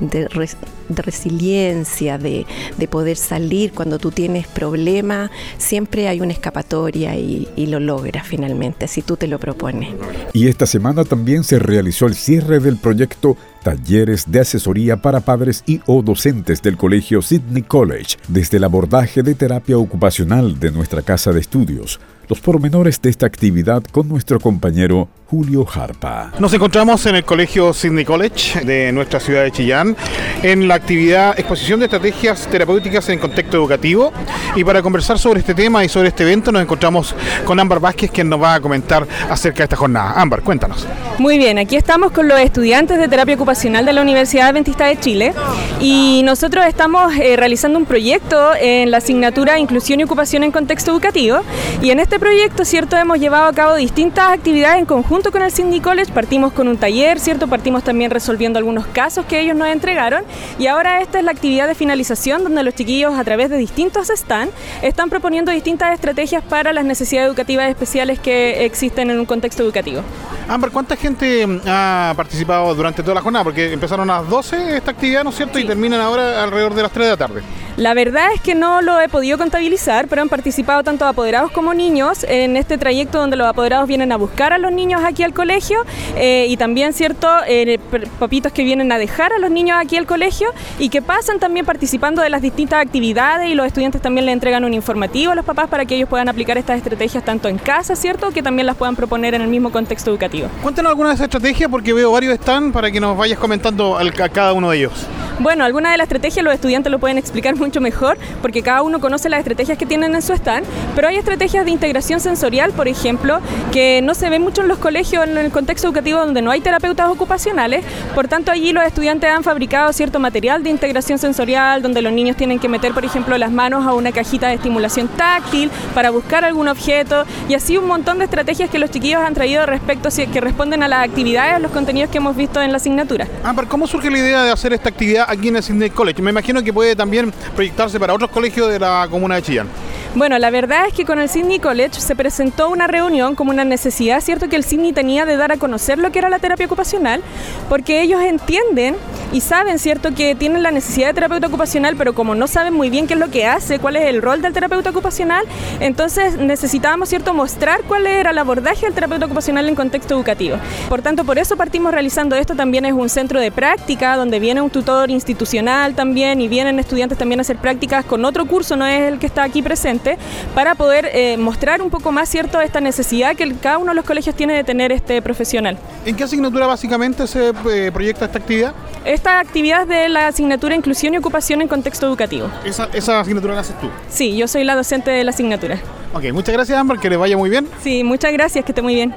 de, 0.00 0.28
res- 0.28 0.56
de 0.88 1.02
resiliencia, 1.02 2.18
de, 2.18 2.46
de 2.76 2.88
poder 2.88 3.16
salir 3.16 3.72
cuando 3.72 3.98
tú 3.98 4.10
tienes 4.10 4.46
problemas, 4.46 5.30
siempre 5.58 6.08
hay 6.08 6.20
una 6.20 6.32
escapatoria 6.32 7.16
y, 7.16 7.48
y 7.56 7.66
lo 7.66 7.80
logras 7.80 8.26
finalmente, 8.26 8.88
si 8.88 9.02
tú 9.02 9.16
te 9.16 9.26
lo 9.26 9.38
propones. 9.38 9.90
Y 10.32 10.48
esta 10.48 10.66
semana 10.66 11.04
también 11.04 11.44
se 11.44 11.58
realizó 11.58 12.06
el 12.06 12.14
cierre 12.14 12.60
del 12.60 12.76
proyecto 12.76 13.36
Talleres 13.62 14.24
de 14.30 14.40
Asesoría 14.40 15.02
para 15.02 15.20
Padres 15.20 15.64
y 15.66 15.80
o 15.86 16.00
Docentes 16.02 16.62
del 16.62 16.76
Colegio 16.76 17.20
Sydney 17.20 17.62
College, 17.62 18.16
desde 18.28 18.58
el 18.58 18.64
abordaje 18.64 19.22
de 19.22 19.34
terapia 19.34 19.76
ocupacional 19.76 20.60
de 20.60 20.70
nuestra 20.70 21.02
casa 21.02 21.32
de 21.32 21.40
estudios. 21.40 21.98
Los 22.28 22.40
pormenores 22.40 23.00
de 23.00 23.08
esta 23.08 23.24
actividad 23.26 23.84
con 23.92 24.08
nuestro 24.08 24.40
compañero 24.40 25.08
Julio 25.28 25.64
Jarpa. 25.64 26.32
Nos 26.38 26.52
encontramos 26.54 27.04
en 27.06 27.16
el 27.16 27.24
Colegio 27.24 27.72
Sydney 27.72 28.04
College 28.04 28.64
de 28.64 28.92
nuestra 28.92 29.18
ciudad 29.18 29.42
de 29.42 29.50
Chillán 29.50 29.96
en 30.42 30.68
la 30.68 30.74
actividad 30.74 31.38
Exposición 31.38 31.80
de 31.80 31.86
Estrategias 31.86 32.46
Terapéuticas 32.46 33.08
en 33.08 33.18
Contexto 33.18 33.56
Educativo 33.56 34.12
y 34.54 34.62
para 34.62 34.82
conversar 34.82 35.18
sobre 35.18 35.40
este 35.40 35.54
tema 35.54 35.84
y 35.84 35.88
sobre 35.88 36.08
este 36.08 36.22
evento 36.22 36.52
nos 36.52 36.62
encontramos 36.62 37.14
con 37.44 37.58
Ámbar 37.58 37.80
Vázquez 37.80 38.10
quien 38.10 38.28
nos 38.28 38.40
va 38.40 38.54
a 38.54 38.60
comentar 38.60 39.06
acerca 39.28 39.58
de 39.58 39.64
esta 39.64 39.76
jornada. 39.76 40.12
Ámbar, 40.20 40.42
cuéntanos. 40.42 40.86
Muy 41.18 41.38
bien, 41.38 41.58
aquí 41.58 41.76
estamos 41.76 42.12
con 42.12 42.28
los 42.28 42.38
estudiantes 42.38 42.98
de 42.98 43.08
terapia 43.08 43.34
ocupacional 43.34 43.84
de 43.84 43.92
la 43.92 44.02
Universidad 44.02 44.48
Adventista 44.48 44.86
de 44.86 44.98
Chile 44.98 45.34
y 45.80 46.22
nosotros 46.24 46.64
estamos 46.66 47.14
eh, 47.16 47.36
realizando 47.36 47.78
un 47.78 47.86
proyecto 47.86 48.50
en 48.60 48.90
la 48.90 48.98
asignatura 48.98 49.58
Inclusión 49.58 49.98
y 50.00 50.04
Ocupación 50.04 50.44
en 50.44 50.52
Contexto 50.52 50.92
Educativo 50.92 51.40
y 51.82 51.90
en 51.90 52.00
este 52.00 52.15
proyecto, 52.18 52.64
cierto, 52.64 52.96
hemos 52.96 53.18
llevado 53.18 53.46
a 53.46 53.52
cabo 53.52 53.74
distintas 53.74 54.32
actividades 54.32 54.78
en 54.78 54.86
conjunto 54.86 55.30
con 55.30 55.42
el 55.42 55.50
Sydney 55.50 55.80
College, 55.80 56.12
partimos 56.12 56.52
con 56.52 56.68
un 56.68 56.76
taller, 56.76 57.18
cierto, 57.20 57.46
partimos 57.48 57.82
también 57.84 58.10
resolviendo 58.10 58.58
algunos 58.58 58.86
casos 58.86 59.26
que 59.26 59.40
ellos 59.40 59.56
nos 59.56 59.68
entregaron 59.68 60.24
y 60.58 60.66
ahora 60.66 61.00
esta 61.00 61.18
es 61.18 61.24
la 61.24 61.32
actividad 61.32 61.66
de 61.66 61.74
finalización 61.74 62.44
donde 62.44 62.62
los 62.62 62.74
chiquillos 62.74 63.14
a 63.14 63.24
través 63.24 63.50
de 63.50 63.56
distintos 63.56 64.08
stands 64.08 64.54
están 64.82 65.10
proponiendo 65.10 65.50
distintas 65.52 65.94
estrategias 65.94 66.42
para 66.42 66.72
las 66.72 66.84
necesidades 66.84 67.28
educativas 67.28 67.68
especiales 67.68 68.18
que 68.18 68.64
existen 68.64 69.10
en 69.10 69.18
un 69.18 69.26
contexto 69.26 69.62
educativo. 69.62 70.02
Ámbar, 70.48 70.70
¿cuánta 70.70 70.96
gente 70.96 71.46
mm, 71.46 71.60
ha 71.66 72.14
participado 72.16 72.74
durante 72.74 73.02
toda 73.02 73.14
la 73.16 73.20
jornada? 73.20 73.44
Porque 73.44 73.72
empezaron 73.72 74.08
a 74.10 74.20
las 74.20 74.28
12 74.28 74.76
esta 74.76 74.92
actividad, 74.92 75.24
¿no 75.24 75.30
es 75.30 75.36
cierto? 75.36 75.58
Y 75.58 75.64
terminan 75.64 76.00
ahora 76.00 76.42
alrededor 76.44 76.74
de 76.74 76.82
las 76.82 76.92
3 76.92 77.06
de 77.06 77.10
la 77.10 77.16
tarde. 77.16 77.42
La 77.76 77.92
verdad 77.92 78.28
es 78.34 78.40
que 78.40 78.54
no 78.54 78.80
lo 78.80 78.98
he 79.00 79.08
podido 79.08 79.36
contabilizar, 79.36 80.08
pero 80.08 80.22
han 80.22 80.30
participado 80.30 80.82
tanto 80.82 81.04
apoderados 81.04 81.50
como 81.50 81.74
niños 81.74 82.05
en 82.28 82.56
este 82.56 82.78
trayecto 82.78 83.18
donde 83.18 83.36
los 83.36 83.46
apoderados 83.46 83.88
vienen 83.88 84.12
a 84.12 84.16
buscar 84.16 84.52
a 84.52 84.58
los 84.58 84.72
niños 84.72 85.02
aquí 85.04 85.22
al 85.22 85.32
colegio 85.34 85.78
eh, 86.16 86.46
y 86.48 86.56
también, 86.56 86.92
cierto, 86.92 87.28
eh, 87.46 87.78
papitos 88.18 88.52
que 88.52 88.62
vienen 88.64 88.92
a 88.92 88.98
dejar 88.98 89.32
a 89.32 89.38
los 89.38 89.50
niños 89.50 89.76
aquí 89.80 89.96
al 89.96 90.06
colegio 90.06 90.48
y 90.78 90.88
que 90.88 91.02
pasan 91.02 91.38
también 91.38 91.66
participando 91.66 92.22
de 92.22 92.30
las 92.30 92.42
distintas 92.42 92.80
actividades 92.80 93.48
y 93.50 93.54
los 93.54 93.66
estudiantes 93.66 94.00
también 94.00 94.26
le 94.26 94.32
entregan 94.32 94.64
un 94.64 94.74
informativo 94.74 95.32
a 95.32 95.34
los 95.34 95.44
papás 95.44 95.68
para 95.68 95.84
que 95.84 95.96
ellos 95.96 96.08
puedan 96.08 96.28
aplicar 96.28 96.56
estas 96.58 96.76
estrategias 96.78 97.24
tanto 97.24 97.48
en 97.48 97.58
casa, 97.58 97.96
¿cierto? 97.96 98.30
Que 98.30 98.42
también 98.42 98.66
las 98.66 98.76
puedan 98.76 98.94
proponer 98.96 99.34
en 99.34 99.42
el 99.42 99.48
mismo 99.48 99.70
contexto 99.72 100.10
educativo. 100.10 100.48
Cuéntanos 100.62 100.90
alguna 100.90 101.08
de 101.10 101.14
esas 101.16 101.24
estrategias 101.24 101.68
porque 101.70 101.92
veo 101.92 102.12
varios 102.12 102.34
están 102.34 102.72
para 102.72 102.90
que 102.90 103.00
nos 103.00 103.16
vayas 103.16 103.38
comentando 103.38 103.96
al- 103.98 104.12
a 104.22 104.28
cada 104.28 104.52
uno 104.52 104.70
de 104.70 104.78
ellos. 104.78 104.92
Bueno, 105.38 105.64
alguna 105.64 105.90
de 105.92 105.98
las 105.98 106.04
estrategias 106.04 106.42
los 106.44 106.54
estudiantes 106.54 106.90
lo 106.90 106.98
pueden 106.98 107.18
explicar 107.18 107.56
mucho 107.56 107.80
mejor 107.80 108.16
porque 108.40 108.62
cada 108.62 108.82
uno 108.82 109.00
conoce 109.00 109.28
las 109.28 109.40
estrategias 109.40 109.76
que 109.76 109.84
tienen 109.86 110.14
en 110.14 110.22
su 110.22 110.32
stand, 110.32 110.64
pero 110.94 111.08
hay 111.08 111.16
estrategias 111.16 111.64
de 111.64 111.70
integración 111.72 111.95
sensorial, 112.02 112.72
por 112.72 112.88
ejemplo, 112.88 113.40
que 113.72 114.00
no 114.02 114.14
se 114.14 114.30
ven 114.30 114.42
mucho 114.42 114.62
en 114.62 114.68
los 114.68 114.78
colegios 114.78 115.26
en 115.26 115.36
el 115.36 115.50
contexto 115.50 115.88
educativo 115.88 116.20
donde 116.20 116.42
no 116.42 116.50
hay 116.50 116.60
terapeutas 116.60 117.08
ocupacionales, 117.08 117.84
por 118.14 118.28
tanto 118.28 118.50
allí 118.50 118.72
los 118.72 118.84
estudiantes 118.84 119.30
han 119.30 119.44
fabricado 119.44 119.92
cierto 119.92 120.18
material 120.18 120.62
de 120.62 120.70
integración 120.70 121.18
sensorial 121.18 121.82
donde 121.82 122.02
los 122.02 122.12
niños 122.12 122.36
tienen 122.36 122.58
que 122.58 122.68
meter, 122.68 122.92
por 122.92 123.04
ejemplo, 123.04 123.36
las 123.36 123.50
manos 123.50 123.86
a 123.86 123.92
una 123.92 124.12
cajita 124.12 124.48
de 124.48 124.54
estimulación 124.54 125.08
táctil 125.08 125.70
para 125.94 126.10
buscar 126.10 126.44
algún 126.44 126.68
objeto 126.68 127.24
y 127.48 127.54
así 127.54 127.76
un 127.76 127.86
montón 127.86 128.18
de 128.18 128.24
estrategias 128.24 128.70
que 128.70 128.78
los 128.78 128.90
chiquillos 128.90 129.20
han 129.20 129.34
traído 129.34 129.66
respecto 129.66 130.06
que 130.32 130.40
responden 130.40 130.82
a 130.82 130.88
las 130.88 131.04
actividades, 131.04 131.54
a 131.54 131.58
los 131.58 131.72
contenidos 131.72 132.10
que 132.10 132.18
hemos 132.18 132.36
visto 132.36 132.62
en 132.62 132.70
la 132.70 132.76
asignatura. 132.76 133.26
¿cómo 133.68 133.86
surge 133.86 134.10
la 134.10 134.18
idea 134.18 134.44
de 134.44 134.52
hacer 134.52 134.72
esta 134.72 134.88
actividad 134.88 135.26
aquí 135.28 135.48
en 135.48 135.56
el 135.56 135.62
Sydney 135.62 135.90
College? 135.90 136.22
Me 136.22 136.30
imagino 136.30 136.62
que 136.62 136.72
puede 136.72 136.94
también 136.94 137.32
proyectarse 137.54 137.98
para 137.98 138.14
otros 138.14 138.30
colegios 138.30 138.70
de 138.70 138.78
la 138.78 139.08
comuna 139.10 139.34
de 139.34 139.42
Chillán. 139.42 139.68
Bueno, 140.16 140.38
la 140.38 140.48
verdad 140.48 140.86
es 140.86 140.94
que 140.94 141.04
con 141.04 141.18
el 141.18 141.28
Sydney 141.28 141.58
College 141.58 142.00
se 142.00 142.16
presentó 142.16 142.70
una 142.70 142.86
reunión 142.86 143.34
como 143.34 143.50
una 143.50 143.66
necesidad, 143.66 144.22
¿cierto?, 144.22 144.48
que 144.48 144.56
el 144.56 144.64
Sydney 144.64 144.94
tenía 144.94 145.26
de 145.26 145.36
dar 145.36 145.52
a 145.52 145.58
conocer 145.58 145.98
lo 145.98 146.10
que 146.10 146.18
era 146.18 146.30
la 146.30 146.38
terapia 146.38 146.64
ocupacional, 146.64 147.20
porque 147.68 148.00
ellos 148.00 148.22
entienden 148.22 148.96
y 149.34 149.42
saben, 149.42 149.78
¿cierto?, 149.78 150.14
que 150.14 150.34
tienen 150.34 150.62
la 150.62 150.70
necesidad 150.70 151.08
de 151.08 151.12
terapeuta 151.12 151.48
ocupacional, 151.48 151.96
pero 151.96 152.14
como 152.14 152.34
no 152.34 152.46
saben 152.46 152.72
muy 152.72 152.88
bien 152.88 153.06
qué 153.06 153.12
es 153.12 153.20
lo 153.20 153.28
que 153.28 153.44
hace, 153.44 153.78
cuál 153.78 153.96
es 153.96 154.06
el 154.06 154.22
rol 154.22 154.40
del 154.40 154.54
terapeuta 154.54 154.88
ocupacional, 154.88 155.44
entonces 155.80 156.38
necesitábamos, 156.38 157.10
¿cierto?, 157.10 157.34
mostrar 157.34 157.82
cuál 157.82 158.06
era 158.06 158.30
el 158.30 158.38
abordaje 158.38 158.86
del 158.86 158.94
terapeuta 158.94 159.26
ocupacional 159.26 159.68
en 159.68 159.74
contexto 159.74 160.14
educativo. 160.14 160.56
Por 160.88 161.02
tanto, 161.02 161.24
por 161.24 161.36
eso 161.38 161.58
partimos 161.58 161.92
realizando 161.92 162.36
esto, 162.36 162.54
también 162.54 162.86
es 162.86 162.94
un 162.94 163.10
centro 163.10 163.38
de 163.38 163.50
práctica, 163.50 164.16
donde 164.16 164.40
viene 164.40 164.62
un 164.62 164.70
tutor 164.70 165.10
institucional 165.10 165.94
también 165.94 166.40
y 166.40 166.48
vienen 166.48 166.78
estudiantes 166.78 167.18
también 167.18 167.40
a 167.40 167.42
hacer 167.42 167.58
prácticas 167.58 168.06
con 168.06 168.24
otro 168.24 168.46
curso, 168.46 168.76
no 168.76 168.86
es 168.86 169.12
el 169.12 169.18
que 169.18 169.26
está 169.26 169.42
aquí 169.42 169.60
presente, 169.60 170.05
para 170.54 170.74
poder 170.74 171.10
eh, 171.12 171.36
mostrar 171.36 171.82
un 171.82 171.90
poco 171.90 172.12
más, 172.12 172.28
¿cierto?, 172.28 172.60
esta 172.60 172.80
necesidad 172.80 173.34
que 173.36 173.42
el- 173.44 173.58
cada 173.58 173.78
uno 173.78 173.90
de 173.92 173.96
los 173.96 174.04
colegios 174.04 174.34
tiene 174.36 174.54
de 174.54 174.64
tener 174.64 174.92
este 174.92 175.20
profesional. 175.22 175.78
¿En 176.04 176.14
qué 176.16 176.24
asignatura 176.24 176.66
básicamente 176.66 177.26
se 177.26 177.48
eh, 177.50 177.90
proyecta 177.92 178.26
esta 178.26 178.38
actividad? 178.38 178.74
Esta 179.04 179.38
actividad 179.40 179.82
es 179.82 179.88
de 179.88 180.08
la 180.08 180.28
asignatura 180.28 180.74
Inclusión 180.74 181.14
y 181.14 181.18
Ocupación 181.18 181.62
en 181.62 181.68
Contexto 181.68 182.06
Educativo. 182.06 182.48
Esa, 182.64 182.88
esa 182.92 183.20
asignatura 183.20 183.54
la 183.54 183.60
haces 183.60 183.78
tú. 183.80 183.88
Sí, 184.08 184.36
yo 184.36 184.48
soy 184.48 184.64
la 184.64 184.74
docente 184.74 185.10
de 185.10 185.22
la 185.24 185.30
asignatura. 185.30 185.78
Ok, 186.14 186.24
muchas 186.32 186.54
gracias 186.54 186.78
Ámbar, 186.78 186.98
que 186.98 187.10
les 187.10 187.18
vaya 187.18 187.36
muy 187.36 187.50
bien. 187.50 187.68
Sí, 187.82 188.02
muchas 188.04 188.32
gracias, 188.32 188.64
que 188.64 188.72
esté 188.72 188.82
muy 188.82 188.94
bien. 188.94 189.14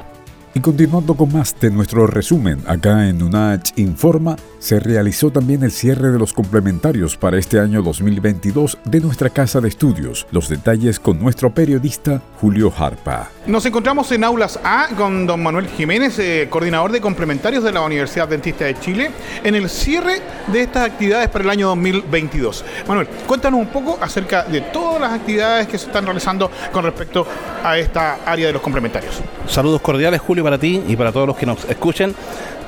Y 0.55 0.61
continuando 0.61 1.15
con 1.15 1.31
más 1.31 1.55
de 1.59 1.69
nuestro 1.69 2.07
resumen, 2.07 2.63
acá 2.65 3.07
en 3.07 3.21
UNACH 3.21 3.77
Informa, 3.77 4.35
se 4.57 4.79
realizó 4.79 5.29
también 5.31 5.61
el 5.63 5.71
cierre 5.71 6.09
de 6.09 6.17
los 6.17 6.33
complementarios 6.33 7.15
para 7.17 7.37
este 7.37 7.59
año 7.59 7.83
2022 7.83 8.79
de 8.83 8.99
nuestra 8.99 9.29
casa 9.29 9.61
de 9.61 9.69
estudios. 9.69 10.25
Los 10.31 10.49
detalles 10.49 10.99
con 10.99 11.19
nuestro 11.19 11.53
periodista 11.53 12.21
Julio 12.41 12.73
Harpa. 12.75 13.29
Nos 13.45 13.65
encontramos 13.67 14.11
en 14.11 14.23
aulas 14.23 14.59
A 14.63 14.87
con 14.97 15.27
don 15.27 15.41
Manuel 15.41 15.67
Jiménez, 15.67 16.17
eh, 16.17 16.47
coordinador 16.49 16.91
de 16.91 16.99
complementarios 16.99 17.63
de 17.63 17.71
la 17.71 17.81
Universidad 17.81 18.27
Dentista 18.27 18.65
de 18.65 18.77
Chile, 18.79 19.11
en 19.43 19.53
el 19.53 19.69
cierre 19.69 20.19
de 20.47 20.61
estas 20.61 20.87
actividades 20.87 21.29
para 21.29 21.43
el 21.43 21.51
año 21.51 21.67
2022. 21.67 22.65
Manuel, 22.87 23.07
cuéntanos 23.27 23.59
un 23.59 23.67
poco 23.67 23.99
acerca 24.01 24.43
de 24.43 24.61
todas 24.61 24.99
las 24.99 25.13
actividades 25.13 25.67
que 25.67 25.77
se 25.77 25.85
están 25.85 26.05
realizando 26.05 26.49
con 26.73 26.83
respecto 26.83 27.25
a 27.63 27.77
esta 27.77 28.19
área 28.25 28.47
de 28.47 28.53
los 28.53 28.61
complementarios. 28.61 29.21
Saludos 29.47 29.81
cordiales, 29.81 30.19
Julio 30.19 30.43
para 30.49 30.57
ti 30.57 30.81
y 30.87 30.95
para 30.95 31.11
todos 31.11 31.27
los 31.27 31.37
que 31.37 31.45
nos 31.45 31.63
escuchen. 31.65 32.15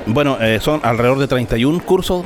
Bueno, 0.06 0.38
eh, 0.40 0.60
son 0.60 0.78
alrededor 0.84 1.18
de 1.18 1.26
31 1.26 1.82
cursos 1.82 2.24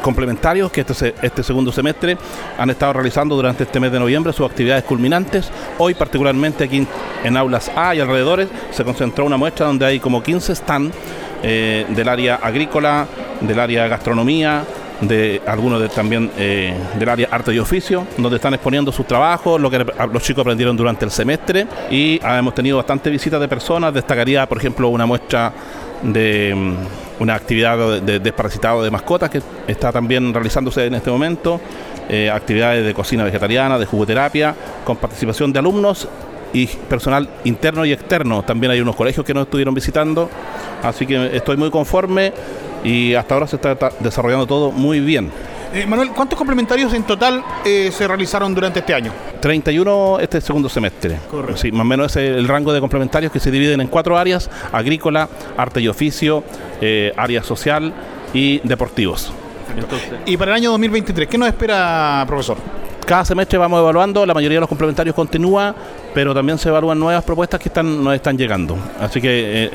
complementarios 0.00 0.70
que 0.70 0.82
este, 0.82 1.14
este 1.20 1.42
segundo 1.42 1.72
semestre 1.72 2.16
han 2.56 2.70
estado 2.70 2.92
realizando 2.92 3.34
durante 3.34 3.64
este 3.64 3.80
mes 3.80 3.90
de 3.90 3.98
noviembre 3.98 4.32
sus 4.32 4.48
actividades 4.48 4.84
culminantes. 4.84 5.50
Hoy 5.78 5.94
particularmente 5.94 6.62
aquí 6.62 6.86
en 7.24 7.36
aulas 7.36 7.72
A 7.74 7.96
y 7.96 8.00
alrededores 8.00 8.48
se 8.70 8.84
concentró 8.84 9.24
una 9.24 9.36
muestra 9.36 9.66
donde 9.66 9.84
hay 9.84 9.98
como 9.98 10.22
15 10.22 10.54
stands 10.54 10.94
eh, 11.42 11.84
del 11.88 12.08
área 12.08 12.36
agrícola, 12.36 13.08
del 13.40 13.58
área 13.58 13.88
gastronomía, 13.88 14.62
de 15.00 15.42
algunos 15.46 15.92
también 15.92 16.30
eh, 16.38 16.74
del 16.98 17.08
área 17.08 17.28
arte 17.30 17.52
y 17.52 17.58
oficio, 17.58 18.06
donde 18.16 18.36
están 18.36 18.54
exponiendo 18.54 18.92
sus 18.92 19.06
trabajos, 19.06 19.60
lo 19.60 19.70
que 19.70 19.84
los 20.12 20.22
chicos 20.22 20.42
aprendieron 20.42 20.76
durante 20.76 21.04
el 21.04 21.10
semestre 21.10 21.66
y 21.90 22.20
hemos 22.22 22.54
tenido 22.54 22.76
bastante 22.76 23.10
visitas 23.10 23.40
de 23.40 23.48
personas. 23.48 23.92
Destacaría, 23.92 24.46
por 24.48 24.58
ejemplo, 24.58 24.88
una 24.88 25.06
muestra 25.06 25.52
de 26.02 26.54
mm, 26.54 27.22
una 27.22 27.34
actividad 27.34 28.02
de 28.02 28.18
desparasitado 28.18 28.82
de 28.82 28.90
mascotas 28.90 29.30
que 29.30 29.42
está 29.66 29.92
también 29.92 30.32
realizándose 30.32 30.86
en 30.86 30.94
este 30.94 31.10
momento, 31.10 31.60
eh, 32.08 32.30
actividades 32.30 32.84
de 32.84 32.92
cocina 32.94 33.24
vegetariana, 33.24 33.78
de 33.78 33.86
jugoterapia, 33.86 34.54
con 34.84 34.96
participación 34.96 35.52
de 35.52 35.58
alumnos 35.58 36.08
y 36.52 36.66
personal 36.66 37.28
interno 37.44 37.84
y 37.84 37.92
externo. 37.92 38.42
También 38.42 38.72
hay 38.72 38.80
unos 38.80 38.96
colegios 38.96 39.24
que 39.24 39.34
nos 39.34 39.44
estuvieron 39.44 39.74
visitando, 39.74 40.28
así 40.82 41.06
que 41.06 41.36
estoy 41.36 41.56
muy 41.56 41.70
conforme 41.70 42.32
y 42.84 43.14
hasta 43.14 43.34
ahora 43.34 43.46
se 43.46 43.56
está 43.56 43.76
desarrollando 43.98 44.46
todo 44.46 44.70
muy 44.70 45.00
bien. 45.00 45.32
Eh, 45.72 45.86
Manuel, 45.86 46.10
¿cuántos 46.10 46.38
complementarios 46.38 46.94
en 46.94 47.02
total 47.02 47.42
eh, 47.64 47.90
se 47.92 48.06
realizaron 48.06 48.54
durante 48.54 48.78
este 48.78 48.94
año? 48.94 49.10
31 49.40 50.20
este 50.20 50.40
segundo 50.40 50.68
semestre. 50.68 51.18
Correcto. 51.28 51.56
Sí, 51.56 51.72
más 51.72 51.80
o 51.80 51.84
menos 51.84 52.14
es 52.14 52.36
el 52.36 52.46
rango 52.46 52.72
de 52.72 52.78
complementarios 52.78 53.32
que 53.32 53.40
se 53.40 53.50
dividen 53.50 53.80
en 53.80 53.88
cuatro 53.88 54.16
áreas, 54.16 54.48
agrícola, 54.70 55.28
arte 55.56 55.80
y 55.80 55.88
oficio, 55.88 56.44
eh, 56.80 57.12
área 57.16 57.42
social 57.42 57.92
y 58.32 58.60
deportivos. 58.60 59.32
y 60.26 60.36
para 60.36 60.52
el 60.52 60.58
año 60.58 60.70
2023, 60.70 61.28
¿qué 61.28 61.38
nos 61.38 61.48
espera, 61.48 62.22
profesor? 62.28 62.58
Cada 63.04 63.24
semestre 63.24 63.58
vamos 63.58 63.80
evaluando, 63.80 64.24
la 64.24 64.32
mayoría 64.32 64.56
de 64.56 64.60
los 64.60 64.68
complementarios 64.68 65.14
continúa, 65.14 65.74
pero 66.14 66.32
también 66.32 66.56
se 66.58 66.68
evalúan 66.68 66.98
nuevas 66.98 67.24
propuestas 67.24 67.60
que 67.60 67.68
están, 67.68 68.02
nos 68.02 68.14
están 68.14 68.38
llegando. 68.38 68.78
Así 69.00 69.20
que 69.20 69.64
eh, 69.64 69.70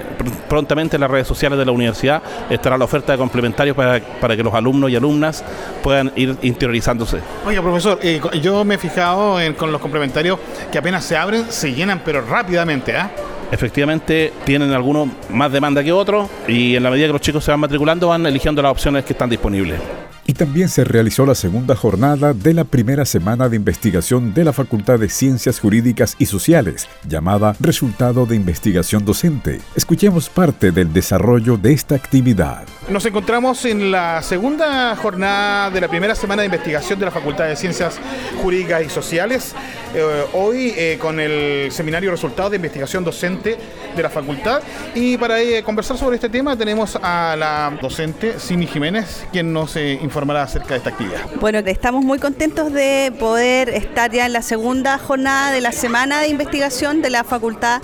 prontamente 0.47 0.95
en 0.95 1.01
las 1.01 1.11
redes 1.11 1.27
sociales 1.27 1.59
de 1.59 1.65
la 1.65 1.71
universidad 1.71 2.23
estará 2.49 2.77
la 2.77 2.85
oferta 2.85 3.11
de 3.11 3.17
complementarios 3.17 3.75
para, 3.75 3.99
para 3.99 4.35
que 4.35 4.43
los 4.43 4.53
alumnos 4.53 4.89
y 4.89 4.95
alumnas 4.95 5.43
puedan 5.83 6.11
ir 6.15 6.35
interiorizándose. 6.41 7.19
Oiga, 7.45 7.61
profesor, 7.61 7.99
eh, 8.01 8.21
yo 8.41 8.63
me 8.63 8.75
he 8.75 8.77
fijado 8.77 9.37
con 9.57 9.71
los 9.71 9.81
complementarios 9.81 10.39
que 10.71 10.77
apenas 10.77 11.03
se 11.03 11.17
abren, 11.17 11.45
se 11.49 11.73
llenan, 11.73 12.01
pero 12.03 12.21
rápidamente, 12.21 12.95
¿ah? 12.95 13.11
efectivamente 13.51 14.33
tienen 14.45 14.71
algunos 14.73 15.09
más 15.29 15.51
demanda 15.51 15.83
que 15.83 15.91
otros 15.91 16.29
y 16.47 16.75
en 16.75 16.83
la 16.83 16.89
medida 16.89 17.07
que 17.07 17.13
los 17.13 17.21
chicos 17.21 17.43
se 17.43 17.51
van 17.51 17.59
matriculando 17.59 18.07
van 18.07 18.25
eligiendo 18.25 18.61
las 18.61 18.71
opciones 18.71 19.03
que 19.05 19.13
están 19.13 19.29
disponibles. 19.29 19.79
Y 20.29 20.33
también 20.33 20.69
se 20.69 20.83
realizó 20.83 21.25
la 21.25 21.33
segunda 21.33 21.75
jornada 21.75 22.35
de 22.35 22.53
la 22.53 22.63
primera 22.63 23.03
semana 23.03 23.49
de 23.49 23.55
investigación 23.55 24.31
de 24.35 24.43
la 24.43 24.53
Facultad 24.53 24.99
de 24.99 25.09
Ciencias 25.09 25.59
Jurídicas 25.59 26.15
y 26.19 26.27
Sociales, 26.27 26.87
llamada 27.07 27.55
Resultado 27.59 28.27
de 28.27 28.35
Investigación 28.35 29.05
Docente. 29.05 29.59
Escuchemos 29.75 30.29
parte 30.29 30.71
del 30.71 30.93
desarrollo 30.93 31.57
de 31.57 31.73
esta 31.73 31.95
actividad. 31.95 32.67
Nos 32.89 33.07
encontramos 33.07 33.65
en 33.65 33.89
la 33.89 34.21
segunda 34.21 34.95
jornada 34.97 35.71
de 35.71 35.81
la 35.81 35.87
primera 35.87 36.13
semana 36.13 36.43
de 36.43 36.45
investigación 36.45 36.99
de 36.99 37.05
la 37.05 37.11
Facultad 37.11 37.47
de 37.47 37.55
Ciencias 37.55 37.99
Jurídicas 38.39 38.85
y 38.85 38.89
Sociales. 38.89 39.55
Eh, 39.95 40.25
hoy 40.33 40.75
eh, 40.77 40.99
con 41.01 41.19
el 41.19 41.71
seminario 41.71 42.11
Resultados 42.11 42.51
de 42.51 42.57
Investigación 42.57 43.03
Docente 43.03 43.57
de 43.95 44.03
la 44.03 44.11
Facultad. 44.11 44.61
Y 44.93 45.17
para 45.17 45.41
eh, 45.41 45.63
conversar 45.63 45.97
sobre 45.97 46.17
este 46.17 46.29
tema 46.29 46.55
tenemos 46.55 46.95
a 47.01 47.35
la 47.35 47.75
docente 47.81 48.39
Simi 48.39 48.67
Jiménez, 48.67 49.25
quien 49.31 49.51
nos 49.51 49.75
informa 49.75 50.18
acerca 50.27 50.69
de 50.69 50.77
esta 50.77 50.89
actividad. 50.89 51.19
Bueno, 51.39 51.59
estamos 51.59 52.03
muy 52.03 52.19
contentos 52.19 52.71
de 52.73 53.13
poder 53.19 53.69
estar 53.69 54.11
ya 54.11 54.25
en 54.25 54.33
la 54.33 54.41
segunda 54.41 54.97
jornada 54.97 55.51
de 55.51 55.61
la 55.61 55.71
semana 55.71 56.19
de 56.19 56.27
investigación 56.27 57.01
de 57.01 57.09
la 57.09 57.23
Facultad 57.23 57.81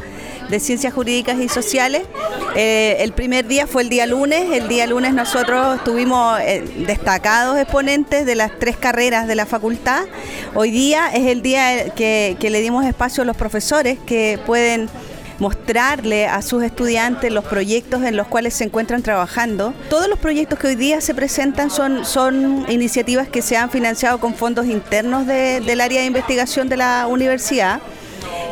de 0.50 0.60
Ciencias 0.60 0.94
Jurídicas 0.94 1.40
y 1.40 1.50
Sociales. 1.50 2.04
Eh, 2.56 2.98
el 3.00 3.14
primer 3.14 3.48
día 3.48 3.68
fue 3.68 3.82
el 3.82 3.90
día 3.90 4.06
lunes. 4.06 4.52
El 4.52 4.68
día 4.68 4.86
lunes 4.86 5.14
nosotros 5.14 5.84
tuvimos 5.84 6.40
eh, 6.42 6.64
destacados 6.86 7.58
exponentes 7.58 8.26
de 8.26 8.36
las 8.36 8.52
tres 8.60 8.78
carreras 8.78 9.28
de 9.28 9.36
la 9.36 9.46
facultad. 9.46 10.04
Hoy 10.54 10.72
día 10.72 11.08
es 11.14 11.28
el 11.28 11.42
día 11.42 11.90
que 11.96 12.38
le 12.40 12.62
dimos 12.62 12.86
espacio 12.86 13.24
a 13.24 13.26
los 13.26 13.38
profesores 13.38 13.98
que 14.06 14.40
pueden 14.46 14.90
mostrarle 15.40 16.28
a 16.28 16.42
sus 16.42 16.64
estudiantes 16.64 17.32
los 17.32 17.44
proyectos 17.46 18.04
en 18.04 18.16
los 18.16 18.28
cuales 18.28 18.54
se 18.54 18.64
encuentran 18.64 19.02
trabajando. 19.04 19.74
Todos 19.90 20.08
los 20.08 20.20
proyectos 20.20 20.60
que 20.60 20.68
hoy 20.68 20.76
día 20.76 21.02
se 21.02 21.14
presentan 21.14 21.70
son, 21.70 22.06
son 22.06 22.66
iniciativas 22.70 23.28
que 23.28 23.42
se 23.42 23.58
han 23.58 23.70
financiado 23.70 24.20
con 24.20 24.34
fondos 24.36 24.66
internos 24.66 25.28
del 25.28 25.82
área 25.82 26.02
de 26.02 26.08
investigación 26.08 26.70
de 26.70 26.78
la 26.78 27.08
universidad. 27.08 27.82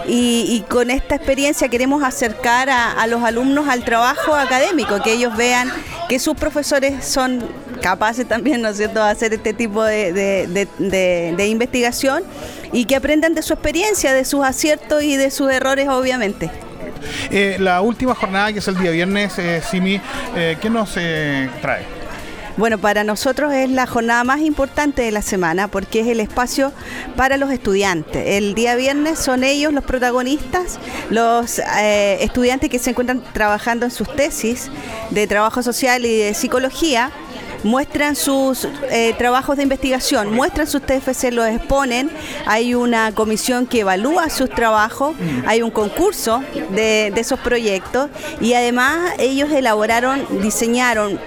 Y, 0.05 0.65
con 0.67 0.91
esta 0.91 1.15
experiencia 1.15 1.69
queremos 1.69 2.03
acercar 2.03 2.69
a, 2.69 3.07
los 3.07 3.23
alumnos 3.23 3.69
al 3.69 3.85
trabajo 3.85 4.35
académico, 4.35 5.01
que 5.01 5.13
ellos 5.13 5.35
vean 5.37 5.71
que 6.09 6.19
sus 6.19 6.35
profesores 6.35 7.05
son 7.05 7.41
capaces 7.81 8.27
también, 8.27 8.61
¿no 8.61 8.67
es 8.67 8.77
cierto?, 8.77 9.01
de 9.01 9.09
hacer 9.09 9.33
este 9.33 9.53
tipo 9.53 9.81
de, 9.81 10.11
de 10.77 11.47
investigación 11.47 12.23
y 12.73 12.83
que 12.83 12.97
aprendan 12.97 13.33
de 13.33 13.41
su 13.43 13.53
experiencia, 13.53 14.13
de 14.13 14.25
sus 14.25 14.43
aciertos 14.43 15.03
y 15.03 15.15
de 15.15 15.31
sus 15.31 15.49
errores, 15.49 15.87
obviamente. 15.87 16.51
Eh, 17.29 17.57
la 17.59 17.81
última 17.81 18.15
jornada, 18.15 18.51
que 18.53 18.59
es 18.59 18.67
el 18.67 18.77
día 18.77 18.91
viernes, 18.91 19.37
eh, 19.37 19.61
Simi, 19.69 19.99
eh, 20.35 20.57
¿qué 20.61 20.69
nos 20.69 20.93
trae? 20.93 22.03
Bueno, 22.55 22.77
para 22.77 23.03
nosotros 23.03 23.51
es 23.51 23.67
la 23.71 23.87
jornada 23.87 24.23
más 24.23 24.41
importante 24.41 25.01
de 25.01 25.11
la 25.11 25.23
semana 25.23 25.67
porque 25.67 26.01
es 26.01 26.07
el 26.07 26.19
espacio 26.19 26.71
para 27.15 27.37
los 27.37 27.51
estudiantes. 27.51 28.23
El 28.27 28.53
día 28.53 28.75
viernes 28.75 29.17
son 29.17 29.43
ellos 29.43 29.73
los 29.73 29.83
protagonistas, 29.83 30.79
los 31.09 31.59
estudiantes 32.19 32.69
que 32.69 32.77
se 32.77 32.91
encuentran 32.91 33.23
trabajando 33.33 33.85
en 33.87 33.91
sus 33.91 34.15
tesis 34.15 34.69
de 35.09 35.25
trabajo 35.25 35.63
social 35.63 36.05
y 36.05 36.15
de 36.15 36.33
psicología 36.35 37.11
muestran 37.63 38.15
sus 38.15 38.67
eh, 38.89 39.13
trabajos 39.17 39.57
de 39.57 39.63
investigación, 39.63 40.33
muestran 40.33 40.67
sus 40.67 40.81
TFC, 40.81 41.31
los 41.31 41.47
exponen, 41.47 42.11
hay 42.45 42.75
una 42.75 43.11
comisión 43.13 43.65
que 43.65 43.81
evalúa 43.81 44.29
sus 44.29 44.49
trabajos, 44.49 45.15
hay 45.45 45.61
un 45.61 45.71
concurso 45.71 46.43
de, 46.71 47.13
esos 47.15 47.39
proyectos 47.39 48.09
y 48.41 48.53
además 48.53 49.13
ellos 49.17 49.49
elaboraron, 49.51 50.25
diseñaron 50.41 51.19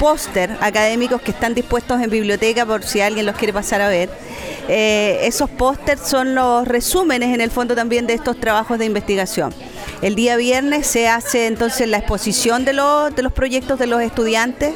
póster 0.00 0.56
académicos 0.60 1.22
que 1.22 1.30
están 1.30 1.54
dispuestos 1.54 2.00
en 2.00 2.10
biblioteca 2.10 2.66
por 2.66 2.82
si 2.82 3.00
alguien 3.00 3.26
los 3.26 3.36
quiere 3.36 3.52
pasar 3.52 3.80
a 3.80 3.88
ver. 3.88 4.10
Eh, 4.66 5.20
esos 5.22 5.50
pósters 5.50 6.00
son 6.00 6.34
los 6.34 6.66
resúmenes 6.66 7.34
en 7.34 7.40
el 7.40 7.50
fondo 7.50 7.74
también 7.74 8.06
de 8.06 8.14
estos 8.14 8.40
trabajos 8.40 8.78
de 8.78 8.86
investigación. 8.86 9.54
El 10.02 10.14
día 10.14 10.36
viernes 10.36 10.86
se 10.86 11.08
hace 11.08 11.46
entonces 11.46 11.88
la 11.88 11.98
exposición 11.98 12.64
de 12.64 12.72
los, 12.72 13.14
de 13.14 13.22
los 13.22 13.32
proyectos 13.32 13.78
de 13.78 13.86
los 13.86 14.02
estudiantes 14.02 14.74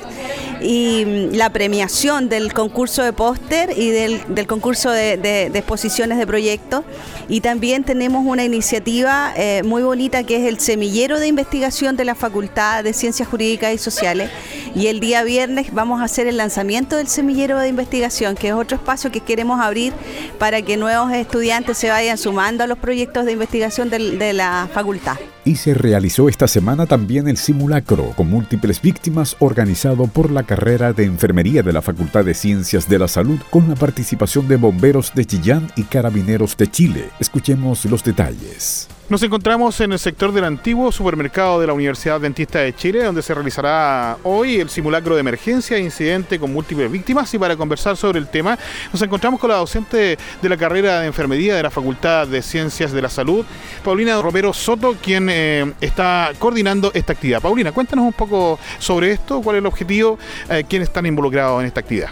y 0.61 1.05
mm, 1.05 1.35
la 1.35 1.51
premiación 1.51 2.29
del 2.29 2.53
concurso 2.53 3.03
de 3.03 3.13
póster 3.13 3.73
y 3.77 3.91
del, 3.91 4.47
concurso 4.47 4.91
de, 4.91 5.51
exposiciones 5.55 6.19
de 6.19 6.27
proyectos. 6.27 6.85
Y 7.29 7.41
también 7.41 7.85
tenemos 7.85 8.25
una 8.27 8.45
iniciativa 8.45 9.33
eh, 9.37 9.63
muy 9.65 9.83
bonita 9.83 10.25
que 10.25 10.37
es 10.37 10.49
el 10.49 10.59
semillero 10.61 11.21
de 11.21 11.27
investigación 11.27 11.97
de 11.97 12.05
la 12.05 12.15
Facultad 12.15 12.85
de 12.85 12.93
Ciencias 12.93 13.29
Jurídicas 13.29 13.75
y 13.75 13.79
Sociales. 13.79 14.31
Y 14.75 14.87
el 14.87 15.01
día 15.01 15.23
viernes 15.25 15.73
vamos 15.73 16.01
a 16.01 16.05
hacer 16.05 16.27
el 16.27 16.39
lanzamiento 16.39 16.97
del 16.97 17.09
semillero 17.09 17.59
de 17.59 17.69
investigación, 17.69 18.35
que 18.35 18.49
es 18.49 18.55
otro 18.55 18.77
espacio 18.77 19.11
que 19.11 19.21
queremos 19.21 19.61
abrir 19.61 19.93
para 20.39 20.63
que 20.63 20.77
nuevos 20.77 21.13
estudiantes 21.13 21.77
se 21.77 21.91
vayan 21.91 22.17
sumando 22.17 22.65
a 22.65 22.67
los 22.67 22.79
proyectos 22.79 23.27
de 23.27 23.33
investigación 23.33 23.91
de 23.91 24.33
la 24.33 24.69
facultad. 24.73 25.18
Y 25.45 25.57
se 25.57 25.75
realizó 25.75 26.29
esta 26.29 26.47
semana 26.47 26.87
también 26.87 27.29
el 27.29 27.37
simulacro 27.37 28.13
con 28.17 28.29
múltiples 28.29 28.83
víctimas 28.83 29.37
organizado 29.39 30.07
por 30.07 30.31
la 30.31 30.43
carrera 30.43 30.93
de 30.93 31.05
Enfermería 31.05 31.63
de 31.63 31.73
la 31.73 31.83
Facultad 31.83 32.25
de 32.25 32.35
Ciencias 32.35 32.89
de 32.89 32.99
la 32.99 33.09
Salud 33.09 33.39
con 33.51 33.69
la 33.69 33.75
participación 33.75 34.49
de 34.49 34.57
bomberos 34.57 35.13
de 35.15 35.25
Chillán 35.25 35.71
y 35.77 35.85
carabineros 35.85 36.57
de 36.57 36.71
Chile. 36.71 37.11
Escuchemos 37.19 37.85
los 37.87 38.05
detalles. 38.05 38.89
Nos 39.09 39.23
encontramos 39.23 39.81
en 39.81 39.93
el 39.93 39.99
sector 39.99 40.33
del 40.33 40.45
antiguo 40.45 40.93
supermercado 40.93 41.59
de 41.59 41.67
la 41.67 41.73
Universidad 41.73 42.17
Adventista 42.17 42.59
de 42.59 42.75
Chile, 42.75 43.03
donde 43.03 43.23
se 43.23 43.33
realizará 43.33 44.19
hoy 44.23 44.57
el 44.57 44.69
simulacro 44.69 45.15
de 45.15 45.21
emergencia 45.21 45.79
e 45.79 45.81
incidente 45.81 46.39
con 46.39 46.53
múltiples 46.53 46.93
víctimas. 46.93 47.33
Y 47.33 47.39
para 47.39 47.57
conversar 47.57 47.97
sobre 47.97 48.19
el 48.19 48.29
tema, 48.29 48.59
nos 48.93 49.01
encontramos 49.01 49.41
con 49.41 49.49
la 49.49 49.57
docente 49.57 50.19
de 50.43 50.49
la 50.51 50.59
carrera 50.59 51.01
de 51.01 51.07
enfermería 51.07 51.55
de 51.55 51.63
la 51.63 51.71
Facultad 51.71 52.27
de 52.27 52.43
Ciencias 52.43 52.93
de 52.93 53.01
la 53.01 53.09
Salud, 53.09 53.47
Paulina 53.83 54.21
Romero 54.21 54.53
Soto, 54.53 54.95
quien 55.03 55.31
eh, 55.31 55.73
está 55.81 56.33
coordinando 56.39 56.91
esta 56.93 57.15
actividad. 57.15 57.41
Paulina, 57.41 57.73
cuéntanos 57.73 58.05
un 58.05 58.13
poco 58.13 58.59
sobre 58.79 59.13
esto, 59.13 59.41
cuál 59.41 59.57
es 59.57 59.61
el 59.61 59.67
objetivo, 59.67 60.19
eh, 60.51 60.65
quiénes 60.69 60.89
están 60.89 61.07
involucrados 61.07 61.63
en 61.63 61.67
esta 61.69 61.81
actividad. 61.81 62.11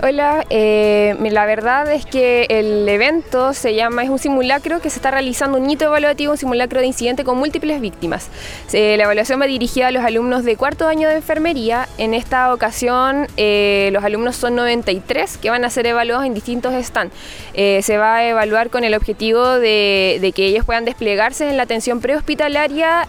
Hola, 0.00 0.46
eh, 0.48 1.16
la 1.18 1.44
verdad 1.44 1.90
es 1.90 2.06
que 2.06 2.46
el 2.50 2.88
evento 2.88 3.52
se 3.52 3.74
llama, 3.74 4.04
es 4.04 4.10
un 4.10 4.20
simulacro 4.20 4.80
que 4.80 4.90
se 4.90 4.96
está 4.96 5.10
realizando 5.10 5.58
un 5.58 5.68
hito 5.68 5.86
evaluativo, 5.86 6.30
un 6.30 6.38
simulacro 6.38 6.78
de 6.78 6.86
incidente 6.86 7.24
con 7.24 7.36
múltiples 7.36 7.80
víctimas. 7.80 8.28
la 8.72 9.02
evaluación 9.02 9.40
va 9.40 9.46
dirigida 9.46 9.88
a 9.88 9.90
los 9.90 10.04
alumnos 10.04 10.44
de 10.44 10.54
cuarto 10.54 10.86
año 10.86 11.08
de 11.08 11.16
enfermería. 11.16 11.88
En 11.98 12.14
esta 12.14 12.54
ocasión 12.54 13.26
eh, 13.36 13.90
los 13.92 14.04
alumnos 14.04 14.36
son 14.36 14.54
93 14.54 15.36
que 15.38 15.50
van 15.50 15.64
a 15.64 15.70
ser 15.70 15.84
evaluados 15.88 16.24
en 16.26 16.32
distintos 16.32 16.74
stands. 16.86 17.12
Eh, 17.54 17.80
se 17.82 17.98
va 17.98 18.18
a 18.18 18.28
evaluar 18.28 18.70
con 18.70 18.84
el 18.84 18.94
objetivo 18.94 19.44
de, 19.58 20.32
que 20.32 20.46
ellos 20.46 20.64
puedan 20.64 20.84
desplegarse 20.84 21.50
en 21.50 21.56
la 21.56 21.64
atención 21.64 22.00
prehospitalaria 22.00 23.08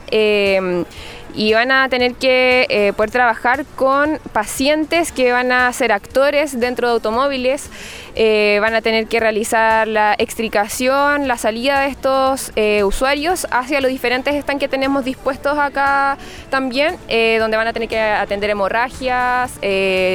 y 1.40 1.54
van 1.54 1.72
a 1.72 1.88
tener 1.88 2.16
que 2.16 2.68
eh, 2.68 2.92
poder 2.92 3.12
trabajar 3.12 3.66
con 3.78 4.20
pacientes 4.34 5.14
que 5.14 5.32
van 5.32 5.54
a 5.54 5.72
ser 5.72 5.94
actores 5.94 6.60
dentro 6.60 6.90
de 6.90 6.94
automóviles, 6.96 7.70
eh, 8.16 8.58
van 8.60 8.76
a 8.76 8.82
tener 8.82 9.08
que 9.08 9.22
realizar 9.22 9.88
la 9.88 10.16
extricación, 10.18 11.30
la 11.30 11.38
salida 11.38 11.80
de 11.80 11.88
estos 11.88 12.52
eh, 12.58 12.84
usuarios 12.84 13.48
hacia 13.52 13.80
los 13.80 13.90
diferentes 13.90 14.36
stands 14.36 14.60
que 14.60 14.68
tenemos 14.68 15.06
dispuestos 15.06 15.58
acá 15.58 16.18
también, 16.50 16.98
donde 17.08 17.56
van 17.56 17.68
a 17.68 17.72
tener 17.72 17.88
que 17.88 17.98
atender 17.98 18.50
hemorragias, 18.50 19.62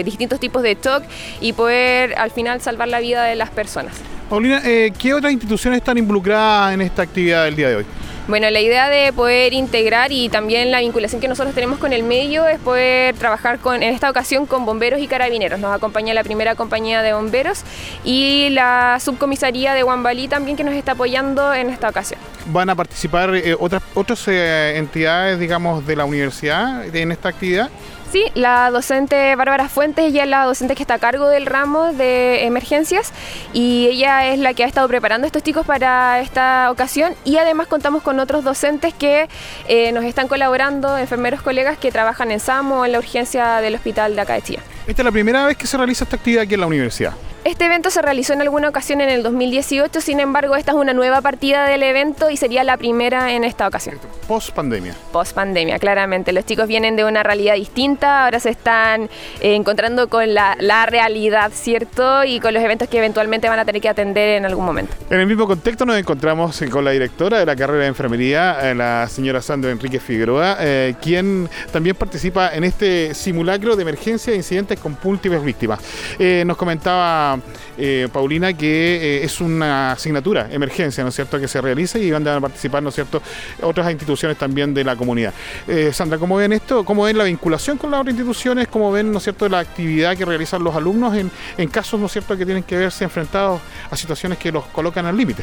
distintos 0.05 0.39
tipos 0.39 0.63
de 0.63 0.75
shock 0.75 1.05
y 1.41 1.55
poder 1.55 2.19
al 2.19 2.33
final 2.33 2.61
salvar 2.61 2.89
la 2.89 3.01
vida 3.01 3.25
de 3.25 3.35
las 3.35 3.49
personas. 3.49 3.95
Paulina, 4.29 4.61
¿qué 4.63 5.15
otras 5.15 5.33
instituciones 5.33 5.79
están 5.79 5.97
involucradas 5.97 6.75
en 6.75 6.83
esta 6.83 7.01
actividad 7.01 7.45
del 7.47 7.57
día 7.57 7.69
de 7.71 7.77
hoy? 7.77 7.87
Bueno, 8.27 8.49
la 8.49 8.61
idea 8.61 8.89
de 8.89 9.13
poder 9.13 9.53
integrar 9.53 10.11
y 10.11 10.31
también 10.31 10.71
la 10.71 10.81
vinculación 10.81 11.21
que 11.21 11.29
nosotros 11.29 11.55
tenemos 11.55 11.79
con 11.79 11.93
el 11.93 12.03
medio 12.05 12.47
es 12.47 12.59
poder 12.59 13.15
trabajar 13.17 13.59
con, 13.59 13.83
en 13.83 13.93
esta 13.93 14.09
ocasión 14.09 14.47
con 14.47 14.65
bomberos 14.65 14.99
y 15.01 15.07
carabineros. 15.07 15.61
Nos 15.61 15.75
acompaña 15.75 16.15
la 16.15 16.25
primera 16.25 16.55
compañía 16.55 17.03
de 17.03 17.13
bomberos 17.13 17.65
y 18.03 18.49
la 18.51 18.99
subcomisaría 18.99 19.75
de 19.75 19.83
Guambalí 19.83 20.29
también 20.29 20.57
que 20.57 20.65
nos 20.65 20.75
está 20.75 20.93
apoyando 20.93 21.53
en 21.53 21.69
esta 21.69 21.91
ocasión. 21.91 22.19
¿Van 22.47 22.71
a 22.71 22.75
participar 22.75 23.35
eh, 23.35 23.55
otras, 23.61 23.83
otras 23.93 24.27
eh, 24.29 24.79
entidades, 24.79 25.39
digamos, 25.39 25.87
de 25.87 25.95
la 25.95 26.07
universidad 26.07 26.95
en 26.97 27.13
esta 27.13 27.29
actividad? 27.29 27.69
Sí, 28.15 28.27
la 28.35 28.71
docente 28.71 29.35
Bárbara 29.35 29.69
Fuentes, 29.69 30.05
ella 30.05 30.23
es 30.23 30.31
la 30.31 30.45
docente 30.45 30.77
que 30.77 30.85
está 30.85 30.95
a 30.95 30.99
cargo 31.01 31.27
del 31.27 31.47
ramo 31.47 31.93
de 31.93 32.45
emergencias 32.45 33.13
y 33.53 33.89
ella 33.89 34.33
es 34.33 34.39
la 34.39 34.55
que 34.55 34.63
ha 34.63 34.69
estado 34.69 34.87
preparando 34.87 35.27
estos 35.27 35.43
chicos 35.43 35.67
para 35.67 36.21
esta 36.21 36.71
ocasión 36.71 37.13
y 37.25 37.39
además 37.39 37.67
contamos 37.67 38.05
con 38.05 38.21
otros 38.21 38.45
docentes 38.45 38.95
que 38.95 39.29
eh, 39.67 39.91
nos 39.91 40.05
están 40.05 40.29
colaborando, 40.29 40.97
enfermeros 40.97 41.43
colegas 41.43 41.77
que 41.77 41.91
trabajan 41.91 42.31
en 42.31 42.39
SAMO 42.39 42.87
en 42.87 42.93
la 42.93 43.01
urgencia 43.01 43.57
del 43.57 43.75
hospital 43.75 44.15
de 44.15 44.21
acá 44.21 44.35
de. 44.35 44.61
Esta 44.87 45.03
es 45.03 45.05
la 45.05 45.11
primera 45.11 45.45
vez 45.47 45.57
que 45.57 45.67
se 45.67 45.77
realiza 45.77 46.05
esta 46.05 46.15
actividad 46.15 46.45
aquí 46.45 46.55
en 46.55 46.61
la 46.61 46.69
universidad. 46.69 47.15
Este 47.45 47.67
evento 47.67 47.91
se 47.91 48.01
realizó 48.01 48.33
en 48.33 48.41
alguna 48.41 48.71
ocasión 48.71 49.03
en 49.03 49.11
el 49.11 49.23
2018, 49.23 50.01
sin 50.01 50.19
embargo 50.19 50.57
esta 50.57 50.73
es 50.73 50.79
una 50.79 50.95
nueva 50.95 51.21
partida 51.21 51.67
del 51.67 51.83
evento 51.83 52.31
y 52.31 52.39
sería 52.39 52.65
la 52.65 52.79
primera 52.79 53.33
en 53.35 53.45
esta 53.45 53.69
ocasión. 53.69 53.99
Post 54.27 54.53
pandemia. 54.53 54.95
Post 55.13 55.35
pandemia, 55.35 55.79
claramente. 55.79 56.33
Los 56.33 56.47
chicos 56.47 56.67
vienen 56.67 56.97
de 56.97 57.05
una 57.05 57.23
realidad 57.23 57.57
distinta, 57.57 58.25
ahora 58.25 58.41
se 58.41 58.49
están 58.49 59.11
eh, 59.43 59.55
encontrando 59.57 60.09
con 60.09 60.33
la, 60.33 60.57
realidad, 60.87 61.53
¿cierto? 61.53 62.25
Y 62.25 62.41
con 62.41 62.55
los 62.55 62.63
eventos 62.63 62.89
que 62.89 62.97
eventualmente 62.97 63.47
van 63.51 63.59
a 63.59 63.67
tener 63.67 63.83
que 63.83 63.91
atender 63.91 64.39
en 64.39 64.47
algún 64.47 64.65
momento. 64.65 64.95
En 65.11 65.21
el 65.21 65.27
mismo 65.27 65.47
contexto 65.47 65.85
nos 65.85 65.99
encontramos 65.99 66.59
con 66.71 66.83
la 66.83 66.93
directora 66.93 67.41
de 67.41 67.45
la 67.45 67.55
carrera 67.55 67.83
de 67.83 67.89
enfermería, 67.89 68.71
eh, 68.71 68.75
la 68.75 69.07
señora 69.07 69.43
Sandra 69.43 69.71
Enrique 69.71 70.01
Figueroa, 70.01 70.57
eh, 70.61 70.95
quien 71.03 71.51
también 71.71 71.95
participa 71.95 72.55
en 72.55 72.65
este 72.65 73.13
simulacro 73.13 73.77
de 73.77 73.83
emergencia 73.83 74.33
e 74.33 74.37
incidentes 74.37 74.81
con 74.81 74.97
múltiples 75.05 75.45
víctimas. 75.45 75.81
nos 76.19 76.57
comentaba 76.57 77.34
eh, 77.77 78.09
Paulina, 78.13 78.53
que 78.53 79.19
eh, 79.21 79.25
es 79.25 79.41
una 79.41 79.93
asignatura, 79.93 80.49
emergencia, 80.51 81.03
¿no 81.03 81.09
es 81.09 81.15
cierto?, 81.15 81.39
que 81.41 81.49
se 81.49 81.61
realiza 81.61 81.99
y 81.99 82.11
van 82.11 82.27
a 82.27 82.41
participar, 82.41 82.83
¿no 82.83 82.89
es 82.89 82.95
cierto?, 82.95 83.21
otras 83.63 83.91
instituciones 83.91 84.37
también 84.37 84.75
de 84.75 84.85
la 84.85 84.97
comunidad. 84.97 85.33
Eh, 85.67 85.91
Sandra, 85.93 86.19
¿cómo 86.19 86.37
ven 86.37 86.53
esto? 86.53 86.85
¿Cómo 86.85 87.05
ven 87.05 87.19
la 87.19 87.25
vinculación 87.25 87.79
con 87.79 87.91
las 87.91 88.01
otras 88.01 88.15
instituciones? 88.15 88.69
¿Cómo 88.69 88.93
ven, 88.93 89.11
¿no 89.11 89.19
es 89.19 89.25
cierto?, 89.25 89.49
la 89.49 89.61
actividad 89.61 90.17
que 90.17 90.25
realizan 90.25 90.63
los 90.63 90.75
alumnos 90.75 91.15
en, 91.17 91.69
casos, 91.69 91.99
¿no 91.99 92.07
es 92.07 92.13
cierto?, 92.13 92.37
que 92.37 92.45
tienen 92.45 92.63
que 92.63 92.77
verse 92.77 93.05
enfrentados 93.05 93.61
a 93.91 93.97
situaciones 93.97 94.39
que 94.39 94.53
los 94.53 94.65
colocan 94.67 95.07
al 95.07 95.17
límite. 95.17 95.43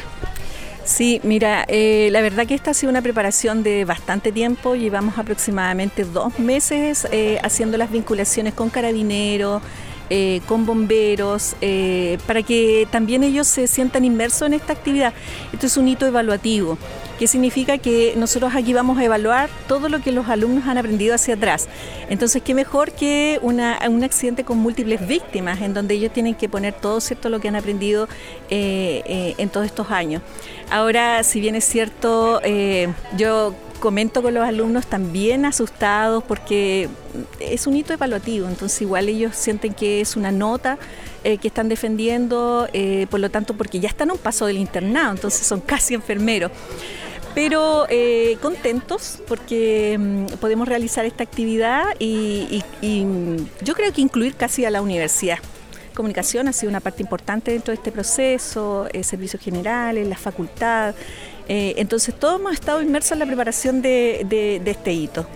Sí, 0.84 1.20
mira, 1.22 1.64
la 1.68 2.20
verdad 2.22 2.44
que 2.44 2.54
esta 2.54 2.72
ha 2.72 2.74
sido 2.74 2.90
una 2.90 3.02
preparación 3.02 3.62
de 3.62 3.84
bastante 3.84 4.32
tiempo. 4.32 4.74
Llevamos 4.74 5.16
aproximadamente 5.16 6.04
dos 6.04 6.40
meses 6.40 7.06
haciendo 7.42 7.78
las 7.78 7.92
vinculaciones 7.92 8.52
con 8.54 8.68
carabineros, 8.68 9.62
eh, 10.14 10.42
con 10.46 10.66
bomberos, 10.66 11.56
eh, 11.62 12.18
para 12.26 12.42
que 12.42 12.86
también 12.90 13.24
ellos 13.24 13.46
se 13.46 13.66
sientan 13.66 14.04
inmersos 14.04 14.42
en 14.42 14.52
esta 14.52 14.74
actividad. 14.74 15.14
Esto 15.54 15.64
es 15.64 15.78
un 15.78 15.88
hito 15.88 16.04
evaluativo, 16.04 16.76
que 17.18 17.26
significa 17.26 17.78
que 17.78 18.12
nosotros 18.18 18.54
aquí 18.54 18.74
vamos 18.74 18.98
a 18.98 19.04
evaluar 19.04 19.48
todo 19.68 19.88
lo 19.88 20.02
que 20.02 20.12
los 20.12 20.28
alumnos 20.28 20.66
han 20.66 20.76
aprendido 20.76 21.14
hacia 21.14 21.32
atrás. 21.32 21.66
Entonces, 22.10 22.42
qué 22.42 22.52
mejor 22.52 22.92
que 22.92 23.40
un 23.42 23.58
accidente 24.04 24.44
con 24.44 24.58
múltiples 24.58 25.06
víctimas, 25.08 25.62
en 25.62 25.72
donde 25.72 25.94
ellos 25.94 26.12
tienen 26.12 26.34
que 26.34 26.46
poner 26.46 26.74
todo 26.74 27.00
cierto 27.00 27.30
lo 27.30 27.40
que 27.40 27.48
han 27.48 27.56
aprendido 27.56 28.06
eh, 28.50 29.34
en 29.38 29.48
todos 29.48 29.64
estos 29.64 29.90
años. 29.90 30.20
Ahora, 30.70 31.24
si 31.24 31.40
bien 31.40 31.54
es 31.54 31.64
cierto, 31.64 32.42
yo 33.16 33.54
comento 33.82 34.22
con 34.22 34.32
los 34.32 34.44
alumnos 34.44 34.86
también 34.86 35.44
asustados 35.44 36.22
porque 36.22 36.88
es 37.40 37.66
un 37.66 37.74
hito 37.74 37.92
evaluativo, 37.92 38.46
entonces 38.46 38.80
igual 38.80 39.08
ellos 39.08 39.34
sienten 39.34 39.74
que 39.74 40.00
es 40.00 40.14
una 40.14 40.30
nota 40.30 40.78
eh, 41.24 41.36
que 41.38 41.48
están 41.48 41.68
defendiendo, 41.68 42.68
eh, 42.72 43.08
por 43.10 43.18
lo 43.18 43.28
tanto 43.28 43.54
porque 43.54 43.80
ya 43.80 43.88
están 43.88 44.10
a 44.10 44.12
un 44.12 44.20
paso 44.20 44.46
del 44.46 44.58
internado, 44.58 45.10
entonces 45.10 45.44
son 45.44 45.60
casi 45.60 45.94
enfermeros. 45.94 46.52
Pero 47.34 47.86
eh, 47.88 48.38
contentos 48.40 49.18
porque 49.26 49.98
mm, 49.98 50.26
podemos 50.38 50.68
realizar 50.68 51.04
esta 51.04 51.24
actividad 51.24 51.86
y, 51.98 52.62
yo 53.62 53.74
creo 53.74 53.92
que 53.92 54.00
incluir 54.00 54.36
casi 54.36 54.64
a 54.64 54.70
la 54.70 54.80
universidad 54.80 55.38
comunicación 55.92 56.48
ha 56.48 56.54
sido 56.54 56.70
una 56.70 56.80
parte 56.80 57.02
importante 57.02 57.50
dentro 57.50 57.70
de 57.70 57.74
este 57.74 57.92
proceso, 57.92 58.88
servicios 59.02 59.42
generales, 59.42 60.08
la 60.08 60.16
facultad, 60.16 60.94
eh, 61.48 61.74
entonces 61.76 62.14
todos 62.18 62.40
hemos 62.40 62.52
estado 62.52 62.82
inmersos 62.82 63.12
en 63.12 63.18
la 63.20 63.26
preparación 63.26 63.82
de, 63.82 64.60
este 64.64 64.92
hito, 64.92 65.26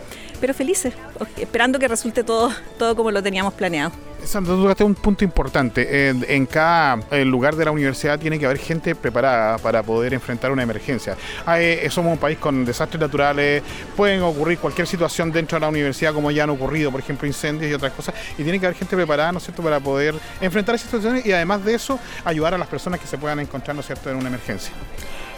pero 0.40 0.54
felices, 0.54 0.94
esperando 1.36 1.78
que 1.78 1.88
resulte 1.88 2.24
todo, 2.24 2.50
todo 2.78 2.96
como 2.96 3.10
lo 3.10 3.22
teníamos 3.22 3.54
planeado. 3.54 3.92
Sandra, 4.26 4.54
tú 4.54 4.62
tocaste 4.62 4.84
un 4.84 4.94
punto 4.94 5.24
importante. 5.24 6.08
En, 6.08 6.46
cada 6.46 6.98
lugar 7.24 7.54
de 7.54 7.64
la 7.64 7.70
universidad 7.70 8.18
tiene 8.18 8.38
que 8.38 8.46
haber 8.46 8.58
gente 8.58 8.94
preparada 8.94 9.58
para 9.58 9.82
poder 9.82 10.14
enfrentar 10.14 10.50
una 10.50 10.62
emergencia. 10.62 11.16
Eh, 11.56 11.86
somos 11.90 12.12
un 12.12 12.18
país 12.18 12.38
con 12.38 12.64
desastres 12.64 13.00
naturales, 13.00 13.62
pueden 13.96 14.22
ocurrir 14.22 14.58
cualquier 14.58 14.86
situación 14.86 15.30
dentro 15.30 15.56
de 15.56 15.60
la 15.60 15.68
universidad, 15.68 16.12
como 16.12 16.30
ya 16.30 16.44
han 16.44 16.50
ocurrido, 16.50 16.90
por 16.90 17.00
ejemplo, 17.00 17.26
incendios 17.26 17.70
y 17.70 17.74
otras 17.74 17.92
cosas, 17.92 18.14
y 18.36 18.42
tiene 18.42 18.58
que 18.58 18.66
haber 18.66 18.78
gente 18.78 18.96
preparada, 18.96 19.32
¿no 19.32 19.38
es 19.38 19.44
cierto?, 19.44 19.62
para 19.62 19.80
poder 19.80 20.14
enfrentar 20.40 20.74
esas 20.74 20.90
situaciones 20.90 21.24
y 21.24 21.32
además 21.32 21.64
de 21.64 21.74
eso, 21.74 21.98
ayudar 22.24 22.54
a 22.54 22.58
las 22.58 22.68
personas 22.68 23.00
que 23.00 23.06
se 23.06 23.18
puedan 23.18 23.38
encontrar, 23.40 23.74
¿no 23.74 23.80
es 23.80 23.86
cierto?, 23.86 24.10
en 24.10 24.16
una 24.16 24.28
emergencia. 24.28 24.72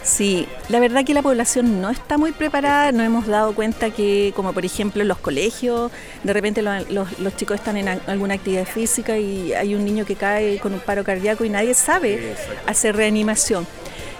Sí, 0.03 0.47
la 0.69 0.79
verdad 0.79 1.03
que 1.03 1.13
la 1.13 1.21
población 1.21 1.81
no 1.81 1.89
está 1.89 2.17
muy 2.17 2.31
preparada, 2.31 2.91
nos 2.91 3.05
hemos 3.05 3.27
dado 3.27 3.53
cuenta 3.53 3.91
que, 3.91 4.31
como 4.35 4.53
por 4.53 4.65
ejemplo 4.65 5.01
en 5.01 5.07
los 5.07 5.17
colegios, 5.17 5.91
de 6.23 6.33
repente 6.33 6.61
los, 6.61 7.35
chicos 7.35 7.55
están 7.55 7.77
en 7.77 7.87
alguna 8.07 8.35
actividad 8.35 8.65
física 8.65 9.17
y 9.17 9.53
hay 9.53 9.75
un 9.75 9.83
niño 9.83 10.05
que 10.05 10.15
cae 10.15 10.59
con 10.59 10.73
un 10.73 10.79
paro 10.79 11.03
cardíaco 11.03 11.43
y 11.43 11.49
nadie 11.49 11.73
sabe 11.73 12.33
hacer 12.65 12.95
reanimación 12.95 13.67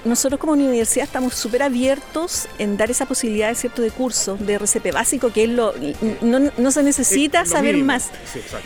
nosotros 0.06 0.40
como 0.40 0.54
universidad 0.54 1.06
estamos 1.06 1.36
súper 1.36 1.64
abiertos 1.64 2.48
en 2.58 2.78
dar 2.78 2.90
esa 2.92 3.06
posibilidad 3.06 3.50
de 3.50 3.56
cierto 3.56 3.82
de 3.82 3.92
curso 3.92 4.38
de 4.38 4.54
RCP 4.56 4.94
básico, 4.94 5.32
que 5.32 5.44
es 5.44 5.50
lo 5.50 5.74
no, 6.22 6.72
se 6.72 6.84
necesita 6.84 7.46
saber 7.46 7.78
más, 7.78 8.10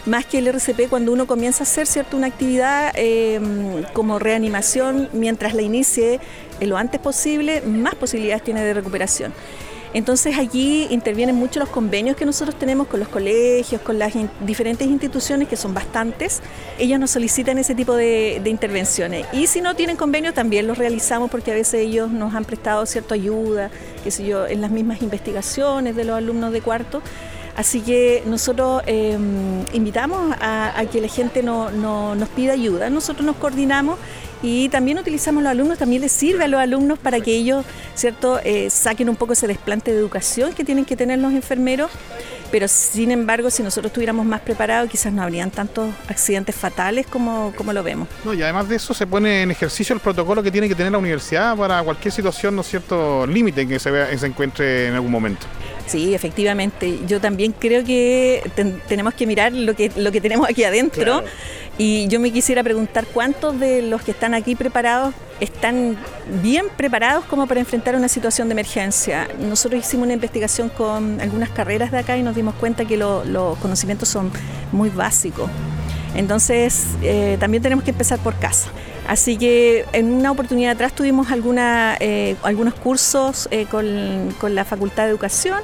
más 0.06 0.26
que 0.26 0.40
el 0.40 0.48
RCP 0.48 0.90
cuando 0.90 1.12
uno 1.12 1.28
comienza 1.28 1.64
a 1.64 1.68
hacer 1.68 1.88
cierto 1.88 2.18
una 2.18 2.28
actividad 2.28 2.92
em, 2.96 3.84
como 3.94 4.20
reanimación, 4.20 5.10
mientras 5.14 5.54
la 5.54 5.62
inicie 5.62 6.20
lo 6.62 6.78
antes 6.78 7.00
posible, 7.00 7.62
más 7.62 7.96
posibilidades 7.96 8.44
tiene 8.44 8.64
de 8.64 8.74
recuperación. 8.74 9.34
Entonces 9.94 10.38
allí 10.38 10.88
intervienen 10.90 11.36
mucho 11.36 11.60
los 11.60 11.70
convenios 11.70 12.18
que 12.18 12.26
nosotros 12.26 12.58
tenemos 12.58 12.88
con 12.88 13.00
los 13.00 13.10
colegios, 13.10 13.82
con 13.82 14.00
las 14.00 14.14
diferentes 14.42 14.88
instituciones, 14.88 15.48
que 15.48 15.56
son 15.56 15.74
bastantes. 15.74 16.42
Ellos 16.80 17.00
nos 17.00 17.12
solicitan 17.12 17.58
ese 17.58 17.76
tipo 17.76 17.96
de, 17.96 18.42
intervenciones. 18.46 19.26
Y 19.34 19.48
si 19.48 19.62
no 19.62 19.76
tienen 19.76 19.96
convenio, 19.96 20.34
también 20.34 20.68
los 20.68 20.78
realizamos 20.78 21.30
porque 21.30 21.52
a 21.52 21.56
veces 21.56 21.82
ellos 21.82 22.12
nos 22.12 22.34
han 22.34 22.46
prestado 22.46 22.86
cierta 22.86 23.16
ayuda, 23.16 23.70
qué 24.04 24.12
sé 24.12 24.26
yo, 24.26 24.48
en 24.48 24.62
las 24.62 24.72
mismas 24.72 25.02
investigaciones 25.02 25.96
de 25.96 26.04
los 26.04 26.18
alumnos 26.18 26.52
de 26.52 26.62
cuarto. 26.62 27.02
Así 27.56 27.82
que 27.82 28.24
nosotros 28.26 28.82
em, 28.88 29.64
invitamos 29.74 30.36
a, 30.42 30.84
que 30.92 31.00
la 31.02 31.08
gente 31.08 31.44
no, 31.44 31.70
nos 31.70 32.30
pida 32.30 32.54
ayuda. 32.54 32.90
Nosotros 32.90 33.26
nos 33.26 33.36
coordinamos 33.36 34.00
y 34.44 34.68
también 34.68 35.00
utilizamos 35.00 35.42
los 35.42 35.50
alumnos, 35.50 35.78
también 35.78 36.02
les 36.02 36.12
sirve 36.12 36.44
a 36.44 36.48
los 36.50 36.60
alumnos 36.60 37.00
para 37.00 37.22
que 37.22 37.34
ellos, 37.34 37.66
¿cierto?, 37.96 38.42
eh, 38.44 38.70
saquen 38.70 39.08
un 39.08 39.16
poco 39.16 39.34
ese 39.34 39.48
desplante 39.48 39.92
de 39.92 39.98
educación 39.98 40.54
que 40.54 40.66
tienen 40.66 40.84
que 40.84 40.98
tener 40.98 41.18
los 41.18 41.32
enfermeros. 41.32 41.90
Pero 42.52 42.68
sin 42.68 43.10
embargo, 43.10 43.50
si 43.50 43.64
nosotros 43.64 43.90
estuviéramos 43.90 44.28
más 44.28 44.42
preparados, 44.42 44.88
quizás 44.90 45.12
no 45.12 45.24
habrían 45.24 45.50
tantos 45.50 45.90
accidentes 46.08 46.54
fatales 46.54 47.08
como, 47.08 47.52
como 47.56 47.74
lo 47.74 47.82
vemos. 47.82 48.08
No, 48.24 48.34
y 48.34 48.44
además 48.44 48.70
de 48.70 48.76
eso 48.76 48.94
se 48.94 49.08
pone 49.08 49.42
en 49.42 49.50
ejercicio 49.50 49.96
el 49.96 50.02
protocolo 50.02 50.44
que 50.44 50.52
tiene 50.52 50.68
que 50.68 50.76
tener 50.76 50.92
la 50.92 51.00
universidad 51.00 51.58
para 51.58 51.82
cualquier 51.82 52.14
situación, 52.14 52.56
¿no 52.56 52.62
es 52.62 52.68
cierto?, 52.68 53.26
límite 53.26 53.66
que 53.66 53.80
se, 53.80 53.90
vea, 53.90 54.16
se 54.16 54.28
encuentre 54.28 54.90
en 54.90 54.94
algún 54.94 55.10
momento. 55.10 55.48
Sí, 55.86 56.14
efectivamente. 56.14 57.00
Yo 57.08 57.20
también 57.20 57.54
creo 57.58 57.84
que 57.84 58.50
tenemos 58.88 59.14
que 59.14 59.28
mirar 59.28 59.52
lo 59.54 59.76
que, 59.76 59.92
lo 59.96 60.12
que 60.12 60.22
tenemos 60.22 60.50
aquí 60.50 60.64
adentro. 60.64 61.24
Y 61.78 62.08
yo 62.08 62.20
me 62.20 62.32
quisiera 62.32 62.64
preguntar 62.64 63.06
cuántos 63.12 63.60
de 63.60 63.82
los 63.82 64.02
que 64.04 64.12
están 64.12 64.34
aquí 64.34 64.56
preparados 64.56 65.14
están 65.40 65.98
bien 66.42 66.68
preparados 66.78 67.26
como 67.26 67.48
para 67.48 67.60
enfrentar 67.60 67.96
una 67.96 68.08
situación 68.08 68.48
de 68.48 68.54
emergencia. 68.54 69.28
Nosotros 69.40 69.86
hicimos 69.86 70.06
una 70.06 70.14
investigación 70.14 70.70
con 70.70 71.20
algunas 71.20 71.50
carreras 71.50 71.92
de 71.92 71.98
acá 71.98 72.18
y 72.18 72.24
nos 72.24 72.36
dimos 72.36 72.54
cuenta 72.56 72.86
que 72.86 72.96
los 72.96 73.58
conocimientos 73.58 74.08
son 74.08 74.32
muy 74.72 74.90
básicos. 74.90 75.50
Entonces, 76.16 76.86
eh, 77.02 77.38
también 77.40 77.64
tenemos 77.64 77.84
que 77.84 77.92
empezar 77.92 78.20
por 78.20 78.36
casa. 78.36 78.70
Así 79.08 79.38
que 79.38 79.86
en 79.92 80.12
una 80.12 80.32
oportunidad 80.32 80.74
atrás 80.74 80.94
tuvimos 80.94 81.30
alguna, 81.32 81.98
eh, 82.00 82.36
algunos 82.44 82.74
cursos 82.74 83.50
eh, 83.52 83.66
con, 83.70 84.34
con, 84.40 84.56
la 84.56 84.64
Facultad 84.64 85.04
de 85.04 85.10
Educación. 85.10 85.60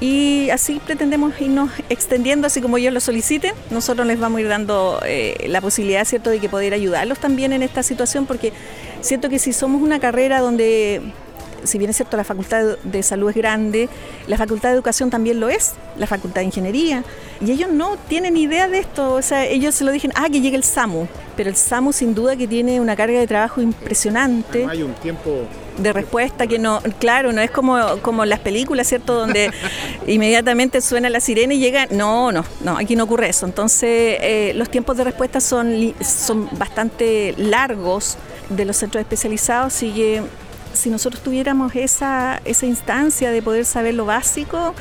Y 0.00 0.48
así 0.50 0.80
pretendemos 0.84 1.40
irnos 1.40 1.70
extendiendo, 1.88 2.46
así 2.46 2.60
como 2.60 2.76
ellos 2.76 2.94
lo 2.94 3.00
soliciten, 3.00 3.52
nosotros 3.70 4.06
les 4.06 4.20
vamos 4.20 4.38
a 4.38 4.40
ir 4.42 4.48
dando 4.48 5.00
eh, 5.04 5.46
la 5.48 5.60
posibilidad, 5.60 6.04
¿cierto?, 6.04 6.30
de 6.30 6.38
que 6.38 6.48
poder 6.48 6.72
ayudarlos 6.72 7.18
también 7.18 7.52
en 7.52 7.62
esta 7.62 7.82
situación, 7.82 8.26
porque 8.26 8.52
siento 9.00 9.28
que 9.28 9.40
si 9.40 9.52
somos 9.52 9.82
una 9.82 9.98
carrera 9.98 10.40
donde 10.40 11.02
si 11.68 11.78
bien 11.78 11.90
es 11.90 11.96
cierto 11.96 12.16
la 12.16 12.24
Facultad 12.24 12.78
de 12.82 13.02
Salud 13.02 13.30
es 13.30 13.36
grande, 13.36 13.88
la 14.26 14.36
Facultad 14.36 14.70
de 14.70 14.74
Educación 14.74 15.10
también 15.10 15.38
lo 15.38 15.48
es, 15.48 15.74
la 15.96 16.06
Facultad 16.06 16.40
de 16.40 16.46
Ingeniería, 16.46 17.04
y 17.40 17.52
ellos 17.52 17.70
no 17.70 17.96
tienen 18.08 18.36
idea 18.36 18.68
de 18.68 18.78
esto, 18.78 19.14
o 19.14 19.22
sea, 19.22 19.46
ellos 19.46 19.74
se 19.74 19.84
lo 19.84 19.92
dijeron, 19.92 20.14
ah, 20.16 20.28
que 20.30 20.40
llegue 20.40 20.56
el 20.56 20.64
SAMU, 20.64 21.06
pero 21.36 21.50
el 21.50 21.56
SAMU 21.56 21.92
sin 21.92 22.14
duda 22.14 22.36
que 22.36 22.48
tiene 22.48 22.80
una 22.80 22.96
carga 22.96 23.20
de 23.20 23.26
trabajo 23.26 23.60
impresionante. 23.60 24.66
hay 24.68 24.82
un 24.82 24.94
tiempo 24.94 25.46
de 25.78 25.92
respuesta 25.92 26.46
que 26.46 26.58
no, 26.58 26.80
claro, 26.98 27.32
no 27.32 27.40
es 27.40 27.50
como, 27.50 27.78
como 28.02 28.24
las 28.24 28.40
películas, 28.40 28.88
¿cierto? 28.88 29.14
Donde 29.14 29.50
inmediatamente 30.06 30.80
suena 30.80 31.08
la 31.08 31.20
sirena 31.20 31.54
y 31.54 31.60
llega, 31.60 31.86
no, 31.90 32.32
no, 32.32 32.44
no, 32.62 32.76
aquí 32.76 32.96
no 32.96 33.04
ocurre 33.04 33.28
eso. 33.28 33.46
Entonces, 33.46 34.18
eh, 34.20 34.52
los 34.56 34.68
tiempos 34.70 34.96
de 34.96 35.04
respuesta 35.04 35.40
son, 35.40 35.94
son 36.00 36.48
bastante 36.58 37.34
largos 37.36 38.16
de 38.48 38.64
los 38.64 38.76
centros 38.76 39.00
especializados, 39.00 39.72
sigue 39.72 40.22
si 40.78 40.90
nosotros 40.90 41.22
tuviéramos 41.22 41.74
esa, 41.74 42.40
esa 42.44 42.66
instancia 42.66 43.30
de 43.30 43.42
poder 43.42 43.64
saber 43.64 43.94
lo 43.94 44.06
básico, 44.06 44.74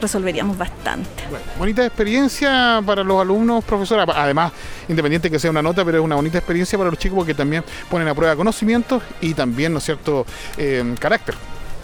resolveríamos 0.00 0.56
bastante. 0.56 1.24
bonita 1.58 1.84
experiencia 1.84 2.82
para 2.84 3.04
los 3.04 3.20
alumnos, 3.20 3.62
profesora. 3.62 4.04
Además, 4.14 4.52
independiente 4.88 5.30
que 5.30 5.38
sea 5.38 5.50
una 5.50 5.62
nota, 5.62 5.84
pero 5.84 5.98
es 5.98 6.04
una 6.04 6.16
bonita 6.16 6.38
experiencia 6.38 6.78
para 6.78 6.90
los 6.90 6.98
chicos 6.98 7.18
porque 7.18 7.34
también 7.34 7.62
ponen 7.90 8.08
a 8.08 8.14
prueba 8.14 8.34
conocimientos 8.34 9.02
y 9.20 9.34
también, 9.34 9.72
¿no 9.72 9.78
es 9.78 9.84
cierto?, 9.84 10.26
eh, 10.56 10.94
carácter. 10.98 11.34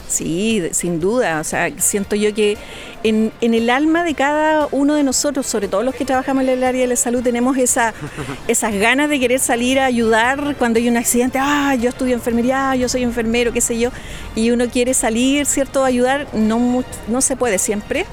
Sí, 0.09 0.62
sin 0.73 1.01
duda. 1.01 1.40
O 1.40 1.44
sea, 1.44 1.71
siento 1.79 2.16
yo 2.16 2.35
que 2.35 2.57
en, 3.05 3.33
el 3.40 3.71
alma 3.71 4.05
de 4.05 4.14
cada 4.14 4.68
uno 4.73 4.94
de 4.94 5.03
nosotros, 5.03 5.47
sobre 5.47 5.68
todo 5.68 5.83
los 5.83 5.94
que 5.94 6.05
trabajamos 6.05 6.44
en 6.44 6.51
el 6.51 6.64
área 6.64 6.83
de 6.83 6.87
la 6.88 6.97
salud, 6.97 7.23
tenemos 7.23 7.57
esa, 7.59 7.94
esas 8.49 8.75
ganas 8.75 9.11
de 9.11 9.21
querer 9.21 9.40
salir 9.40 9.79
a 9.79 9.85
ayudar 9.85 10.57
cuando 10.59 10.79
hay 10.79 10.88
un 10.88 10.97
accidente. 10.97 11.38
Ah, 11.40 11.75
yo 11.75 11.90
estudio 11.90 12.14
enfermería, 12.14 12.75
yo 12.75 12.88
soy 12.88 13.03
enfermero, 13.03 13.53
qué 13.53 13.61
sé 13.61 13.79
yo. 13.79 13.90
Y 14.35 14.51
uno 14.51 14.68
quiere 14.68 14.94
salir, 14.94 15.47
¿cierto?, 15.47 15.85
a 15.85 15.87
ayudar. 15.87 16.27
No, 16.33 16.85
no 17.07 17.21
se 17.21 17.37
puede 17.37 17.59
siempre. 17.59 18.07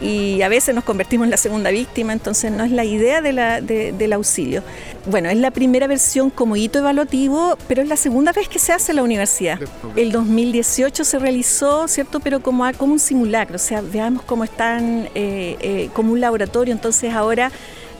Y 0.00 0.42
a 0.42 0.48
veces 0.48 0.74
nos 0.74 0.82
convertimos 0.82 1.26
en 1.26 1.30
la 1.30 1.36
segunda 1.36 1.70
víctima, 1.70 2.12
entonces 2.12 2.50
no 2.50 2.64
es 2.64 2.72
la 2.72 2.84
idea 2.84 3.20
de 3.20 3.32
la, 3.32 3.60
del 3.60 4.12
auxilio. 4.12 4.62
Bueno, 5.06 5.28
es 5.28 5.36
la 5.36 5.52
primera 5.52 5.86
versión 5.86 6.30
como 6.30 6.56
hito 6.56 6.80
evaluativo, 6.80 7.56
pero 7.68 7.82
es 7.82 7.88
la 7.88 7.96
segunda 7.96 8.32
vez 8.32 8.48
que 8.48 8.58
se 8.58 8.72
hace 8.72 8.92
en 8.92 8.96
la 8.96 9.02
universidad. 9.04 9.60
El 9.94 10.10
2018 10.10 11.04
se 11.04 11.18
realizó, 11.18 11.41
¿cierto?, 11.86 12.20
pero 12.20 12.40
como, 12.40 12.70
como 12.74 12.94
un 12.94 12.98
simulacro. 12.98 13.56
O 13.56 13.58
sea, 13.58 13.80
veamos 13.80 14.22
como 14.22 14.44
están 14.44 15.08
eh, 15.14 15.56
eh, 15.60 15.90
como 15.92 16.12
un 16.12 16.20
laboratorio, 16.20 16.72
entonces 16.72 17.12
ahora 17.12 17.50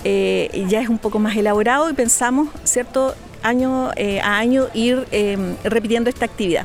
eh, 0.04 0.66
ya 0.68 0.80
es 0.80 0.88
un 0.88 0.98
poco 0.98 1.18
más 1.18 1.36
elaborado 1.36 1.90
y 1.90 1.94
pensamos, 1.94 2.48
¿cierto?, 2.64 3.14
año 3.42 3.90
a 4.22 4.38
año 4.38 4.68
ir 4.72 5.04
repitiendo 5.64 6.08
esta 6.08 6.26
actividad. 6.26 6.64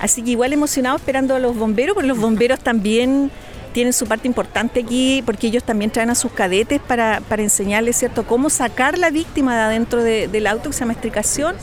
Así 0.00 0.22
que 0.22 0.32
igual 0.32 0.52
emocionado 0.52 0.96
esperando 0.96 1.36
a 1.36 1.38
los 1.38 1.56
bomberos, 1.56 1.94
porque 1.94 2.08
los 2.08 2.18
bomberos 2.18 2.58
también 2.58 3.30
tienen 3.72 3.92
su 3.92 4.06
parte 4.06 4.26
importante 4.26 4.80
aquí 4.80 5.22
porque 5.24 5.46
ellos 5.46 5.62
también 5.62 5.90
traen 5.90 6.10
a 6.10 6.16
sus 6.16 6.32
cadetes 6.32 6.80
para, 6.80 7.22
enseñarles 7.36 7.96
cierto 7.96 8.26
cómo 8.26 8.50
sacar 8.50 8.98
la 8.98 9.10
víctima 9.10 9.56
de 9.56 9.62
adentro 9.62 10.02
del 10.02 10.46
auto 10.48 10.70
que 10.70 10.72
se 10.72 10.80
llama 10.80 10.94
estricación 10.94 11.54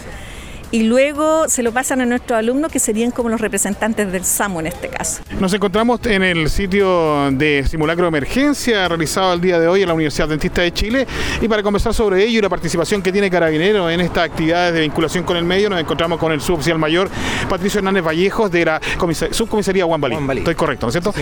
y 0.71 0.83
luego 0.83 1.47
se 1.47 1.63
lo 1.63 1.71
pasan 1.71 2.01
a 2.01 2.05
nuestros 2.05 2.37
alumnos 2.37 2.71
que 2.71 2.79
serían 2.79 3.11
como 3.11 3.29
los 3.29 3.41
representantes 3.41 4.11
del 4.11 4.23
SAMU 4.23 4.59
en 4.61 4.67
este 4.67 4.89
caso. 4.89 5.21
Nos 5.39 5.53
encontramos 5.53 5.99
en 6.05 6.23
el 6.23 6.49
sitio 6.49 7.31
de 7.31 7.65
simulacro 7.69 8.03
de 8.05 8.09
emergencia 8.09 8.87
realizado 8.87 9.33
el 9.33 9.41
día 9.41 9.59
de 9.59 9.67
hoy 9.67 9.81
en 9.81 9.87
la 9.87 9.93
Universidad 9.93 10.27
Dentista 10.27 10.61
de 10.61 10.73
Chile 10.73 11.07
y 11.41 11.47
para 11.47 11.63
conversar 11.63 11.93
sobre 11.93 12.23
ello 12.23 12.39
y 12.39 12.41
la 12.41 12.49
participación 12.49 13.01
que 13.01 13.11
tiene 13.11 13.29
Carabinero 13.29 13.89
en 13.89 14.01
estas 14.01 14.25
actividades 14.25 14.73
de 14.73 14.81
vinculación 14.81 15.23
con 15.23 15.37
el 15.37 15.45
medio 15.45 15.69
nos 15.69 15.79
encontramos 15.79 16.19
con 16.19 16.31
el 16.31 16.41
suboficial 16.41 16.77
mayor 16.77 17.09
Patricio 17.49 17.79
Hernández 17.79 18.03
Vallejos 18.03 18.51
de 18.51 18.65
la 18.65 18.81
subcomisaría 19.31 19.85
Juan 19.85 20.01
Balí. 20.01 20.39
Estoy 20.39 20.55
correcto, 20.55 20.85
¿no 20.85 20.89
es 20.89 20.93
cierto? 20.93 21.13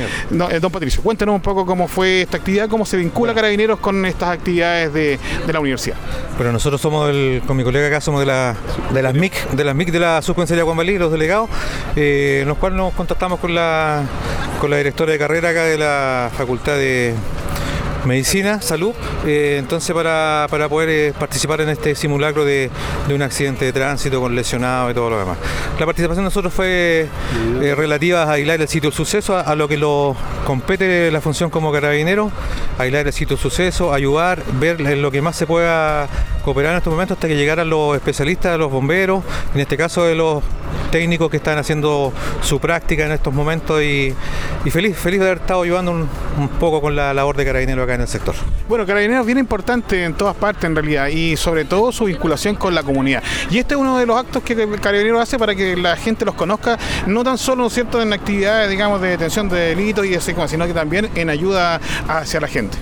Eh, 0.52 0.60
don 0.60 0.72
Patricio, 0.72 1.02
cuéntenos 1.02 1.36
un 1.36 1.42
poco 1.42 1.66
cómo 1.66 1.88
fue 1.88 2.22
esta 2.22 2.38
actividad, 2.38 2.70
cómo 2.70 2.86
se 2.86 2.98
vincula 2.98 3.34
Carabineros 3.34 3.80
con 3.80 4.06
estas 4.06 4.30
actividades 4.30 4.94
de, 4.94 5.20
la 5.52 5.60
universidad. 5.60 5.98
Bueno, 6.38 6.52
nosotros 6.52 6.82
somos, 6.82 7.12
con 7.46 7.56
mi 7.56 7.64
colega 7.64 7.88
acá, 7.88 8.02
somos 8.02 8.20
de, 8.20 8.26
la, 8.26 8.56
de 8.92 9.02
las 9.04 9.14
MIC 9.14 9.34
de 9.52 9.64
las 9.64 9.76
MIC 9.76 9.92
de 9.92 10.00
la 10.00 10.22
subcomisaría 10.22 10.64
Juan 10.64 10.78
Balí, 10.78 10.98
los 10.98 11.12
delegados, 11.12 11.50
eh, 11.96 12.40
en 12.42 12.48
los 12.48 12.58
cuales 12.58 12.78
nos 12.78 12.94
contactamos 12.94 13.40
con 13.40 13.54
la, 13.54 14.04
con 14.60 14.70
la 14.70 14.78
directora 14.78 15.12
de 15.12 15.20
carrera 15.20 15.50
acá 15.50 15.64
de 15.64 15.78
la 15.78 16.30
Facultad 16.36 16.76
de 16.76 17.14
medicina, 18.06 18.62
salud, 18.62 18.94
eh, 19.26 19.58
entonces 19.60 19.94
para, 19.96 20.48
poder 20.70 20.90
eh, 20.90 21.14
participar 21.18 21.62
en 21.62 21.70
este 21.70 21.96
simulacro 21.96 22.46
de, 22.46 22.70
un 23.14 23.22
accidente 23.22 23.66
de 23.66 23.74
tránsito 23.74 24.20
con 24.20 24.36
lesionados 24.36 24.92
y 24.92 24.94
todo 24.94 25.10
lo 25.12 25.20
demás. 25.20 25.38
La 25.80 25.86
participación 25.86 26.24
de 26.24 26.28
nosotros 26.28 26.54
fue 26.54 27.08
eh, 27.62 27.76
relativa 27.76 28.24
a 28.24 28.32
aislar 28.32 28.62
el 28.62 28.68
sitio 28.68 28.90
del 28.90 28.98
suceso, 28.98 29.38
a, 29.38 29.56
lo 29.56 29.68
que 29.68 29.78
lo 29.78 30.16
compete 30.46 31.12
la 31.12 31.22
función 31.22 31.50
como 31.50 31.72
carabinero, 31.72 32.32
aislar 32.78 33.08
el 33.08 33.14
sitio 33.14 33.36
del 33.36 33.44
suceso, 33.44 33.94
ayudar, 33.94 34.44
ver 34.60 34.80
lo 34.80 35.12
que 35.12 35.22
más 35.22 35.36
se 35.36 35.48
pueda 35.48 36.08
cooperar 36.44 36.72
en 36.74 36.78
estos 36.78 36.92
momentos 36.92 37.18
hasta 37.18 37.28
que 37.28 37.36
llegaran 37.36 37.70
los 37.70 37.96
especialistas, 37.96 38.58
los 38.58 38.72
bomberos, 38.72 39.24
en 39.54 39.62
este 39.62 39.78
caso 39.78 40.04
de 40.04 40.16
los 40.16 40.44
técnicos 40.94 41.32
que 41.32 41.38
están 41.38 41.58
haciendo 41.58 42.14
su 42.42 42.60
práctica 42.60 43.06
en 43.06 43.14
estos 43.14 43.34
momentos 43.34 43.82
y, 43.82 44.14
feliz, 44.70 44.96
feliz 44.96 45.20
de 45.22 45.26
haber 45.26 45.40
estado 45.40 45.64
ayudando 45.64 45.92
un, 45.92 46.08
poco 46.60 46.82
con 46.82 46.96
la 46.96 47.16
labor 47.16 47.36
de 47.36 47.46
Carabineros 47.46 47.84
acá 47.84 47.93
en 47.96 48.02
el 48.02 48.08
sector. 48.08 48.36
Bueno, 48.68 48.86
Carabineros 48.86 49.26
bien 49.26 49.38
importante 49.38 50.04
en 50.04 50.14
todas 50.14 50.36
partes 50.36 50.64
en 50.66 50.76
realidad 50.76 51.08
y 51.08 51.38
sobre 51.38 51.66
todo 51.66 51.92
su 51.92 52.06
vinculación 52.06 52.56
con 52.56 52.76
la 52.76 52.84
comunidad. 52.84 53.24
Y 53.50 53.60
este 53.60 53.76
es 53.76 53.80
uno 53.80 53.98
de 53.98 54.06
los 54.06 54.18
actos 54.18 54.44
que 54.44 54.56
Carabineros 54.80 55.22
hace 55.22 55.38
para 55.38 55.56
que 55.56 55.76
la 55.76 55.96
gente 55.96 56.26
los 56.26 56.36
conozca, 56.36 56.78
no 57.08 57.24
tan 57.24 57.38
solo 57.38 57.70
¿cierto? 57.70 58.02
en 58.02 58.14
actividades 58.14 58.70
digamos 58.70 59.02
de 59.02 59.10
detención 59.10 59.50
de 59.50 59.60
delitos 59.60 60.06
y 60.06 60.16
así, 60.16 60.34
sino 60.48 60.68
que 60.68 60.74
también 60.74 61.10
en 61.16 61.30
ayuda 61.30 61.80
hacia 62.08 62.40
la 62.40 62.48
gente. 62.48 62.78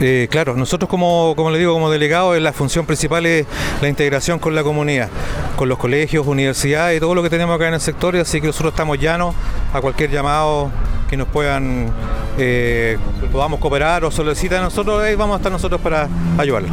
Eh, 0.00 0.28
claro, 0.30 0.56
nosotros 0.56 0.88
como, 0.88 1.34
como 1.36 1.50
le 1.50 1.58
digo, 1.58 1.74
como 1.74 1.90
delegado, 1.90 2.38
la 2.38 2.52
función 2.52 2.86
principal 2.86 3.26
es 3.26 3.46
la 3.82 3.88
integración 3.88 4.38
con 4.38 4.54
la 4.54 4.62
comunidad, 4.62 5.08
con 5.56 5.68
los 5.68 5.78
colegios, 5.78 6.26
universidades 6.26 6.96
y 6.96 7.00
todo 7.00 7.14
lo 7.14 7.22
que 7.22 7.30
tenemos 7.30 7.56
acá 7.56 7.68
en 7.68 7.74
el 7.74 7.80
sector, 7.80 8.16
así 8.16 8.40
que 8.40 8.46
nosotros 8.46 8.72
estamos 8.72 8.98
llanos 8.98 9.34
a 9.72 9.80
cualquier 9.80 10.10
llamado 10.10 10.70
que 11.08 11.16
nos 11.16 11.28
puedan 11.28 11.92
eh, 12.40 12.98
podamos 13.30 13.60
cooperar 13.60 14.04
o 14.04 14.10
solicita 14.10 14.58
a 14.58 14.62
nosotros, 14.62 15.02
ahí 15.02 15.14
vamos 15.14 15.34
a 15.34 15.36
estar 15.36 15.52
nosotros 15.52 15.80
para 15.80 16.08
ayudarlo. 16.38 16.68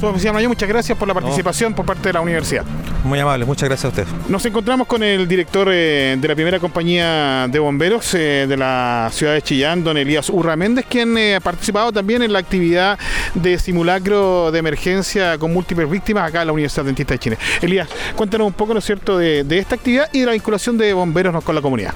Su 0.00 0.06
oficina 0.06 0.32
mayor, 0.32 0.48
muchas 0.48 0.68
gracias 0.68 0.98
por 0.98 1.06
la 1.06 1.14
participación 1.14 1.74
por 1.74 1.86
parte 1.86 2.08
de 2.08 2.14
la 2.14 2.20
universidad. 2.20 2.64
Muy 3.04 3.18
amable, 3.20 3.44
muchas 3.44 3.68
gracias 3.68 3.84
a 3.84 3.88
usted. 3.88 4.06
Nos 4.28 4.44
encontramos 4.44 4.86
con 4.86 5.02
el 5.02 5.28
director 5.28 5.68
eh, 5.70 6.16
de 6.18 6.28
la 6.28 6.34
primera 6.34 6.58
compañía 6.58 7.46
de 7.48 7.58
bomberos 7.58 8.14
eh, 8.14 8.46
de 8.48 8.56
la 8.56 9.08
ciudad 9.12 9.34
de 9.34 9.42
Chillán, 9.42 9.84
don 9.84 9.96
Elías 9.96 10.28
Urra 10.28 10.56
Méndez, 10.56 10.86
quien 10.88 11.16
ha 11.16 11.40
participado 11.40 11.92
también 11.92 12.22
en 12.22 12.32
la 12.32 12.40
actividad 12.40 12.98
de 13.34 13.58
simulacro 13.58 14.50
de 14.50 14.58
emergencia 14.58 15.38
con 15.38 15.52
múltiples 15.52 15.88
víctimas 15.88 16.28
acá 16.28 16.40
en 16.40 16.48
la 16.48 16.52
Universidad 16.52 16.84
Dentista 16.84 17.14
de 17.14 17.18
Chile. 17.18 17.38
Elías, 17.60 17.88
cuéntanos 18.16 18.48
un 18.48 18.52
poco, 18.54 18.72
¿no 18.72 18.80
es 18.80 18.84
cierto?, 18.84 19.18
de, 19.18 19.44
de 19.44 19.58
esta 19.58 19.76
actividad 19.76 20.08
y 20.12 20.20
de 20.20 20.26
la 20.26 20.32
vinculación 20.32 20.76
de 20.78 20.92
bomberos 20.92 21.42
con 21.44 21.54
la 21.54 21.60
comunidad. 21.60 21.94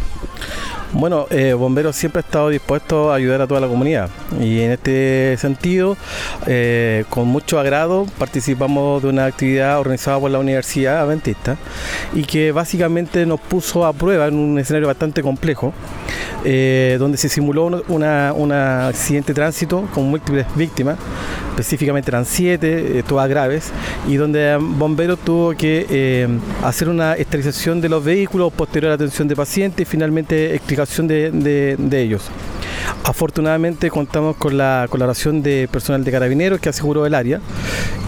Bueno, 0.93 1.27
eh, 1.31 1.53
Bomberos 1.53 1.97
siempre 1.97 2.21
ha 2.21 2.25
estado 2.25 2.49
dispuesto 2.49 3.11
a 3.11 3.17
ayudar 3.17 3.41
a 3.41 3.47
toda 3.47 3.61
la 3.61 3.67
comunidad. 3.67 4.09
Y 4.41 4.61
en 4.61 4.71
este 4.71 5.37
sentido, 5.37 5.97
eh, 6.47 7.05
con 7.11 7.27
mucho 7.27 7.59
agrado, 7.59 8.07
participamos 8.19 9.03
de 9.03 9.09
una 9.09 9.27
actividad 9.27 9.81
organizada 9.81 10.21
por 10.21 10.31
la 10.31 10.39
Universidad 10.39 11.01
Adventista 11.01 11.57
y 12.15 12.23
que 12.23 12.53
básicamente 12.53 13.27
nos 13.27 13.41
puso 13.41 13.85
a 13.85 13.93
prueba 13.93 14.29
en 14.29 14.37
un 14.37 14.59
escenario 14.59 14.87
bastante 14.87 15.23
complejo, 15.23 15.75
eh, 16.45 16.97
donde 17.01 17.19
se 17.19 17.29
simuló 17.29 17.67
un 17.89 18.53
accidente 18.53 19.33
de 19.33 19.35
tránsito 19.35 19.89
con 19.93 20.05
múltiples 20.09 20.47
víctimas, 20.55 20.99
específicamente 21.51 22.11
eran 22.11 22.25
siete, 22.25 23.03
todas 23.09 23.29
graves, 23.29 23.73
y 24.07 24.17
donde 24.17 24.57
Bomberos 24.61 25.19
tuvo 25.19 25.51
que 25.57 26.39
hacer 26.63 26.89
una 26.89 27.15
esterilización 27.15 27.81
de 27.81 27.89
los 27.89 28.05
vehículos, 28.05 28.53
posterior 28.53 28.93
atención 28.93 29.27
de 29.27 29.35
pacientes 29.35 29.83
y 29.83 29.85
finalmente 29.85 30.55
de, 30.77 31.77
ellos. 31.93 32.23
Afortunadamente 33.05 33.91
contamos 33.91 34.37
con 34.37 34.57
la 34.59 34.87
colaboración 34.91 35.43
de 35.43 35.69
personal 35.71 36.05
de 36.05 36.11
carabineros 36.11 36.61
que 36.61 36.69
aseguró 36.69 37.07
el 37.07 37.15
área 37.15 37.41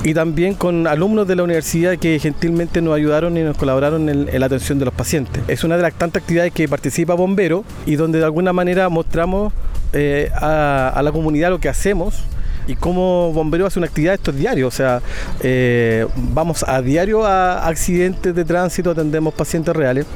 y 0.05 0.14
también 0.14 0.55
con 0.55 0.87
alumnos 0.87 1.27
de 1.27 1.37
la 1.37 1.43
universidad 1.43 1.97
que 1.99 2.19
gentilmente 2.19 2.83
nos 2.83 2.95
ayudaron 2.95 3.37
y 3.37 3.43
nos 3.43 3.57
colaboraron 3.57 4.09
en, 4.09 4.41
la 4.41 4.47
atención 4.47 4.79
de 4.79 4.85
los 4.85 4.95
pacientes. 4.95 5.43
Es 5.49 5.64
una 5.64 5.77
de 5.77 5.83
las 5.83 5.95
tantas 5.95 6.23
actividades 6.23 6.53
que 6.53 6.69
participa 6.69 7.14
Bombero 7.14 7.64
y 7.87 7.97
donde 7.97 8.19
de 8.19 8.25
alguna 8.25 8.53
manera 8.53 8.89
mostramos 8.89 9.53
eh, 9.93 10.31
a, 10.35 11.01
la 11.03 11.12
comunidad 11.12 11.51
lo 11.51 11.59
que 11.59 11.69
hacemos 11.69 12.25
y 12.66 12.77
cómo 12.77 13.33
Bombero 13.33 13.66
hace 13.66 13.79
una 13.79 13.87
actividad 13.87 14.14
estos 14.14 14.37
diarios. 14.37 14.75
O 14.75 14.77
sea, 14.77 15.01
eh, 15.41 16.07
vamos 16.16 16.64
a 16.69 16.83
diario 16.83 17.25
a 17.25 17.66
accidentes 17.66 18.35
de 18.35 18.45
tránsito, 18.45 18.91
atendemos 18.91 19.33
pacientes 19.33 19.75
reales 19.75 20.07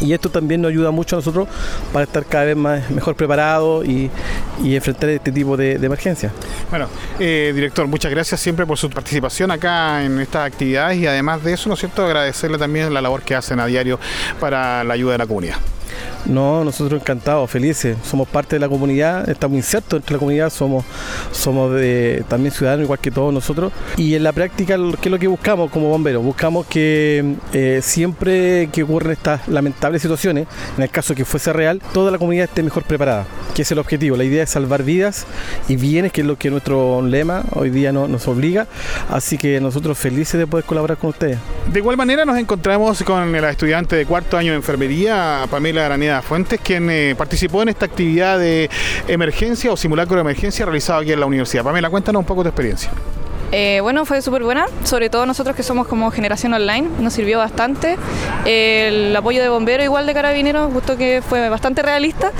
y 0.00 0.12
esto 0.12 0.30
también 0.30 0.62
nos 0.62 0.70
ayuda 0.70 0.90
mucho 0.90 1.16
a 1.16 1.18
nosotros 1.18 1.48
para 1.92 2.04
estar 2.04 2.24
cada 2.24 2.44
vez 2.44 2.56
más 2.56 2.90
mejor 2.90 3.14
preparados 3.14 3.86
y, 3.86 4.10
enfrentar 4.62 5.10
este 5.10 5.32
tipo 5.32 5.56
de, 5.56 5.74
emergencias. 5.74 6.32
Bueno, 6.70 6.88
eh, 7.18 7.52
director, 7.54 7.86
muchas 7.86 8.10
gracias 8.10 8.40
siempre 8.40 8.66
por 8.66 8.78
su 8.78 8.88
participación 8.88 9.50
acá 9.50 10.04
en 10.04 10.20
estas 10.20 10.46
actividades 10.46 10.98
y 10.98 11.06
además 11.06 11.42
de 11.42 11.52
eso, 11.52 11.68
¿no 11.68 11.74
es 11.74 11.80
cierto?, 11.80 12.04
agradecerle 12.04 12.58
también 12.58 12.92
la 12.92 13.00
labor 13.00 13.22
que 13.22 13.34
hacen 13.34 13.60
a 13.60 13.66
diario 13.66 13.98
para 14.38 14.84
la 14.84 14.94
ayuda 14.94 15.12
de 15.12 15.18
la 15.18 15.26
comunidad. 15.26 15.56
No, 16.26 16.64
nosotros 16.64 17.00
encantados, 17.00 17.50
felices. 17.50 17.96
Somos 18.04 18.28
parte 18.28 18.56
de 18.56 18.60
la 18.60 18.68
comunidad, 18.68 19.28
estamos 19.28 19.56
insertos 19.56 20.00
entre 20.00 20.14
la 20.14 20.18
comunidad, 20.18 20.50
somos, 20.50 20.84
somos 21.32 21.72
de, 21.72 22.24
también 22.28 22.52
ciudadanos 22.52 22.84
igual 22.84 22.98
que 22.98 23.10
todos 23.10 23.32
nosotros. 23.32 23.72
Y 23.96 24.14
en 24.14 24.22
la 24.22 24.32
práctica, 24.32 24.76
¿qué 25.00 25.08
es 25.08 25.12
lo 25.12 25.18
que 25.18 25.26
buscamos 25.26 25.70
como 25.70 25.88
bomberos? 25.88 26.22
Buscamos 26.22 26.66
que 26.66 27.36
eh, 27.52 27.80
siempre 27.82 28.68
que 28.72 28.82
ocurren 28.82 29.12
estas 29.12 29.48
lamentables 29.48 30.02
situaciones, 30.02 30.46
en 30.76 30.82
el 30.82 30.90
caso 30.90 31.14
que 31.14 31.24
fuese 31.24 31.52
real, 31.52 31.80
toda 31.92 32.10
la 32.10 32.18
comunidad 32.18 32.44
esté 32.44 32.62
mejor 32.62 32.84
preparada, 32.84 33.26
que 33.54 33.62
es 33.62 33.72
el 33.72 33.78
objetivo. 33.78 34.16
La 34.16 34.24
idea 34.24 34.42
es 34.42 34.50
salvar 34.50 34.82
vidas 34.82 35.26
y 35.68 35.76
bienes, 35.76 36.12
que 36.12 36.20
es 36.20 36.26
lo 36.26 36.36
que 36.36 36.50
nuestro 36.50 37.02
lema 37.02 37.44
hoy 37.52 37.70
día 37.70 37.92
nos 37.92 38.28
obliga. 38.28 38.66
Así 39.08 39.38
que 39.38 39.60
nosotros 39.60 39.98
felices 39.98 40.38
de 40.38 40.46
poder 40.46 40.64
colaborar 40.64 40.98
con 40.98 41.10
ustedes. 41.10 41.38
De 41.72 41.78
igual 41.78 41.96
manera 41.96 42.24
nos 42.24 42.38
encontramos 42.38 43.02
con 43.02 43.32
la 43.32 43.50
estudiante 43.50 43.96
de 43.96 44.06
cuarto 44.06 44.36
año 44.36 44.52
de 44.52 44.56
enfermería, 44.56 45.46
Pamela 45.50 45.89
Araneda 45.90 46.22
Fuentes, 46.22 46.60
quien 46.60 46.88
eh, 46.90 47.14
participó 47.16 47.62
en 47.62 47.70
esta 47.70 47.86
actividad 47.86 48.38
de 48.38 48.70
emergencia 49.08 49.72
o 49.72 49.76
simulacro 49.76 50.16
de 50.16 50.20
emergencia 50.22 50.64
realizado 50.64 51.00
aquí 51.00 51.12
en 51.12 51.20
la 51.20 51.26
universidad. 51.26 51.64
Pamela, 51.64 51.90
cuéntanos 51.90 52.20
un 52.20 52.26
poco 52.26 52.42
tu 52.42 52.48
experiencia. 52.48 52.90
Eh, 53.52 53.80
bueno, 53.82 54.04
fue 54.04 54.22
súper 54.22 54.44
buena, 54.44 54.66
sobre 54.84 55.10
todo 55.10 55.26
nosotros 55.26 55.56
que 55.56 55.62
somos 55.62 55.88
como 55.88 56.10
generación 56.10 56.54
online, 56.54 56.88
nos 57.00 57.12
sirvió 57.12 57.38
bastante. 57.38 57.96
El 58.44 59.14
apoyo 59.16 59.42
de 59.42 59.48
bomberos 59.48 59.84
igual 59.84 60.06
de 60.06 60.14
carabineros, 60.14 60.72
justo 60.72 60.96
que 60.96 61.22
fue 61.26 61.48
bastante 61.48 61.82
realista 61.82 62.32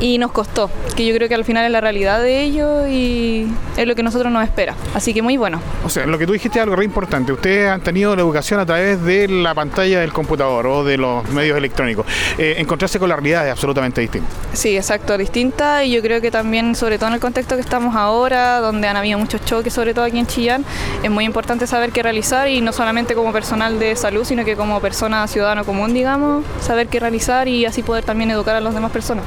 y 0.00 0.18
nos 0.18 0.32
costó, 0.32 0.70
que 0.96 1.06
yo 1.06 1.14
creo 1.14 1.28
que 1.28 1.34
al 1.34 1.44
final 1.44 1.64
es 1.64 1.70
la 1.70 1.80
realidad 1.80 2.20
de 2.20 2.42
ellos 2.42 2.88
y 2.88 3.46
es 3.76 3.86
lo 3.86 3.94
que 3.94 4.02
nosotros 4.02 4.32
nos 4.32 4.44
espera. 4.44 4.74
Así 4.94 5.14
que 5.14 5.22
muy 5.22 5.36
bueno. 5.36 5.60
O 5.84 5.88
sea, 5.88 6.06
lo 6.06 6.18
que 6.18 6.26
tú 6.26 6.32
dijiste 6.32 6.58
es 6.58 6.62
algo 6.64 6.76
re 6.76 6.84
importante. 6.84 7.32
Ustedes 7.32 7.70
han 7.70 7.80
tenido 7.80 8.14
la 8.16 8.22
educación 8.22 8.58
a 8.60 8.66
través 8.66 9.02
de 9.04 9.28
la 9.28 9.54
pantalla 9.54 10.00
del 10.00 10.12
computador 10.12 10.66
o 10.66 10.84
de 10.84 10.96
los 10.96 11.28
medios 11.30 11.56
electrónicos. 11.56 12.06
Eh, 12.36 12.56
encontrarse 12.58 12.98
con 12.98 13.08
la 13.08 13.16
realidad 13.16 13.46
es 13.46 13.52
absolutamente 13.52 14.00
distinta. 14.00 14.28
Sí, 14.52 14.76
exacto, 14.76 15.16
distinta 15.16 15.84
y 15.84 15.92
yo 15.92 16.02
creo 16.02 16.20
que 16.20 16.30
también, 16.30 16.74
sobre 16.74 16.98
todo 16.98 17.08
en 17.08 17.14
el 17.14 17.20
contexto 17.20 17.54
que 17.54 17.60
estamos 17.60 17.94
ahora, 17.94 18.58
donde 18.58 18.88
han 18.88 18.96
habido 18.96 19.18
muchos 19.18 19.44
choques, 19.44 19.72
sobre 19.72 19.94
todo 19.94 20.04
aquí 20.04 20.18
en 20.18 20.26
Chile, 20.26 20.47
es 21.02 21.10
muy 21.10 21.24
importante 21.24 21.66
saber 21.66 21.90
qué 21.92 22.02
realizar 22.02 22.48
y 22.48 22.60
no 22.60 22.72
solamente 22.72 23.14
como 23.14 23.32
personal 23.32 23.78
de 23.78 23.96
salud, 23.96 24.24
sino 24.24 24.44
que 24.44 24.56
como 24.56 24.80
persona 24.80 25.26
ciudadano 25.26 25.64
común, 25.64 25.94
digamos, 25.94 26.44
saber 26.60 26.88
qué 26.88 27.00
realizar 27.00 27.48
y 27.48 27.66
así 27.66 27.82
poder 27.82 28.04
también 28.04 28.30
educar 28.30 28.56
a 28.56 28.60
las 28.60 28.74
demás 28.74 28.90
personas. 28.90 29.24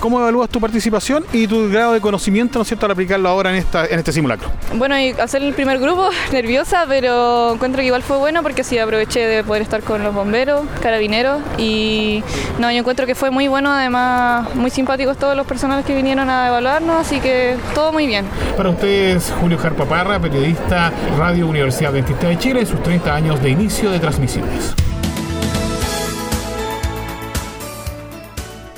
¿Cómo 0.00 0.20
evalúas 0.20 0.50
tu 0.50 0.60
participación 0.60 1.24
y 1.32 1.46
tu 1.46 1.70
grado 1.70 1.94
de 1.94 2.00
conocimiento, 2.00 2.58
¿no 2.58 2.62
es 2.62 2.68
cierto?, 2.68 2.84
al 2.84 2.92
aplicarlo 2.92 3.28
ahora 3.28 3.50
en, 3.50 3.56
esta, 3.56 3.86
en 3.86 3.98
este 3.98 4.12
simulacro. 4.12 4.50
Bueno, 4.74 4.98
y 4.98 5.10
hacer 5.12 5.42
el 5.42 5.54
primer 5.54 5.78
grupo, 5.78 6.10
nerviosa, 6.32 6.84
pero 6.86 7.54
encuentro 7.54 7.80
que 7.80 7.86
igual 7.86 8.02
fue 8.02 8.18
bueno 8.18 8.42
porque 8.42 8.64
sí 8.64 8.78
aproveché 8.78 9.26
de 9.26 9.44
poder 9.44 9.62
estar 9.62 9.82
con 9.82 10.02
los 10.02 10.14
bomberos, 10.14 10.66
carabineros 10.82 11.40
y 11.56 12.22
no, 12.58 12.70
yo 12.70 12.78
encuentro 12.78 13.06
que 13.06 13.14
fue 13.14 13.30
muy 13.30 13.48
bueno, 13.48 13.72
además 13.72 14.54
muy 14.54 14.70
simpáticos 14.70 15.16
todos 15.16 15.36
los 15.36 15.46
personales 15.46 15.86
que 15.86 15.94
vinieron 15.94 16.28
a 16.28 16.48
evaluarnos, 16.48 17.00
así 17.00 17.20
que 17.20 17.56
todo 17.74 17.92
muy 17.92 18.06
bien. 18.06 18.26
Para 18.56 18.70
ustedes, 18.70 19.32
Julio 19.40 19.58
Jarpaparra, 19.58 20.20
periodista, 20.20 20.63
Radio 21.18 21.46
Universidad 21.46 21.92
Dentista 21.92 22.28
de 22.28 22.38
Chile, 22.38 22.64
sus 22.64 22.82
30 22.82 23.14
años 23.14 23.42
de 23.42 23.50
inicio 23.50 23.90
de 23.90 23.98
transmisiones. 23.98 24.74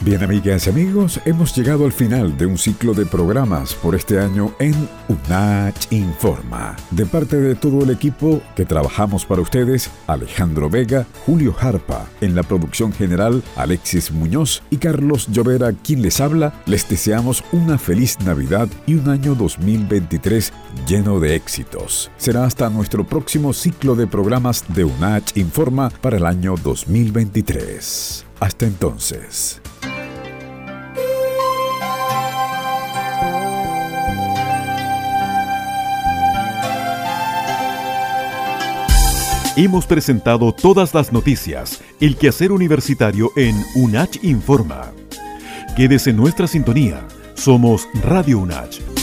Bien, 0.07 0.23
amigas 0.23 0.69
y 0.69 0.71
amigos, 0.71 1.21
hemos 1.25 1.53
llegado 1.57 1.85
al 1.85 1.91
final 1.91 2.39
de 2.39 2.47
un 2.47 2.59
ciclo 2.59 2.95
de 2.95 3.05
programas 3.07 3.75
por 3.75 3.97
este 3.97 4.21
año 4.21 4.55
en 4.61 4.89
UNACH 5.09 5.91
Informa. 5.91 6.77
De 6.93 7.05
parte 7.07 7.41
de 7.41 7.57
todo 7.57 7.83
el 7.83 7.91
equipo 7.91 8.41
que 8.55 8.65
trabajamos 8.65 9.27
para 9.27 9.43
ustedes, 9.43 9.91
Alejandro 10.07 10.71
Vega, 10.71 11.09
Julio 11.27 11.53
Jarpa, 11.53 12.07
en 12.21 12.37
la 12.37 12.45
producción 12.45 12.93
general, 12.93 13.43
Alexis 13.57 14.13
Muñoz 14.13 14.63
y 14.71 14.77
Carlos 14.77 15.27
Llovera, 15.27 15.73
quien 15.73 16.03
les 16.03 16.21
habla, 16.21 16.55
les 16.67 16.89
deseamos 16.89 17.43
una 17.51 17.77
feliz 17.77 18.17
Navidad 18.21 18.69
y 18.87 18.95
un 18.95 19.09
año 19.09 19.35
2023 19.35 20.53
lleno 20.87 21.19
de 21.19 21.35
éxitos. 21.35 22.13
Será 22.17 22.45
hasta 22.45 22.71
nuestro 22.71 23.05
próximo 23.05 23.53
ciclo 23.53 23.97
de 23.97 24.07
programas 24.07 24.65
de 24.69 24.85
UNACH 24.85 25.37
Informa 25.37 25.91
para 26.01 26.19
el 26.19 26.27
año 26.27 26.55
2023. 26.63 28.25
Hasta 28.39 28.67
entonces. 28.67 29.61
Hemos 39.59 39.87
presentado 39.87 40.53
todas 40.53 40.93
las 40.93 41.15
noticias, 41.15 41.81
el 41.99 42.17
quehacer 42.19 42.53
universitario 42.53 43.31
en 43.37 43.57
UNACH 43.75 44.23
Informa. 44.23 44.93
Quédese 45.75 46.11
en 46.11 46.19
nuestra 46.19 46.47
sintonía. 46.47 47.09
Somos 47.35 47.89
Radio 48.03 48.39
UNACH 48.41 48.96